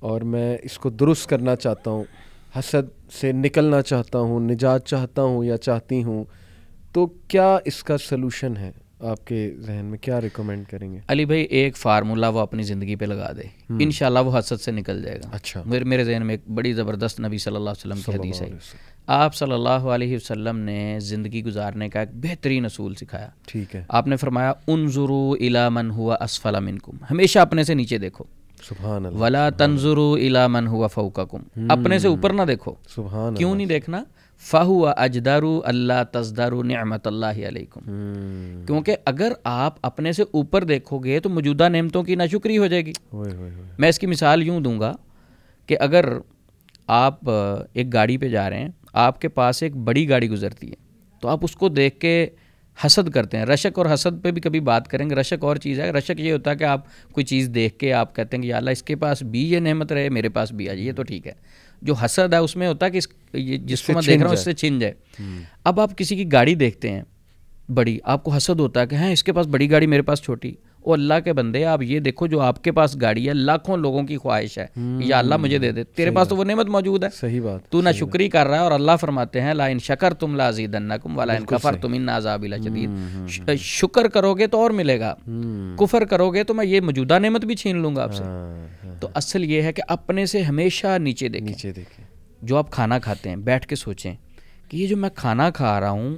اور 0.00 0.20
میں 0.20 0.58
اس 0.62 0.78
کو 0.78 0.90
درست 0.90 1.28
کرنا 1.28 1.56
چاہتا 1.56 1.90
ہوں 1.90 2.04
حسد 2.58 3.12
سے 3.12 3.32
نکلنا 3.32 3.82
چاہتا 3.82 4.18
ہوں 4.18 4.40
نجات 4.40 4.86
چاہتا 4.86 5.22
ہوں 5.22 5.44
یا 5.44 5.56
چاہتی 5.56 6.02
ہوں 6.02 6.24
تو 6.92 7.06
کیا 7.06 7.58
اس 7.64 7.84
کا 7.84 7.98
سلوشن 7.98 8.56
ہے؟ 8.56 8.72
آپ 9.00 9.24
کے 9.24 9.54
ذہن 9.58 9.84
میں 9.84 9.98
کیا 9.98 10.20
ریکمینڈ 10.20 10.66
کریں 10.66 10.92
گے؟ 10.92 10.98
علی 11.08 11.24
بھائی 11.24 11.42
ایک 11.42 11.76
فارمولا 11.76 12.28
وہ 12.28 12.40
اپنی 12.40 12.62
زندگی 12.62 12.96
پہ 12.96 13.04
لگا 13.04 13.32
دے۔ 13.32 13.42
انشاءاللہ 13.84 14.18
وہ 14.18 14.38
حسد 14.38 14.60
سے 14.60 14.70
نکل 14.70 15.02
جائے 15.02 15.18
گا۔ 15.18 15.28
اچھا۔ 15.32 15.62
میرے 15.66 15.84
میرے 15.84 16.04
ذہن 16.04 16.26
میں 16.26 16.34
ایک 16.34 16.50
بڑی 16.50 16.72
زبردست 16.72 17.20
نبی 17.20 17.38
صلی 17.38 17.56
اللہ 17.56 17.70
علیہ 17.70 17.92
وسلم 17.92 18.12
کی 18.12 18.18
حدیث 18.18 18.42
ہے۔ 18.42 18.48
آپ 19.10 19.34
صلی 19.34 19.52
اللہ 19.52 19.68
علیہ 19.68 20.16
وسلم 20.16 20.58
نے 20.58 20.98
زندگی 21.00 21.44
گزارنے 21.44 21.88
کا 21.88 22.00
ایک 22.00 22.08
بہترین 22.12 22.64
اصول 22.64 22.94
سکھایا۔ 22.94 23.28
ٹھیک 23.46 23.76
ہے۔ 23.76 23.84
آپ 23.88 24.06
نے 24.06 24.16
فرمایا 24.16 24.52
انظروا 24.66 25.36
الی 25.40 25.68
من 25.70 25.90
ہوا 25.90 26.16
اسفل 26.20 26.60
منکم۔ 26.60 26.92
ہمیشہ 27.10 27.38
اپنے 27.38 27.64
سے 27.64 27.74
نیچے 27.74 27.98
دیکھو۔ 27.98 28.24
سبحان 28.68 29.06
اللہ 29.06 29.18
ولا 29.18 29.50
تنظروا 29.50 30.18
الی 30.18 30.46
من 30.48 30.66
ہوا 30.66 30.86
فوقکم۔ 30.86 31.70
اپنے 31.70 31.98
سے 31.98 32.08
اوپر 32.08 32.32
نہ 32.32 32.42
دیکھو۔ 32.42 32.74
سبحان 32.88 33.34
کیوں 33.34 33.54
نہیں 33.54 33.66
دیکھنا؟ 33.66 34.04
فہو 34.38 34.86
اجدارو 34.86 35.60
اللہ 35.64 36.02
تزدارو 36.12 36.62
نعمت 36.62 37.06
اللہ 37.06 37.48
علیکم۔ 37.48 37.80
کیونکہ 38.66 38.96
اگر 39.04 39.32
آپ 39.44 39.74
اپنے 39.82 40.12
سے 40.12 40.22
اوپر 40.30 40.64
دیکھو 40.64 40.98
گے 40.98 41.20
تو 41.20 41.28
موجودہ 41.28 41.68
نعمتوں 41.68 42.02
کی 42.02 42.14
ناشکری 42.14 42.58
ہو 42.58 42.66
جائے 42.66 42.86
گی۔ 42.86 42.92
میں 43.78 43.88
اس 43.88 43.98
کی 43.98 44.06
مثال 44.06 44.42
یوں 44.42 44.60
دوں 44.60 44.80
گا 44.80 44.96
کہ 45.66 45.76
اگر 45.80 46.04
آپ 46.86 47.30
ایک 47.72 47.92
گاڑی 47.92 48.18
پہ 48.18 48.28
جا 48.28 48.50
رہے 48.50 48.58
ہیں 48.58 48.68
آپ 48.98 49.20
کے 49.20 49.28
پاس 49.28 49.62
ایک 49.62 49.76
بڑی 49.76 50.08
گاڑی 50.08 50.30
گزرتی 50.30 50.70
ہے 50.70 50.74
تو 51.20 51.28
آپ 51.28 51.38
اس 51.42 51.56
کو 51.56 51.68
دیکھ 51.68 52.00
کے 52.00 52.26
حسد 52.86 53.10
کرتے 53.10 53.36
ہیں۔ 53.36 53.44
رشک 53.44 53.78
اور 53.78 53.86
حسد 53.94 54.22
پہ 54.22 54.30
بھی 54.30 54.40
کبھی 54.40 54.60
بات 54.60 54.88
کریں 54.88 55.10
گے۔ 55.10 55.14
رشک 55.14 55.44
اور 55.44 55.56
چیز 55.56 55.80
ہے۔ 55.80 55.90
رشک 55.90 56.20
یہ 56.20 56.32
ہوتا 56.32 56.50
ہے 56.50 56.56
کہ 56.56 56.64
آپ 56.64 56.80
کوئی 57.12 57.24
چیز 57.24 57.50
دیکھ 57.54 57.78
کے 57.78 57.92
آپ 57.92 58.16
کہتے 58.16 58.36
ہیں 58.36 58.42
کہ 58.42 58.48
یا 58.48 58.56
اللہ 58.56 58.70
اس 58.70 58.82
کے 58.82 58.96
پاس 58.96 59.22
بھی 59.22 59.52
یہ 59.52 59.58
نعمت 59.58 59.92
رہے 59.92 60.08
میرے 60.08 60.28
پاس 60.28 60.52
بھی 60.52 60.68
آ 60.70 60.72
جائے 60.72 60.86
یہ 60.86 60.92
تو 60.92 61.02
ٹھیک 61.02 61.26
ہے۔ 61.26 61.32
جو 61.82 61.94
حسد 61.94 62.32
ہے 62.32 62.38
اس 62.38 62.56
میں 62.56 62.68
ہوتا 62.68 62.86
ہے 62.86 62.90
کہ 62.90 62.98
اس 62.98 63.08
جس 63.64 63.82
کو 63.82 63.92
میں 63.92 64.02
دیکھ 64.06 64.18
رہا 64.18 64.26
ہوں 64.26 64.34
اس 64.34 64.44
سے 64.44 64.52
چھن 64.52 64.78
جائے۔ 64.78 64.94
اب 65.64 65.80
آپ 65.80 65.98
کسی 65.98 66.16
کی 66.16 66.32
گاڑی 66.32 66.54
دیکھتے 66.54 66.90
ہیں 66.90 67.02
بڑی 67.68 67.98
آپ 68.04 68.24
کو 68.24 68.30
حسد 68.30 68.60
ہوتا 68.60 68.80
ہے 68.80 68.86
کہ 68.86 68.94
ہاں 68.94 69.10
اس 69.10 69.24
کے 69.24 69.32
پاس 69.32 69.46
بڑی 69.46 69.70
گاڑی 69.70 69.86
میرے 69.86 70.02
پاس 70.02 70.22
چھوٹی۔ 70.22 70.52
وہ 70.86 70.92
اللہ 70.92 71.14
کے 71.24 71.32
بندے 71.32 71.64
آپ 71.64 71.82
یہ 71.82 72.00
دیکھو 72.00 72.26
جو 72.26 72.40
آپ 72.40 72.64
کے 72.64 72.72
پاس 72.72 73.00
گاڑی 73.00 73.28
ہے 73.28 73.34
لاکھوں 73.34 73.76
لوگوں 73.76 74.02
کی 74.02 74.16
خواہش 74.16 74.58
ہے 74.58 74.66
یا 75.00 75.18
اللہ 75.18 75.36
مجھے 75.36 75.58
دے 75.58 75.72
دے۔ 75.72 75.84
تیرے 75.84 76.10
پاس 76.10 76.28
تو 76.28 76.36
وہ 76.36 76.44
نعمت 76.44 76.66
موجود 76.66 77.04
ہے۔ 77.04 77.08
صحیح 77.14 77.40
بات 77.40 77.68
تو 77.68 77.82
نہ 77.82 77.88
شکری 77.92 78.28
کر 78.28 78.46
رہا 78.46 78.54
ہے 78.54 78.60
اور 78.60 78.72
اللہ 78.72 78.92
فرماتے 79.00 79.40
ہیں 79.40 79.54
لا 79.54 79.66
ان 79.66 79.78
شکر 79.78 80.14
تم 80.14 80.36
لا 80.36 80.50
زیدنکم 80.50 81.18
ولا 81.18 81.32
ان 81.32 81.44
کفر 81.44 81.76
تم 81.82 81.92
ان 81.92 82.08
عذاب 82.08 82.44
لشدید۔ 82.44 82.90
شکر 83.58 84.08
کرو 84.08 84.34
گے 84.34 84.46
تو 84.46 84.60
اور 84.60 84.70
ملے 84.70 85.00
گا۔ 85.00 85.14
کفر 85.78 86.04
کرو 86.04 86.30
گے 86.30 86.44
تو 86.44 86.54
میں 86.54 86.66
یہ 86.66 86.80
موجودہ 86.80 87.18
نعمت 87.18 87.44
بھی 87.44 87.56
چھین 87.56 87.76
لوں 87.76 87.96
گا 87.96 88.02
آپ 88.02 88.14
سے۔ 88.14 88.22
تو 89.00 89.08
اصل 89.14 89.44
یہ 89.44 89.62
ہے 89.62 89.72
کہ 89.72 89.82
اپنے 89.88 90.26
سے 90.26 90.42
ہمیشہ 90.42 90.98
نیچے 90.98 91.28
دیکھیں۔ 91.28 91.54
جو 92.42 92.56
آپ 92.56 92.70
کھانا 92.70 92.98
کھاتے 92.98 93.28
ہیں 93.28 93.36
بیٹھ 93.36 93.66
کے 93.66 93.76
سوچیں 93.76 94.14
کہ 94.68 94.76
یہ 94.76 94.86
جو 94.86 94.96
میں 94.96 95.10
کھانا 95.14 95.50
کھا 95.50 95.80
رہا 95.80 95.90
ہوں 95.90 96.16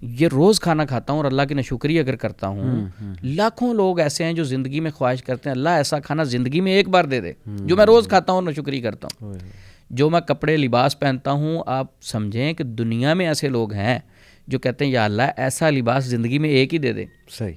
یہ 0.00 0.28
روز 0.32 0.60
کھانا 0.60 0.84
کھاتا 0.84 1.12
ہوں 1.12 1.20
اور 1.20 1.24
اللہ 1.24 1.42
کی 1.42 1.54
نشکری 1.54 1.98
اگر 1.98 2.16
کرتا 2.16 2.46
ہوں 2.46 2.86
لاکھوں 3.22 3.74
لوگ 3.74 3.98
ایسے 3.98 4.24
ہیں 4.24 4.32
جو 4.32 4.44
زندگی 4.44 4.80
میں 4.80 4.90
خواہش 4.90 5.22
کرتے 5.22 5.50
ہیں 5.50 5.56
اللہ 5.56 5.68
ایسا 5.68 5.98
کھانا 5.98 6.22
زندگی 6.22 6.60
میں 6.60 6.72
ایک 6.72 6.88
بار 6.88 7.04
دے 7.04 7.20
دے 7.20 7.32
جو 7.46 7.76
میں 7.76 7.86
روز 7.86 8.08
کھاتا 8.08 8.32
ہوں 8.32 8.40
اور 8.40 8.52
نشکری 8.52 8.80
کرتا 8.80 9.08
ہوں۔ 9.20 9.34
جو 9.90 10.10
میں 10.10 10.20
کپڑے 10.20 10.56
لباس 10.56 10.98
پہنتا 10.98 11.32
ہوں 11.32 11.62
آپ 11.66 11.86
سمجھیں 12.02 12.52
کہ 12.52 12.64
دنیا 12.64 13.14
میں 13.14 13.26
ایسے 13.26 13.48
لوگ 13.48 13.72
ہیں 13.72 13.98
جو 14.46 14.58
کہتے 14.58 14.84
ہیں 14.84 14.92
یا 14.92 15.04
اللہ 15.04 15.22
ایسا 15.36 15.70
لباس 15.70 16.04
زندگی 16.04 16.38
میں 16.38 16.50
ایک 16.50 16.72
ہی 16.74 16.78
دے 16.78 16.92
دے۔ 16.92 17.04
صحیح 17.30 17.54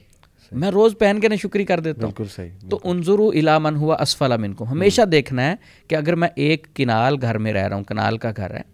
میں 0.52 0.72
روز 0.72 0.96
پہن 1.00 1.20
کے 1.22 1.28
نشکری 1.28 1.66
کر 1.66 1.80
دیتا 1.80 2.08
ہوں۔ 2.08 2.24
صحیح 2.36 2.50
تو 2.70 2.80
انظرو 2.84 3.30
الا 3.30 3.60
من 3.60 3.76
ہوا 3.76 3.96
اسفل 3.96 4.38
من 4.38 4.54
کو 4.54 4.66
ہمیشہ 4.72 5.02
دیکھنا 5.02 5.50
ہے 5.50 5.56
کہ 5.88 5.96
اگر 5.96 6.16
میں 6.16 6.30
ایک 6.36 6.68
کنال 6.74 7.16
گھر 7.22 7.38
میں 7.38 7.54
رہ 7.54 7.68
رہا 7.68 7.76
ہوں 7.76 7.84
کنال 7.84 8.18
کا 8.18 8.32
گھر 8.38 8.52
ہے 8.52 8.72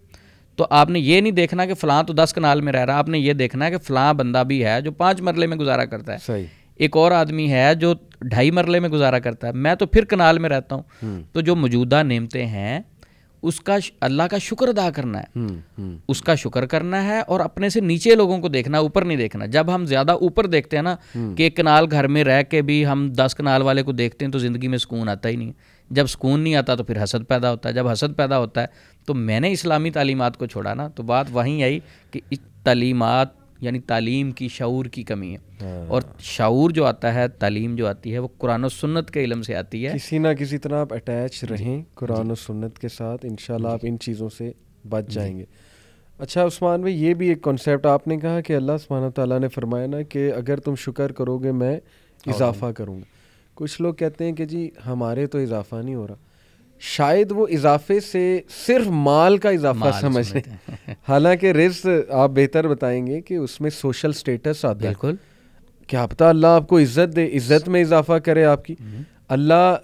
تو 0.60 0.66
آپ 0.70 0.90
نے 0.90 1.00
یہ 1.00 1.20
نہیں 1.20 1.32
دیکھنا 1.32 1.66
کہ 1.66 1.74
فلاں 1.74 2.02
تو 2.02 2.12
دس 2.12 2.32
کنال 2.34 2.60
میں 2.60 2.72
رہ 2.72 2.84
رہا 2.84 2.98
آپ 2.98 3.08
نے 3.08 3.18
یہ 3.18 3.32
دیکھنا 3.32 3.66
ہے 3.66 3.70
کہ 3.70 3.78
فلاں 3.78 4.14
بندہ 4.14 4.42
بھی 4.46 4.64
ہے 4.64 4.80
جو 4.80 4.92
پانچ 4.92 5.20
مرلے 5.20 5.46
میں 5.46 5.56
گزارا 5.56 5.84
کرتا 5.84 6.12
ہے۔ 6.12 6.18
صحیح۔ 6.26 6.44
ایک 6.76 6.96
اور 6.96 7.12
آدمی 7.12 7.52
ہے 7.52 7.74
جو 7.74 7.94
ڈھائی 8.20 8.50
مرلے 8.50 8.80
میں 8.80 8.88
گزارا 8.88 9.18
کرتا 9.18 9.46
ہے۔ 9.46 9.52
میں 9.52 9.74
تو 9.74 9.86
پھر 9.86 10.04
کنال 10.04 10.38
میں 10.38 10.50
رہتا 10.50 10.76
ہوں۔ 10.76 10.82
تو 11.32 11.40
جو 11.40 11.56
موجودہ 11.56 12.02
نعمتیں 12.02 12.46
ہیں 12.46 12.80
اس 13.42 13.60
کا 13.60 13.76
اللہ 14.00 14.22
کا 14.22 14.38
شکر 14.38 14.68
ادا 14.68 14.90
کرنا 14.90 15.20
ہے۔ 15.20 15.40
اس 16.08 16.22
کا 16.22 16.34
شکر 16.34 16.66
کرنا 16.66 17.04
ہے 17.04 17.20
اور 17.20 17.40
اپنے 17.40 17.68
سے 17.68 17.80
نیچے 17.80 18.14
لوگوں 18.14 18.38
کو 18.38 18.48
دیکھنا 18.48 18.78
اوپر 18.78 19.04
نہیں 19.04 19.16
دیکھنا۔ 19.16 19.46
جب 19.46 19.74
ہم 19.74 19.86
زیادہ 19.86 20.12
اوپر 20.12 20.46
دیکھتے 20.46 20.76
ہیں 20.76 20.82
نا 20.82 20.96
کہ 21.36 21.42
ایک 21.42 21.56
کنال 21.56 21.86
گھر 21.90 22.06
میں 22.06 22.24
رہ 22.24 22.42
کے 22.42 22.62
بھی 22.62 22.86
ہم 22.86 23.12
دس 23.12 23.34
کنال 23.34 23.62
والے 23.62 23.82
کو 23.82 23.92
دیکھتے 23.92 24.24
ہیں 24.24 24.32
تو 24.32 24.38
زندگی 24.38 24.68
میں 24.68 24.78
سکون 24.78 25.08
آتا 25.08 25.28
ہی 25.28 25.36
نہیں۔ 25.36 25.52
جب 25.90 26.06
سکون 26.06 26.40
نہیں 26.40 26.54
آتا 26.54 26.74
تو 26.74 26.84
پھر 26.84 27.04
حسد 27.04 27.28
پیدا 27.28 27.50
ہوتا 27.50 27.68
ہے۔ 27.68 27.74
جب 27.74 27.88
حسد 27.88 28.16
پیدا 28.16 28.38
ہوتا 28.38 28.60
ہے 28.60 28.66
تو 29.10 29.14
میں 29.14 29.40
نے 29.40 29.52
اسلامی 29.52 29.90
تعلیمات 29.90 30.36
کو 30.36 30.46
چھوڑا 30.46 30.74
نا 30.74 30.88
تو 30.88 31.02
بات 31.02 31.26
وہیں 31.32 31.62
آئی 31.62 31.80
کہ 32.10 32.20
تعلیمات 32.62 33.28
یعنی 33.60 33.80
تعلیم 33.80 34.30
کی 34.30 34.48
شعور 34.48 34.84
کی 34.84 35.02
کمی 35.02 35.36
ہے۔ 35.36 35.84
اور 35.88 36.02
شعور 36.18 36.70
جو 36.70 36.84
آتا 36.84 37.14
ہے 37.14 37.28
تعلیم 37.28 37.76
جو 37.76 37.88
آتی 37.88 38.12
ہے 38.12 38.18
وہ 38.18 38.28
قرآن 38.38 38.64
و 38.64 38.68
سنت 38.68 39.10
کے 39.10 39.24
علم 39.24 39.42
سے 39.42 39.54
آتی 39.56 39.86
ہے۔ 39.86 39.92
کسی 39.94 40.18
نہ 40.18 40.28
کسی 40.38 40.58
طرح 40.58 40.80
آپ 40.80 40.92
اٹیچ 40.92 41.44
رہیں 41.44 41.82
قرآن 41.94 42.30
و 42.30 42.34
سنت 42.34 42.78
کے 42.78 42.88
ساتھ 42.88 43.26
انشاءاللہ 43.26 43.68
آپ 43.68 43.80
ان 43.82 43.98
چیزوں 43.98 44.28
سے 44.38 44.52
بچ 44.88 45.04
جائیں 45.08 45.38
گے۔ 45.38 45.44
اچھا 46.18 46.46
عثمان 46.46 46.80
بھائی 46.80 47.04
یہ 47.04 47.14
بھی 47.14 47.28
ایک 47.28 47.42
کانسیپٹ 47.42 47.86
آپ 47.86 48.08
نے 48.08 48.16
کہا 48.16 48.40
کہ 48.40 48.56
اللہ 48.56 48.72
سبحانہ 48.86 49.10
تعالیٰ 49.10 49.40
نے 49.40 49.48
فرمایا 49.48 49.86
نا 49.86 50.02
کہ 50.02 50.32
اگر 50.32 50.60
تم 50.60 50.74
شکر 50.74 51.12
کرو 51.12 51.38
گے 51.38 51.52
میں 51.52 51.80
اضافہ 52.26 52.66
کروں 52.66 52.96
گا۔ 52.96 53.04
کچھ 53.54 53.82
لوگ 53.82 53.94
کہتے 53.94 54.24
ہیں 54.24 54.32
کہ 54.32 54.44
جی 54.44 54.70
ہمارے 54.86 55.26
تو 55.26 55.38
اضافہ 55.38 55.76
نہیں 55.76 55.94
ہو 55.94 56.06
رہا۔ 56.06 56.14
شاید 56.80 57.32
وہ 57.32 57.46
اضافے 57.50 58.00
سے 58.00 58.40
صرف 58.66 58.86
مال 58.86 59.36
کا 59.38 59.50
اضافہ 59.50 59.90
سمجھ 60.00 60.36
لیں 60.36 60.42
حالانکہ 61.08 61.46
رزق 61.46 61.86
آپ 62.10 62.30
بہتر 62.30 62.68
بتائیں 62.68 63.06
گے 63.06 63.20
کہ 63.20 63.34
اس 63.34 63.60
میں 63.60 63.70
سوشل 63.70 64.12
سٹیٹس 64.12 64.64
آتا 64.64 64.82
ہے۔ 64.82 64.86
بالکل۔ 64.86 65.14
کیا 65.86 66.06
پتہ 66.06 66.24
اللہ 66.24 66.46
آپ 66.46 66.68
کو 66.68 66.78
عزت 66.78 67.16
دے 67.16 67.26
عزت 67.26 67.68
میں 67.68 67.80
اضافہ 67.80 68.12
کرے 68.12 68.44
آپ 68.44 68.64
کی۔ 68.64 68.74
اللہ 69.28 69.76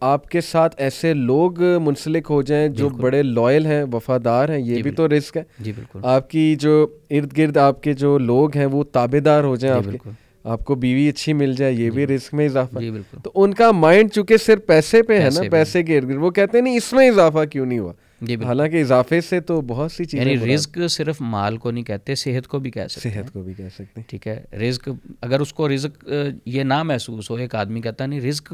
آپ 0.00 0.28
کے 0.28 0.40
ساتھ 0.40 0.74
ایسے 0.78 1.14
لوگ 1.14 1.62
منسلک 1.62 2.26
ہو 2.30 2.42
جائیں 2.42 2.68
جو 2.68 2.88
بڑے 2.88 3.22
لائل 3.22 3.66
ہیں 3.66 3.84
وفادار 3.92 4.48
ہیں 4.48 4.58
یہ 4.58 4.82
بھی 4.82 4.90
تو 4.90 5.08
رزق 5.08 5.36
ہے۔ 5.36 5.42
جی 5.58 5.72
بالکل۔ 5.72 6.00
آپ 6.02 6.30
کی 6.30 6.56
جو 6.58 6.86
ارد 7.10 7.38
گرد 7.38 7.56
آپ 7.56 7.82
کے 7.82 7.92
جو 7.92 8.18
لوگ 8.18 8.56
ہیں 8.56 8.66
وہ 8.66 8.84
تابے 8.84 9.20
دار 9.20 9.44
ہو 9.44 9.56
جائیں 9.56 9.76
آپ 9.76 9.92
کے۔ 9.92 9.98
آپ 10.44 10.64
کو 10.64 10.74
بیوی 10.74 11.08
اچھی 11.08 11.32
مل 11.32 11.54
جائے 11.54 11.72
یہ 11.72 11.90
بھی 11.90 12.06
رسک 12.06 12.34
میں 12.34 12.46
اضافہ۔ 12.46 12.78
جی 12.78 12.90
تو 13.24 13.30
ان 13.34 13.54
کا 13.54 13.70
مائنڈ 13.70 14.12
چونکہ 14.12 14.36
صرف 14.36 14.66
پیسے 14.66 15.02
پہ 15.02 15.20
ہے 15.20 15.28
نا 15.34 15.40
پیسے 15.50 15.82
کے 15.82 15.98
ارد 15.98 16.08
گرد 16.08 16.22
وہ 16.22 16.30
کہتے 16.30 16.58
ہیں 16.58 16.62
نہیں 16.62 16.76
اس 16.76 16.92
میں 16.92 17.08
اضافہ 17.10 17.44
کیوں 17.50 17.66
نہیں 17.66 17.78
ہوا؟ 17.78 17.92
جی 18.20 18.34
حالانکہ 18.44 18.80
اضافے 18.80 19.20
سے 19.20 19.40
تو 19.40 19.60
بہت 19.60 19.92
سی 19.92 20.04
چیزیں 20.04 20.32
یعنی 20.32 20.54
رزق 20.54 20.78
صرف 20.90 21.20
مال 21.20 21.56
کو 21.56 21.70
نہیں 21.70 21.84
کہتے 21.84 22.14
صحت 22.14 22.48
کو 22.48 22.58
بھی 22.58 22.70
کہہ 22.70 22.86
سکتے 22.90 23.10
صحت 23.10 23.32
کو 23.32 23.42
بھی 23.42 23.54
کہہ 23.54 23.68
سکتے 23.74 24.00
ہیں۔ 24.00 24.02
ٹھیک 24.08 24.26
ہے 24.26 24.42
رزق 24.58 24.88
اگر 25.20 25.40
اس 25.40 25.52
کو 25.52 25.68
رزق 25.68 26.04
یہ 26.46 26.62
نہ 26.62 26.82
محسوس 26.82 27.30
ہو 27.30 27.36
ایک 27.36 27.54
آدمی 27.54 27.80
کہتا 27.80 28.06
نہیں 28.06 28.20
رزق 28.20 28.52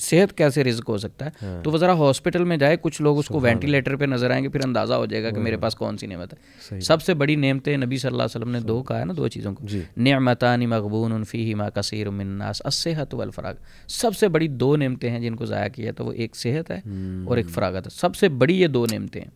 صحت 0.00 0.36
کیسے 0.38 0.64
رزق 0.64 0.88
ہو 0.88 0.98
سکتا 0.98 1.26
ہے؟ 1.26 1.30
تو 1.62 1.70
وہ 1.70 1.78
ذرا 1.78 1.92
ہاسپٹل 1.92 2.44
میں 2.44 2.56
جائے 2.56 2.76
کچھ 2.80 3.02
لوگ 3.02 3.18
اس 3.18 3.26
کو 3.26 3.40
وینٹیلیٹر 3.40 3.96
پہ 3.96 4.04
نظر 4.04 4.30
آئیں 4.30 4.44
گے 4.44 4.48
پھر 4.48 4.60
اندازہ 4.64 4.94
ہو 4.94 5.06
جائے 5.06 5.22
گا 5.22 5.30
کہ 5.30 5.40
میرے 5.40 5.56
پاس 5.56 5.74
کون 5.74 5.98
سی 5.98 6.06
نعمت 6.06 6.34
ہے۔ 6.34 6.38
سب 6.80 7.02
سے 7.02 7.14
بڑی 7.14 7.36
نعمتیں 7.36 7.76
نبی 7.76 7.96
صلی 7.96 8.08
اللہ 8.08 8.22
علیہ 8.22 8.38
وسلم 8.38 8.50
نے 8.50 8.60
دو 8.60 8.82
کہا 8.82 9.00
ہے 9.00 9.04
نا 9.04 9.14
دو 9.16 9.28
چیزوں 9.28 9.54
کو۔ 9.54 9.64
نعمتان 9.96 10.68
مغبون 10.68 11.24
فیہ 11.24 11.54
ما 11.54 11.70
کثیر 11.70 12.10
من 12.10 12.20
الناس 12.20 12.62
الصحت 12.64 13.14
والفراغ۔ 13.14 13.54
سب 13.88 14.16
سے 14.16 14.28
بڑی 14.28 14.48
دو 14.48 14.76
نعمتیں 14.76 15.10
ہیں 15.10 15.20
جن 15.20 15.36
کو 15.36 15.44
ضائع 15.44 15.68
کیا 15.68 15.92
تو 15.92 16.04
وہ 16.04 16.12
ایک 16.12 16.36
صحت 16.36 16.70
ہے 16.70 16.80
اور 17.26 17.36
ایک 17.36 17.48
فراغت 17.48 17.86
ہے۔ 17.86 17.90
سب 17.90 18.16
سے 18.16 18.28
بڑی 18.28 18.60
یہ 18.60 18.66
دو 18.66 18.86
نعمتیں 18.92 19.20
ہیں۔ 19.20 19.30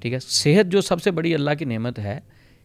ٹھیک 0.00 0.12
ہے؟ 0.12 0.18
صحت 0.18 0.72
جو 0.72 0.80
سب 0.80 1.02
سے 1.02 1.10
بڑی 1.10 1.34
اللہ 1.34 1.50
کی 1.58 1.64
نعمت 1.64 1.98
ہے 1.98 2.20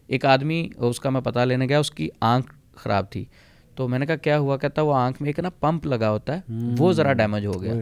ایک 0.06 0.24
آدمی 0.24 0.68
اس 0.76 1.00
کا 1.00 1.10
میں 1.10 1.20
پتہ 1.20 1.38
لینے 1.38 1.66
گیا 1.68 1.78
اس 1.78 1.90
کی 1.90 2.08
آنکھ 2.20 2.52
خراب 2.74 3.10
تھی۔ 3.10 3.24
تو 3.80 3.88
میں 3.88 3.98
نے 3.98 4.06
کہا 4.06 4.16
کیا 4.16 4.38
ہوا؟ 4.38 4.56
کہتا 4.56 4.82
وہ 4.82 4.94
آنکھ 4.94 5.22
میں 5.22 5.28
ایک 5.28 5.38
نا 5.38 5.50
پمپ 5.50 5.86
لگا 5.86 6.10
ہوتا 6.10 6.36
ہے 6.36 6.40
وہ 6.78 6.92
ذرا 6.92 7.12
ڈیمیج 7.12 7.46
ہو 7.46 7.62
گیا۔ 7.62 7.72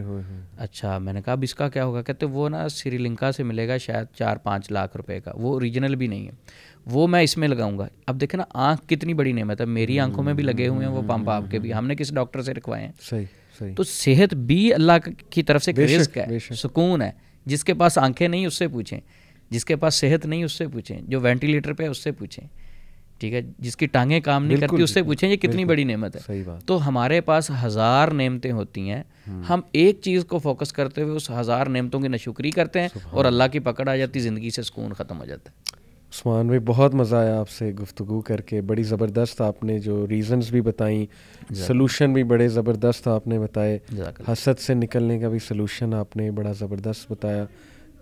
اچھا 0.57 0.97
میں 0.97 1.13
نے 1.13 1.21
کہا 1.21 1.33
اب 1.33 1.39
اس 1.43 1.55
کا 1.55 1.69
کیا 1.69 1.85
ہوگا؟ 1.85 2.01
کہتے 2.01 2.25
وہ 2.25 2.49
نا 2.49 2.69
سری 2.69 2.97
لنکا 2.97 3.31
سے 3.31 3.43
ملے 3.43 3.67
گا 3.67 3.77
شاید 3.77 4.15
چار 4.15 4.37
پانچ 4.37 4.71
لاکھ 4.71 4.97
روپے 4.97 5.19
کا 5.19 5.31
وہ 5.35 5.53
اوریجنل 5.53 5.95
بھی 5.95 6.07
نہیں 6.07 6.25
ہے۔ 6.25 6.31
وہ 6.85 7.07
میں 7.07 7.21
اس 7.21 7.37
میں 7.37 7.47
لگاؤں 7.47 7.77
گا۔ 7.77 7.87
اب 8.07 8.21
دیکھیں 8.21 8.37
نا 8.37 8.43
آنکھ 8.53 8.81
کتنی 8.87 9.13
بڑی 9.13 9.31
نعمت 9.31 9.61
ہے۔ 9.61 9.65
میری 9.65 9.99
آنکھوں 9.99 10.23
میں 10.23 10.33
بھی 10.33 10.43
لگے 10.43 10.67
ہوئے 10.67 10.87
ہیں 10.87 10.93
وہ 10.93 11.01
پمپ 11.07 11.29
آپ 11.29 11.43
کے 11.51 11.59
بھی۔ 11.59 11.73
ہم 11.73 11.87
نے 11.87 11.95
کس 11.95 12.13
ڈاکٹر 12.13 12.41
سے 12.41 12.53
رکھوائے 12.53 12.85
ہیں۔ 12.85 12.91
صحیح 13.01 13.73
تو 13.75 13.83
صحت 13.83 14.33
بھی 14.33 14.73
اللہ 14.73 15.09
کی 15.29 15.43
طرف 15.43 15.63
سے 15.63 15.71
رزق 15.71 16.17
ہے 16.17 16.25
سکون 16.55 17.01
ہے۔ 17.01 17.11
جس 17.45 17.63
کے 17.63 17.73
پاس 17.73 17.97
آنکھیں 17.97 18.27
نہیں 18.27 18.45
اس 18.45 18.53
سے 18.53 18.67
پوچھیں۔ 18.67 18.99
جس 19.49 19.65
کے 19.65 19.75
پاس 19.75 19.95
صحت 19.95 20.25
نہیں 20.25 20.43
اس 20.43 20.51
سے 20.51 20.67
پوچھیں۔ 20.67 21.01
جو 21.07 21.19
وینٹیلیٹر 21.19 21.73
پہ 21.73 21.87
اس 21.87 22.03
سے 22.03 22.11
پوچھیں۔ 22.11 22.68
ٹھیک 23.19 23.33
ہے 23.33 23.41
جس 23.59 23.77
کی 23.77 23.85
ٹانگیں 23.85 24.19
کام 24.19 24.45
نہیں 24.45 24.57
کرتی 24.57 24.83
اس 24.83 24.91
سے 24.93 25.03
پوچھیں 25.03 25.29
یہ 25.29 25.35
کتنی 25.35 25.65
بڑی 25.65 25.83
نعمت 25.83 26.15
ہے۔ 26.15 26.21
تو 26.65 26.87
ہمارے 26.87 27.21
پاس 27.21 27.51
ہزار 27.63 28.07
نعمتیں 28.07 28.51
ہوتی 28.51 28.89
ہیں۔ 28.89 29.03
ہم 29.49 29.61
ایک 29.71 29.99
چیز 30.01 30.25
کو 30.25 30.37
فوکس 30.37 30.73
کرتے 30.73 31.01
ہوئے 31.01 31.15
اس 31.15 31.31
ہزار 31.31 31.67
نعمتوں 31.67 31.99
کی 31.99 32.07
نشکری 32.07 32.51
کرتے 32.51 32.81
ہیں 32.81 32.87
اور 33.11 33.25
اللہ۔ 33.25 33.43
کی 33.51 33.59
پکڑ 33.59 33.89
آ 33.89 33.95
جاتی 33.95 34.19
زندگی 34.19 34.49
سے 34.49 34.61
سکون 34.61 34.93
ختم 34.93 35.19
ہو 35.19 35.25
جاتا 35.25 35.51
ہے۔ 35.51 35.79
عثمان 36.13 36.45
بھائی 36.45 36.59
بہت 36.65 36.95
مزہ 36.95 37.15
آیا 37.15 37.39
آپ 37.39 37.49
سے 37.49 37.71
گفتگو 37.71 38.21
کر 38.21 38.41
کے۔ 38.41 38.61
بڑی 38.61 38.83
زبردست 38.83 39.41
آپ 39.41 39.63
نے 39.63 39.79
جو 39.79 40.07
ریزنز 40.07 40.51
بھی 40.51 40.61
بتائیں 40.61 41.05
سلوشن 41.53 42.13
بھی 42.13 42.23
بڑے 42.23 42.47
زبردست 42.47 43.07
آپ 43.07 43.27
نے 43.27 43.39
بتائے۔ 43.39 43.79
حسد 44.31 44.59
سے 44.59 44.73
نکلنے 44.73 45.19
کا 45.19 45.29
بھی 45.29 45.39
سلوشن 45.39 45.93
آپ 45.93 46.17
نے 46.17 46.31
بڑا 46.31 46.51
زبردست 46.51 47.11
بتایا۔ 47.11 47.45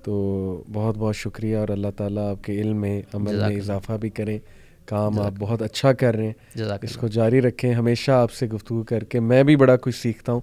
تو 0.03 0.63
بہت 0.73 0.97
بہت 0.97 1.15
شکریہ 1.15 1.57
اور 1.57 1.69
اللہ 1.69 1.87
تعالیٰ 1.97 2.31
آپ 2.31 2.43
کے 2.43 2.61
علم 2.61 2.81
میں 2.81 3.01
عمل 3.13 3.35
میں 3.35 3.55
اضافہ 3.57 3.93
بھی 3.93 4.09
کریں۔ 4.09 4.39
کام 4.87 5.19
آپ 5.19 5.31
بہت 5.39 5.61
اچھا 5.61 5.93
کر 5.93 6.15
رہے 6.15 6.25
ہیں۔ 6.25 6.33
اس 6.81 6.97
کو 6.97 7.07
جاری 7.07 7.41
رکھیں 7.41 7.73
ہمیشہ 7.73 8.11
آپ 8.11 8.31
سے 8.31 8.47
گفتگو 8.47 8.83
کر 8.83 9.03
کے 9.03 9.19
میں 9.19 9.43
بھی 9.43 9.55
بڑا 9.55 9.75
کچھ 9.81 9.95
سیکھتا 9.95 10.31
ہوں۔ 10.31 10.41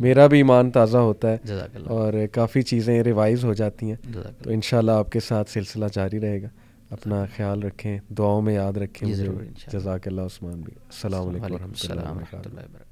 میرا 0.00 0.26
بھی 0.26 0.38
ایمان 0.38 0.70
تازہ 0.70 0.98
ہوتا 0.98 1.30
ہے 1.30 1.36
اور 1.86 2.12
کافی 2.32 2.62
چیزیں 2.62 3.02
ریوائز 3.02 3.44
ہو 3.44 3.54
جاتی 3.54 3.86
ہیں۔ 3.86 3.96
تو 4.42 4.50
انشاءاللہ 4.50 4.92
آپ 4.92 5.10
کے 5.12 5.20
ساتھ 5.20 5.50
سلسلہ 5.50 5.84
جاری 5.92 6.20
رہے 6.20 6.42
گا۔ 6.42 6.48
اپنا 6.90 7.24
خیال 7.36 7.62
رکھیں 7.62 7.98
دعاؤں 8.08 8.42
میں 8.42 8.54
یاد 8.54 8.76
رکھیں 8.76 9.08
جزاک 9.72 10.08
اللہ 10.08 10.20
عثمان 10.20 10.60
بھی 10.60 10.72
السلام 10.78 11.28
علیکم 11.28 11.54
و 11.54 11.58
رحمۃ 11.58 11.90
اللہ 11.90 12.10
وبرکاتہ۔ 12.10 12.89